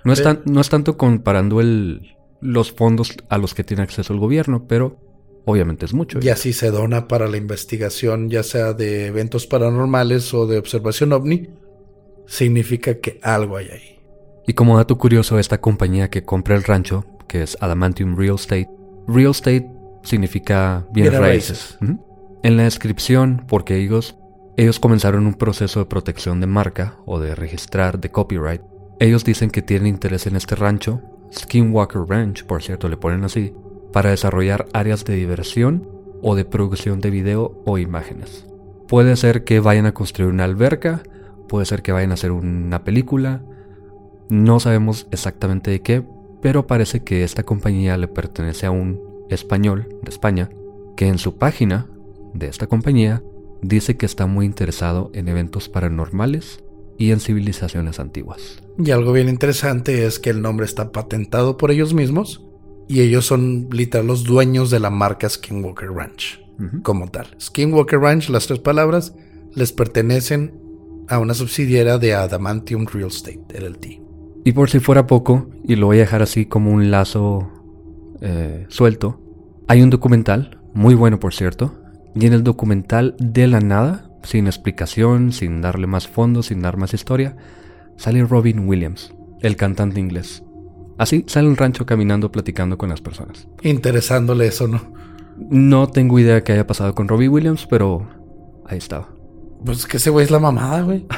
No 0.04 0.12
es, 0.12 0.22
no 0.44 0.60
es 0.60 0.68
tanto 0.68 0.96
comparando 0.96 1.60
el, 1.60 2.16
los 2.40 2.72
fondos 2.72 3.16
a 3.28 3.38
los 3.38 3.54
que 3.54 3.64
tiene 3.64 3.82
acceso 3.82 4.12
el 4.12 4.18
gobierno, 4.18 4.66
pero 4.66 4.98
obviamente 5.44 5.84
es 5.84 5.94
mucho. 5.94 6.18
Y 6.20 6.28
así 6.28 6.52
se 6.52 6.70
dona 6.70 7.06
para 7.06 7.28
la 7.28 7.36
investigación, 7.36 8.28
ya 8.28 8.42
sea 8.42 8.72
de 8.72 9.06
eventos 9.06 9.46
paranormales 9.46 10.34
o 10.34 10.46
de 10.46 10.58
observación 10.58 11.12
ovni, 11.12 11.50
significa 12.26 12.98
que 12.98 13.20
algo 13.22 13.58
hay 13.58 13.68
ahí. 13.68 14.00
Y 14.46 14.54
como 14.54 14.76
dato 14.76 14.98
curioso, 14.98 15.38
esta 15.38 15.60
compañía 15.60 16.10
que 16.10 16.24
compra 16.24 16.56
el 16.56 16.64
rancho, 16.64 17.04
que 17.28 17.42
es 17.42 17.56
Adamantium 17.60 18.16
Real 18.16 18.34
Estate, 18.34 18.68
Real 19.06 19.30
Estate 19.30 19.70
significa 20.02 20.86
bienes 20.92 21.18
raíces. 21.18 21.78
Ujú. 21.82 22.09
En 22.42 22.56
la 22.56 22.62
descripción, 22.62 23.44
porque 23.46 23.76
ellos, 23.76 24.16
ellos 24.56 24.80
comenzaron 24.80 25.26
un 25.26 25.34
proceso 25.34 25.80
de 25.80 25.86
protección 25.86 26.40
de 26.40 26.46
marca 26.46 26.96
o 27.04 27.20
de 27.20 27.34
registrar 27.34 28.00
de 28.00 28.10
copyright, 28.10 28.62
ellos 28.98 29.24
dicen 29.24 29.50
que 29.50 29.62
tienen 29.62 29.88
interés 29.88 30.26
en 30.26 30.36
este 30.36 30.54
rancho, 30.54 31.02
Skinwalker 31.32 32.02
Ranch, 32.08 32.44
por 32.44 32.62
cierto, 32.62 32.88
le 32.88 32.96
ponen 32.96 33.24
así, 33.24 33.54
para 33.92 34.10
desarrollar 34.10 34.66
áreas 34.72 35.04
de 35.04 35.16
diversión 35.16 35.88
o 36.22 36.34
de 36.34 36.44
producción 36.44 37.00
de 37.00 37.10
video 37.10 37.62
o 37.66 37.76
imágenes. 37.76 38.46
Puede 38.88 39.16
ser 39.16 39.44
que 39.44 39.60
vayan 39.60 39.86
a 39.86 39.94
construir 39.94 40.32
una 40.32 40.44
alberca, 40.44 41.02
puede 41.46 41.66
ser 41.66 41.82
que 41.82 41.92
vayan 41.92 42.10
a 42.10 42.14
hacer 42.14 42.32
una 42.32 42.84
película, 42.84 43.42
no 44.30 44.60
sabemos 44.60 45.08
exactamente 45.10 45.70
de 45.70 45.82
qué, 45.82 46.04
pero 46.40 46.66
parece 46.66 47.04
que 47.04 47.22
esta 47.22 47.42
compañía 47.42 47.98
le 47.98 48.08
pertenece 48.08 48.64
a 48.64 48.70
un 48.70 49.26
español 49.28 49.88
de 50.02 50.10
España 50.10 50.48
que 50.96 51.06
en 51.06 51.18
su 51.18 51.36
página 51.36 51.86
de 52.34 52.48
esta 52.48 52.66
compañía 52.66 53.22
dice 53.62 53.96
que 53.96 54.06
está 54.06 54.26
muy 54.26 54.46
interesado 54.46 55.10
en 55.14 55.28
eventos 55.28 55.68
paranormales 55.68 56.62
y 56.98 57.12
en 57.12 57.20
civilizaciones 57.20 57.98
antiguas. 57.98 58.62
Y 58.78 58.90
algo 58.90 59.12
bien 59.12 59.28
interesante 59.28 60.06
es 60.06 60.18
que 60.18 60.30
el 60.30 60.42
nombre 60.42 60.66
está 60.66 60.92
patentado 60.92 61.56
por 61.56 61.70
ellos 61.70 61.94
mismos 61.94 62.46
y 62.88 63.00
ellos 63.00 63.26
son 63.26 63.68
literal 63.70 64.06
los 64.06 64.24
dueños 64.24 64.70
de 64.70 64.80
la 64.80 64.90
marca 64.90 65.28
Skinwalker 65.28 65.90
Ranch 65.90 66.40
como 66.82 67.08
tal. 67.08 67.26
Skinwalker 67.40 67.98
Ranch, 67.98 68.28
las 68.28 68.46
tres 68.46 68.58
palabras, 68.58 69.14
les 69.54 69.72
pertenecen 69.72 70.60
a 71.08 71.18
una 71.18 71.34
subsidiaria 71.34 71.98
de 71.98 72.14
Adamantium 72.14 72.86
Real 72.86 73.08
Estate, 73.08 73.40
LLT. 73.58 73.86
Y 74.44 74.52
por 74.52 74.70
si 74.70 74.78
fuera 74.78 75.06
poco, 75.06 75.50
y 75.64 75.76
lo 75.76 75.86
voy 75.86 75.98
a 75.98 76.00
dejar 76.00 76.22
así 76.22 76.46
como 76.46 76.70
un 76.70 76.90
lazo 76.90 77.50
eh, 78.20 78.66
suelto, 78.68 79.20
hay 79.68 79.82
un 79.82 79.90
documental, 79.90 80.60
muy 80.74 80.94
bueno 80.94 81.18
por 81.18 81.34
cierto, 81.34 81.79
y 82.14 82.26
en 82.26 82.32
el 82.32 82.42
documental 82.42 83.14
de 83.18 83.46
la 83.46 83.60
nada, 83.60 84.10
sin 84.22 84.46
explicación, 84.46 85.32
sin 85.32 85.60
darle 85.60 85.86
más 85.86 86.08
fondo, 86.08 86.42
sin 86.42 86.62
dar 86.62 86.76
más 86.76 86.94
historia, 86.94 87.36
sale 87.96 88.24
Robin 88.24 88.68
Williams, 88.68 89.14
el 89.40 89.56
cantante 89.56 90.00
inglés. 90.00 90.42
Así 90.98 91.24
sale 91.26 91.48
un 91.48 91.56
rancho 91.56 91.86
caminando 91.86 92.30
platicando 92.30 92.76
con 92.76 92.90
las 92.90 93.00
personas. 93.00 93.48
Interesándole 93.62 94.46
eso, 94.46 94.68
¿no? 94.68 94.92
No 95.38 95.88
tengo 95.88 96.18
idea 96.18 96.44
qué 96.44 96.52
haya 96.52 96.66
pasado 96.66 96.94
con 96.94 97.08
Robin 97.08 97.30
Williams, 97.30 97.66
pero 97.66 98.06
ahí 98.66 98.78
estaba. 98.78 99.08
Pues 99.64 99.86
que 99.86 99.96
ese 99.96 100.10
güey 100.10 100.24
es 100.24 100.30
la 100.30 100.38
mamada, 100.38 100.82
güey. 100.82 101.06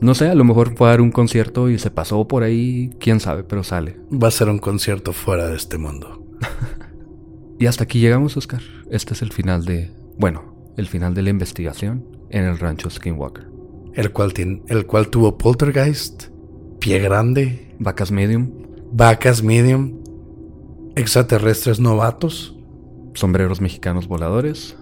No 0.00 0.14
sé, 0.14 0.28
a 0.28 0.34
lo 0.34 0.44
mejor 0.44 0.76
fue 0.76 0.86
a 0.86 0.90
dar 0.90 1.00
un 1.00 1.10
concierto 1.10 1.68
y 1.68 1.78
se 1.78 1.90
pasó 1.90 2.28
por 2.28 2.44
ahí, 2.44 2.90
quién 3.00 3.18
sabe, 3.18 3.42
pero 3.42 3.64
sale. 3.64 3.98
Va 4.12 4.28
a 4.28 4.30
ser 4.30 4.48
un 4.48 4.60
concierto 4.60 5.12
fuera 5.12 5.48
de 5.48 5.56
este 5.56 5.78
mundo. 5.78 6.24
Y 7.60 7.66
hasta 7.66 7.82
aquí 7.82 7.98
llegamos, 7.98 8.36
Oscar. 8.36 8.62
Este 8.90 9.14
es 9.14 9.22
el 9.22 9.32
final 9.32 9.64
de, 9.64 9.90
bueno, 10.18 10.72
el 10.76 10.86
final 10.86 11.14
de 11.14 11.22
la 11.22 11.30
investigación 11.30 12.04
en 12.30 12.44
el 12.44 12.58
rancho 12.58 12.90
Skinwalker. 12.90 13.46
El 13.94 14.12
cual, 14.12 14.32
tiene, 14.32 14.62
el 14.68 14.86
cual 14.86 15.08
tuvo 15.08 15.38
poltergeist, 15.38 16.26
pie 16.78 16.98
grande, 17.00 17.74
Vacas 17.80 18.10
medium, 18.10 18.50
vacas 18.92 19.42
medium, 19.42 20.00
extraterrestres 20.96 21.78
novatos. 21.78 22.56
sombreros 23.14 23.60
mexicanos 23.60 24.08
voladores, 24.08 24.76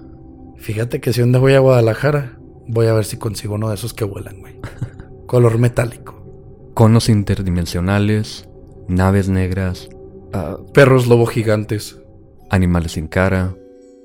Fíjate 0.59 1.01
que 1.01 1.13
si 1.13 1.23
un 1.23 1.33
día 1.33 1.41
voy 1.41 1.53
a 1.53 1.61
Guadalajara, 1.61 2.39
voy 2.67 2.87
a 2.87 2.93
ver 2.93 3.05
si 3.05 3.19
consigo 3.19 3.55
uno 3.55 3.69
de 3.69 3.75
esos 3.75 3.93
que 3.95 4.05
vuelan, 4.05 4.41
güey. 4.41 4.59
Color 5.27 5.59
metálico. 5.59 6.15
conos 6.75 7.09
interdimensionales, 7.09 8.49
naves 8.89 9.29
negras, 9.29 9.89
ah, 10.33 10.57
Perros 10.73 11.07
lobo 11.07 11.27
gigantes. 11.27 12.01
animales 12.51 12.93
sin 12.93 13.07
cara, 13.07 13.55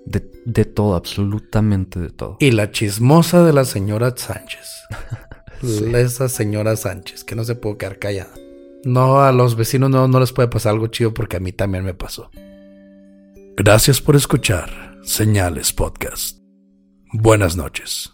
de, 0.06 0.30
de 0.45 0.66
todo, 0.66 0.95
absolutamente 0.95 1.99
de 1.99 2.10
todo. 2.10 2.38
Y 2.39 2.52
la 2.52 2.72
chismosa 2.72 3.43
de 3.43 3.54
la 3.54 3.66
señora 3.66 4.14
Sánchez. 4.16 4.68
Esa 5.93 6.28
señora 6.28 6.76
Sánchez, 6.76 7.24
que 7.24 7.36
no 7.36 7.43
se 7.43 7.56
puede 7.56 7.78
quedar 7.78 7.99
callada. 7.99 8.34
No, 8.84 9.22
a 9.22 9.32
los 9.32 9.56
vecinos 9.56 9.89
no, 9.91 10.08
no 10.08 10.20
les 10.20 10.34
puede 10.34 10.47
pasar 10.47 10.74
algo 10.74 10.88
chido 10.88 11.14
porque 11.14 11.38
a 11.38 11.39
mí 11.39 11.52
también 11.52 11.84
me 11.84 11.93
pasó. 11.93 12.32
Gracias 13.56 14.02
por 14.02 14.16
escuchar 14.16 14.97
Señales 15.04 15.72
Podcast. 15.72 16.39
Buenas 17.14 17.56
noches. 17.56 18.14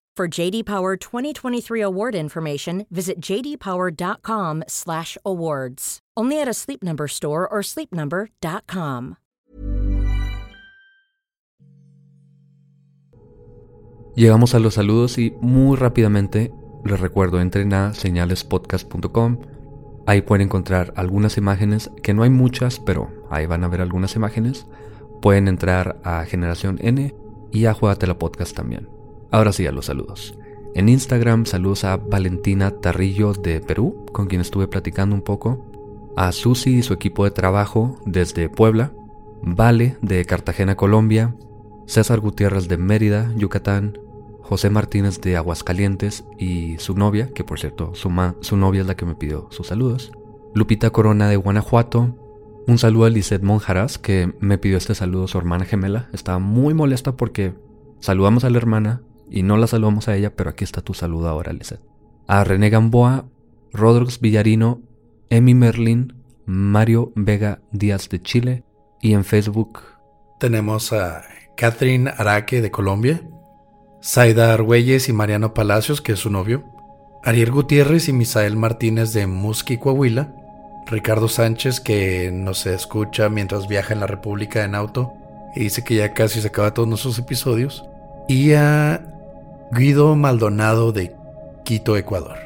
For 0.17 0.27
JD 0.27 0.65
Power 0.65 0.97
2023 0.97 1.81
award 1.81 2.15
information, 2.15 2.85
visit 2.91 3.21
jdpower.com/awards. 3.21 5.99
Only 6.17 6.41
at 6.41 6.49
a 6.49 6.53
Sleep 6.53 6.83
Number 6.83 7.07
store 7.07 7.47
or 7.49 7.63
sleepnumber.com. 7.63 9.15
Llegamos 14.15 14.53
a 14.53 14.59
los 14.59 14.73
saludos 14.73 15.17
y 15.17 15.33
muy 15.39 15.77
rápidamente 15.77 16.51
les 16.83 16.99
recuerdo, 16.99 17.39
entren 17.39 17.73
a 17.73 17.93
señalespodcast.com. 17.93 19.39
Ahí 20.07 20.21
pueden 20.21 20.47
encontrar 20.47 20.93
algunas 20.97 21.37
imágenes, 21.37 21.91
que 22.03 22.13
no 22.13 22.23
hay 22.23 22.29
muchas, 22.29 22.79
pero 22.79 23.09
ahí 23.29 23.45
van 23.45 23.63
a 23.63 23.67
ver 23.67 23.81
algunas 23.81 24.15
imágenes. 24.15 24.65
Pueden 25.21 25.47
entrar 25.47 26.01
a 26.03 26.25
Generación 26.25 26.79
N 26.81 27.13
y 27.51 27.65
a 27.65 27.73
Juegatela 27.73 28.17
Podcast 28.17 28.55
también. 28.55 28.89
Ahora 29.31 29.53
sí, 29.53 29.65
a 29.65 29.71
los 29.71 29.85
saludos. 29.85 30.37
En 30.75 30.89
Instagram, 30.89 31.45
saludos 31.45 31.85
a 31.85 31.97
Valentina 31.97 32.71
Tarrillo 32.71 33.33
de 33.33 33.61
Perú, 33.61 34.05
con 34.11 34.27
quien 34.27 34.41
estuve 34.41 34.67
platicando 34.67 35.15
un 35.15 35.21
poco. 35.21 35.65
A 36.17 36.33
Susi 36.33 36.77
y 36.77 36.83
su 36.83 36.93
equipo 36.93 37.23
de 37.23 37.31
trabajo 37.31 37.97
desde 38.05 38.49
Puebla. 38.49 38.91
Vale 39.41 39.97
de 40.01 40.25
Cartagena, 40.25 40.75
Colombia. 40.75 41.35
César 41.87 42.19
Gutiérrez 42.19 42.67
de 42.67 42.77
Mérida, 42.77 43.31
Yucatán. 43.37 43.97
José 44.51 44.69
Martínez 44.69 45.21
de 45.21 45.37
Aguascalientes 45.37 46.25
y 46.37 46.77
su 46.77 46.93
novia, 46.93 47.29
que 47.33 47.45
por 47.45 47.57
cierto 47.57 47.93
su, 47.95 48.09
novia 48.57 48.81
es 48.81 48.87
la 48.87 48.95
que 48.95 49.05
me 49.05 49.15
pidió 49.15 49.47
sus 49.49 49.67
saludos. 49.67 50.11
Lupita 50.53 50.89
Corona 50.89 51.29
de 51.29 51.37
Guanajuato. 51.37 52.17
Un 52.67 52.77
saludo 52.77 53.05
a 53.05 53.09
Lisette 53.09 53.43
Monjaras, 53.43 53.97
que 53.97 54.33
me 54.41 54.57
pidió 54.57 54.75
este 54.75 54.93
saludo 54.93 55.29
su 55.29 55.37
hermana 55.37 55.63
gemela. 55.63 56.09
Estaba 56.11 56.39
muy 56.39 56.73
molesta 56.73 57.15
porque 57.15 57.53
saludamos 58.01 58.43
a 58.43 58.49
la 58.49 58.57
hermana 58.57 59.03
y 59.31 59.43
no 59.43 59.57
la 59.57 59.65
saludamos 59.65 60.09
a 60.09 60.15
ella, 60.15 60.35
pero 60.35 60.49
aquí 60.49 60.65
está 60.65 60.81
tu 60.81 60.93
saludo 60.93 61.29
ahora, 61.29 61.53
Lisette. 61.53 61.81
A 62.27 62.43
René 62.43 62.69
Gamboa, 62.69 63.25
Rodríguez 63.71 64.19
Villarino, 64.19 64.81
Emi 65.29 65.55
Merlin, 65.55 66.13
Mario 66.45 67.13
Vega 67.15 67.61
Díaz 67.71 68.09
de 68.09 68.21
Chile 68.21 68.63
y 68.99 69.13
en 69.13 69.23
Facebook 69.23 69.79
Tenemos 70.39 70.91
a 70.91 71.23
Catherine 71.55 72.11
Araque 72.17 72.61
de 72.61 72.71
Colombia, 72.71 73.21
Zaida 74.03 74.53
Argüelles 74.53 75.07
y 75.07 75.13
Mariano 75.13 75.53
Palacios, 75.53 76.01
que 76.01 76.13
es 76.13 76.19
su 76.19 76.29
novio, 76.29 76.65
Ariel 77.23 77.51
Gutiérrez 77.51 78.09
y 78.09 78.13
Misael 78.13 78.57
Martínez 78.57 79.13
de 79.13 79.27
Musqui, 79.27 79.77
Coahuila, 79.77 80.33
Ricardo 80.87 81.27
Sánchez, 81.27 81.79
que 81.79 82.31
nos 82.33 82.65
escucha 82.65 83.29
mientras 83.29 83.67
viaja 83.67 83.93
en 83.93 83.99
la 83.99 84.07
República 84.07 84.65
en 84.65 84.75
auto 84.75 85.13
y 85.55 85.61
dice 85.61 85.83
que 85.83 85.95
ya 85.95 86.13
casi 86.13 86.41
se 86.41 86.47
acaba 86.47 86.73
todos 86.73 86.87
nuestros 86.87 87.19
episodios, 87.19 87.85
y 88.27 88.53
a 88.53 89.10
Guido 89.71 90.15
Maldonado 90.15 90.91
de 90.91 91.15
Quito, 91.63 91.95
Ecuador. 91.95 92.37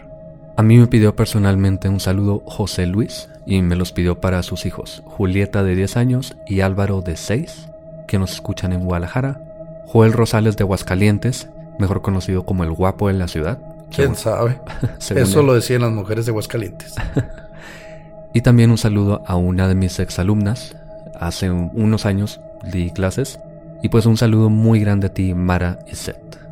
A 0.57 0.63
mí 0.63 0.77
me 0.77 0.87
pidió 0.87 1.15
personalmente 1.15 1.89
un 1.89 1.99
saludo 1.99 2.43
José 2.45 2.85
Luis 2.85 3.29
y 3.45 3.61
me 3.61 3.75
los 3.75 3.91
pidió 3.91 4.21
para 4.21 4.43
sus 4.43 4.65
hijos, 4.65 5.01
Julieta 5.05 5.63
de 5.63 5.75
10 5.75 5.97
años 5.97 6.37
y 6.47 6.61
Álvaro 6.61 7.01
de 7.01 7.17
6, 7.17 7.69
que 8.07 8.19
nos 8.19 8.33
escuchan 8.33 8.73
en 8.73 8.85
Guadalajara, 8.85 9.41
Joel 9.87 10.13
Rosales 10.13 10.55
de 10.55 10.63
Aguascalientes 10.63 11.49
mejor 11.79 12.01
conocido 12.01 12.45
como 12.45 12.63
el 12.63 12.71
guapo 12.71 13.07
de 13.07 13.15
la 13.15 13.27
ciudad. 13.27 13.57
¿Quién 13.93 14.15
sabe? 14.15 14.59
Eso 14.99 15.43
lo 15.43 15.53
decían 15.53 15.81
las 15.81 15.91
mujeres 15.91 16.25
de 16.25 16.31
Aguascalientes. 16.31 16.95
y 18.33 18.41
también 18.41 18.71
un 18.71 18.77
saludo 18.77 19.23
a 19.25 19.35
una 19.35 19.67
de 19.67 19.75
mis 19.75 19.99
exalumnas. 19.99 20.75
Hace 21.19 21.49
unos 21.49 22.05
años 22.05 22.39
di 22.63 22.91
clases. 22.91 23.39
Y 23.81 23.89
pues 23.89 24.05
un 24.05 24.17
saludo 24.17 24.49
muy 24.49 24.79
grande 24.79 25.07
a 25.07 25.13
ti, 25.13 25.33
Mara 25.33 25.79
y 25.91 25.95
Seth. 25.95 26.44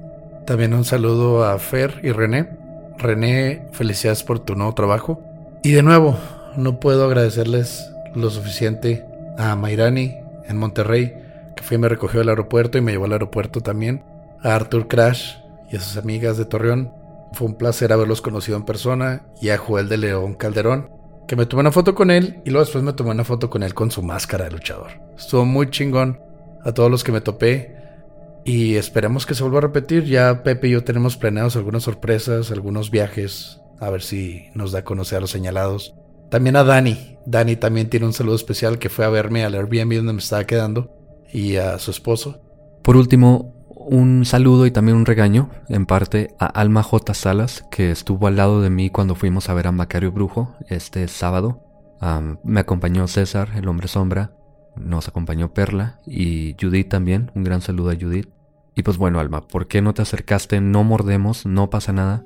También 0.46 0.74
un 0.74 0.84
saludo 0.84 1.46
a 1.46 1.58
Fer 1.58 2.02
y 2.04 2.12
René. 2.12 2.50
René, 2.98 3.66
felicidades 3.72 4.24
por 4.24 4.40
tu 4.40 4.56
nuevo 4.56 4.74
trabajo. 4.74 5.22
Y 5.64 5.72
de 5.72 5.84
nuevo, 5.84 6.18
no 6.58 6.80
puedo 6.80 7.06
agradecerles 7.06 7.90
lo 8.14 8.30
suficiente 8.30 9.06
a 9.38 9.56
Mairani 9.56 10.16
en 10.46 10.58
Monterrey, 10.58 11.14
que 11.56 11.64
fue 11.64 11.76
y 11.76 11.78
me 11.80 11.88
recogió 11.88 12.20
del 12.20 12.30
aeropuerto 12.30 12.78
y 12.78 12.82
me 12.82 12.92
llevó 12.92 13.06
al 13.06 13.14
aeropuerto 13.14 13.62
también. 13.62 14.04
A 14.42 14.56
Arthur 14.56 14.88
Crash 14.88 15.38
y 15.72 15.78
a 15.78 15.80
sus 15.80 15.98
amigas 15.98 16.38
de 16.38 16.46
Torreón. 16.46 16.92
Fue 17.32 17.48
un 17.48 17.56
placer 17.56 17.94
haberlos 17.94 18.22
conocido 18.22 18.58
en 18.58 18.66
persona. 18.66 19.24
Y 19.42 19.50
a 19.50 19.58
Joel 19.58 19.88
de 19.88 19.98
León 19.98 20.34
Calderón, 20.34 20.90
que 21.28 21.38
me 21.38 21.46
tomé 21.46 21.62
una 21.62 21.72
foto 21.72 21.96
con 21.96 22.12
él 22.12 22.42
y 22.46 22.50
luego 22.50 22.66
después 22.66 22.84
me 22.84 22.94
tomé 22.94 23.12
una 23.12 23.24
foto 23.24 23.50
con 23.50 23.64
él 23.64 23.74
con 23.74 23.92
su 23.92 24.04
máscara 24.04 24.46
de 24.46 24.52
luchador. 24.52 24.92
Estuvo 25.18 25.46
muy 25.46 25.70
chingón 25.70 26.20
a 26.64 26.74
todos 26.74 26.92
los 26.92 27.04
que 27.04 27.12
me 27.12 27.22
topé. 27.22 27.78
Y 28.46 28.76
esperemos 28.76 29.26
que 29.26 29.36
se 29.36 29.44
vuelva 29.44 29.60
a 29.60 29.62
repetir. 29.62 30.06
Ya 30.06 30.44
Pepe 30.44 30.68
y 30.68 30.72
yo 30.72 30.84
tenemos 30.84 31.18
planeados 31.18 31.56
algunas 31.56 31.84
sorpresas, 31.84 32.52
algunos 32.52 32.92
viajes. 32.92 33.62
A 33.80 33.90
ver 33.90 34.02
si 34.02 34.46
nos 34.54 34.72
da 34.72 34.80
a 34.80 34.84
conocer 34.84 35.18
a 35.18 35.22
los 35.22 35.32
señalados. 35.32 35.96
También 36.30 36.56
a 36.56 36.64
Dani. 36.64 37.18
Dani 37.26 37.56
también 37.56 37.90
tiene 37.90 38.06
un 38.06 38.14
saludo 38.14 38.36
especial 38.36 38.80
que 38.80 38.90
fue 38.90 39.06
a 39.06 39.10
verme 39.10 39.46
al 39.46 39.56
Airbnb 39.56 39.96
donde 39.98 40.14
me 40.14 40.20
estaba 40.20 40.46
quedando. 40.46 40.92
Y 41.32 41.56
a 41.56 41.80
su 41.80 41.92
esposo. 41.92 42.42
Por 42.84 42.98
último, 42.98 43.54
un 43.86 44.26
saludo 44.26 44.66
y 44.66 44.72
también 44.72 44.98
un 44.98 45.06
regaño, 45.06 45.50
en 45.68 45.86
parte, 45.86 46.34
a 46.40 46.46
Alma 46.46 46.84
J. 46.84 47.14
Salas, 47.14 47.66
que 47.72 47.92
estuvo 47.92 48.28
al 48.28 48.38
lado 48.38 48.62
de 48.62 48.70
mí 48.70 48.90
cuando 48.90 49.16
fuimos 49.16 49.50
a 49.50 49.54
ver 49.54 49.68
a 49.68 49.72
Macario 49.72 50.12
Brujo 50.12 50.56
este 50.70 51.08
sábado. 51.08 51.62
me 52.44 52.60
acompañó 52.60 53.08
César, 53.08 53.50
el 53.56 53.68
hombre 53.68 53.88
sombra, 53.88 54.32
nos 54.76 55.08
acompañó 55.08 55.54
Perla 55.54 56.00
y 56.06 56.56
Judith 56.60 56.90
también. 56.90 57.32
Un 57.36 57.44
gran 57.44 57.62
saludo 57.62 57.92
a 57.92 57.96
Judith. 57.96 58.30
Y 58.76 58.84
pues 58.84 58.98
bueno, 58.98 59.20
Alma, 59.20 59.48
¿por 59.48 59.68
qué 59.68 59.82
no 59.82 59.94
te 59.94 60.02
acercaste? 60.02 60.62
No 60.62 60.84
mordemos, 60.84 61.46
no 61.46 61.70
pasa 61.70 61.94
nada. 61.94 62.26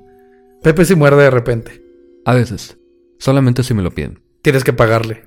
Pepe 0.62 0.84
si 0.84 0.94
muerde 0.94 1.24
de 1.24 1.30
repente. 1.30 1.82
A 2.24 2.34
veces. 2.34 2.78
Solamente 3.18 3.62
si 3.62 3.74
me 3.74 3.82
lo 3.82 3.90
piden. 3.90 4.22
Tienes 4.42 4.64
que 4.64 4.72
pagarle. 4.72 5.24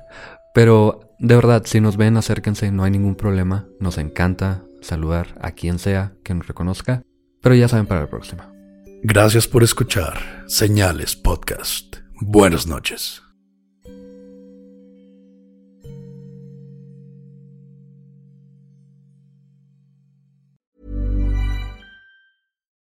Pero 0.54 1.00
de 1.18 1.34
verdad, 1.34 1.62
si 1.64 1.80
nos 1.80 1.96
ven, 1.96 2.16
acérquense, 2.16 2.70
no 2.70 2.84
hay 2.84 2.90
ningún 2.90 3.14
problema. 3.14 3.68
Nos 3.78 3.98
encanta 3.98 4.64
saludar 4.80 5.38
a 5.40 5.52
quien 5.52 5.78
sea 5.78 6.14
que 6.24 6.34
nos 6.34 6.46
reconozca. 6.46 7.02
Pero 7.40 7.54
ya 7.54 7.68
saben 7.68 7.86
para 7.86 8.02
la 8.02 8.10
próxima. 8.10 8.52
Gracias 9.02 9.48
por 9.48 9.62
escuchar 9.62 10.44
Señales 10.46 11.16
Podcast. 11.16 11.96
Buenas 12.20 12.66
noches. 12.66 13.22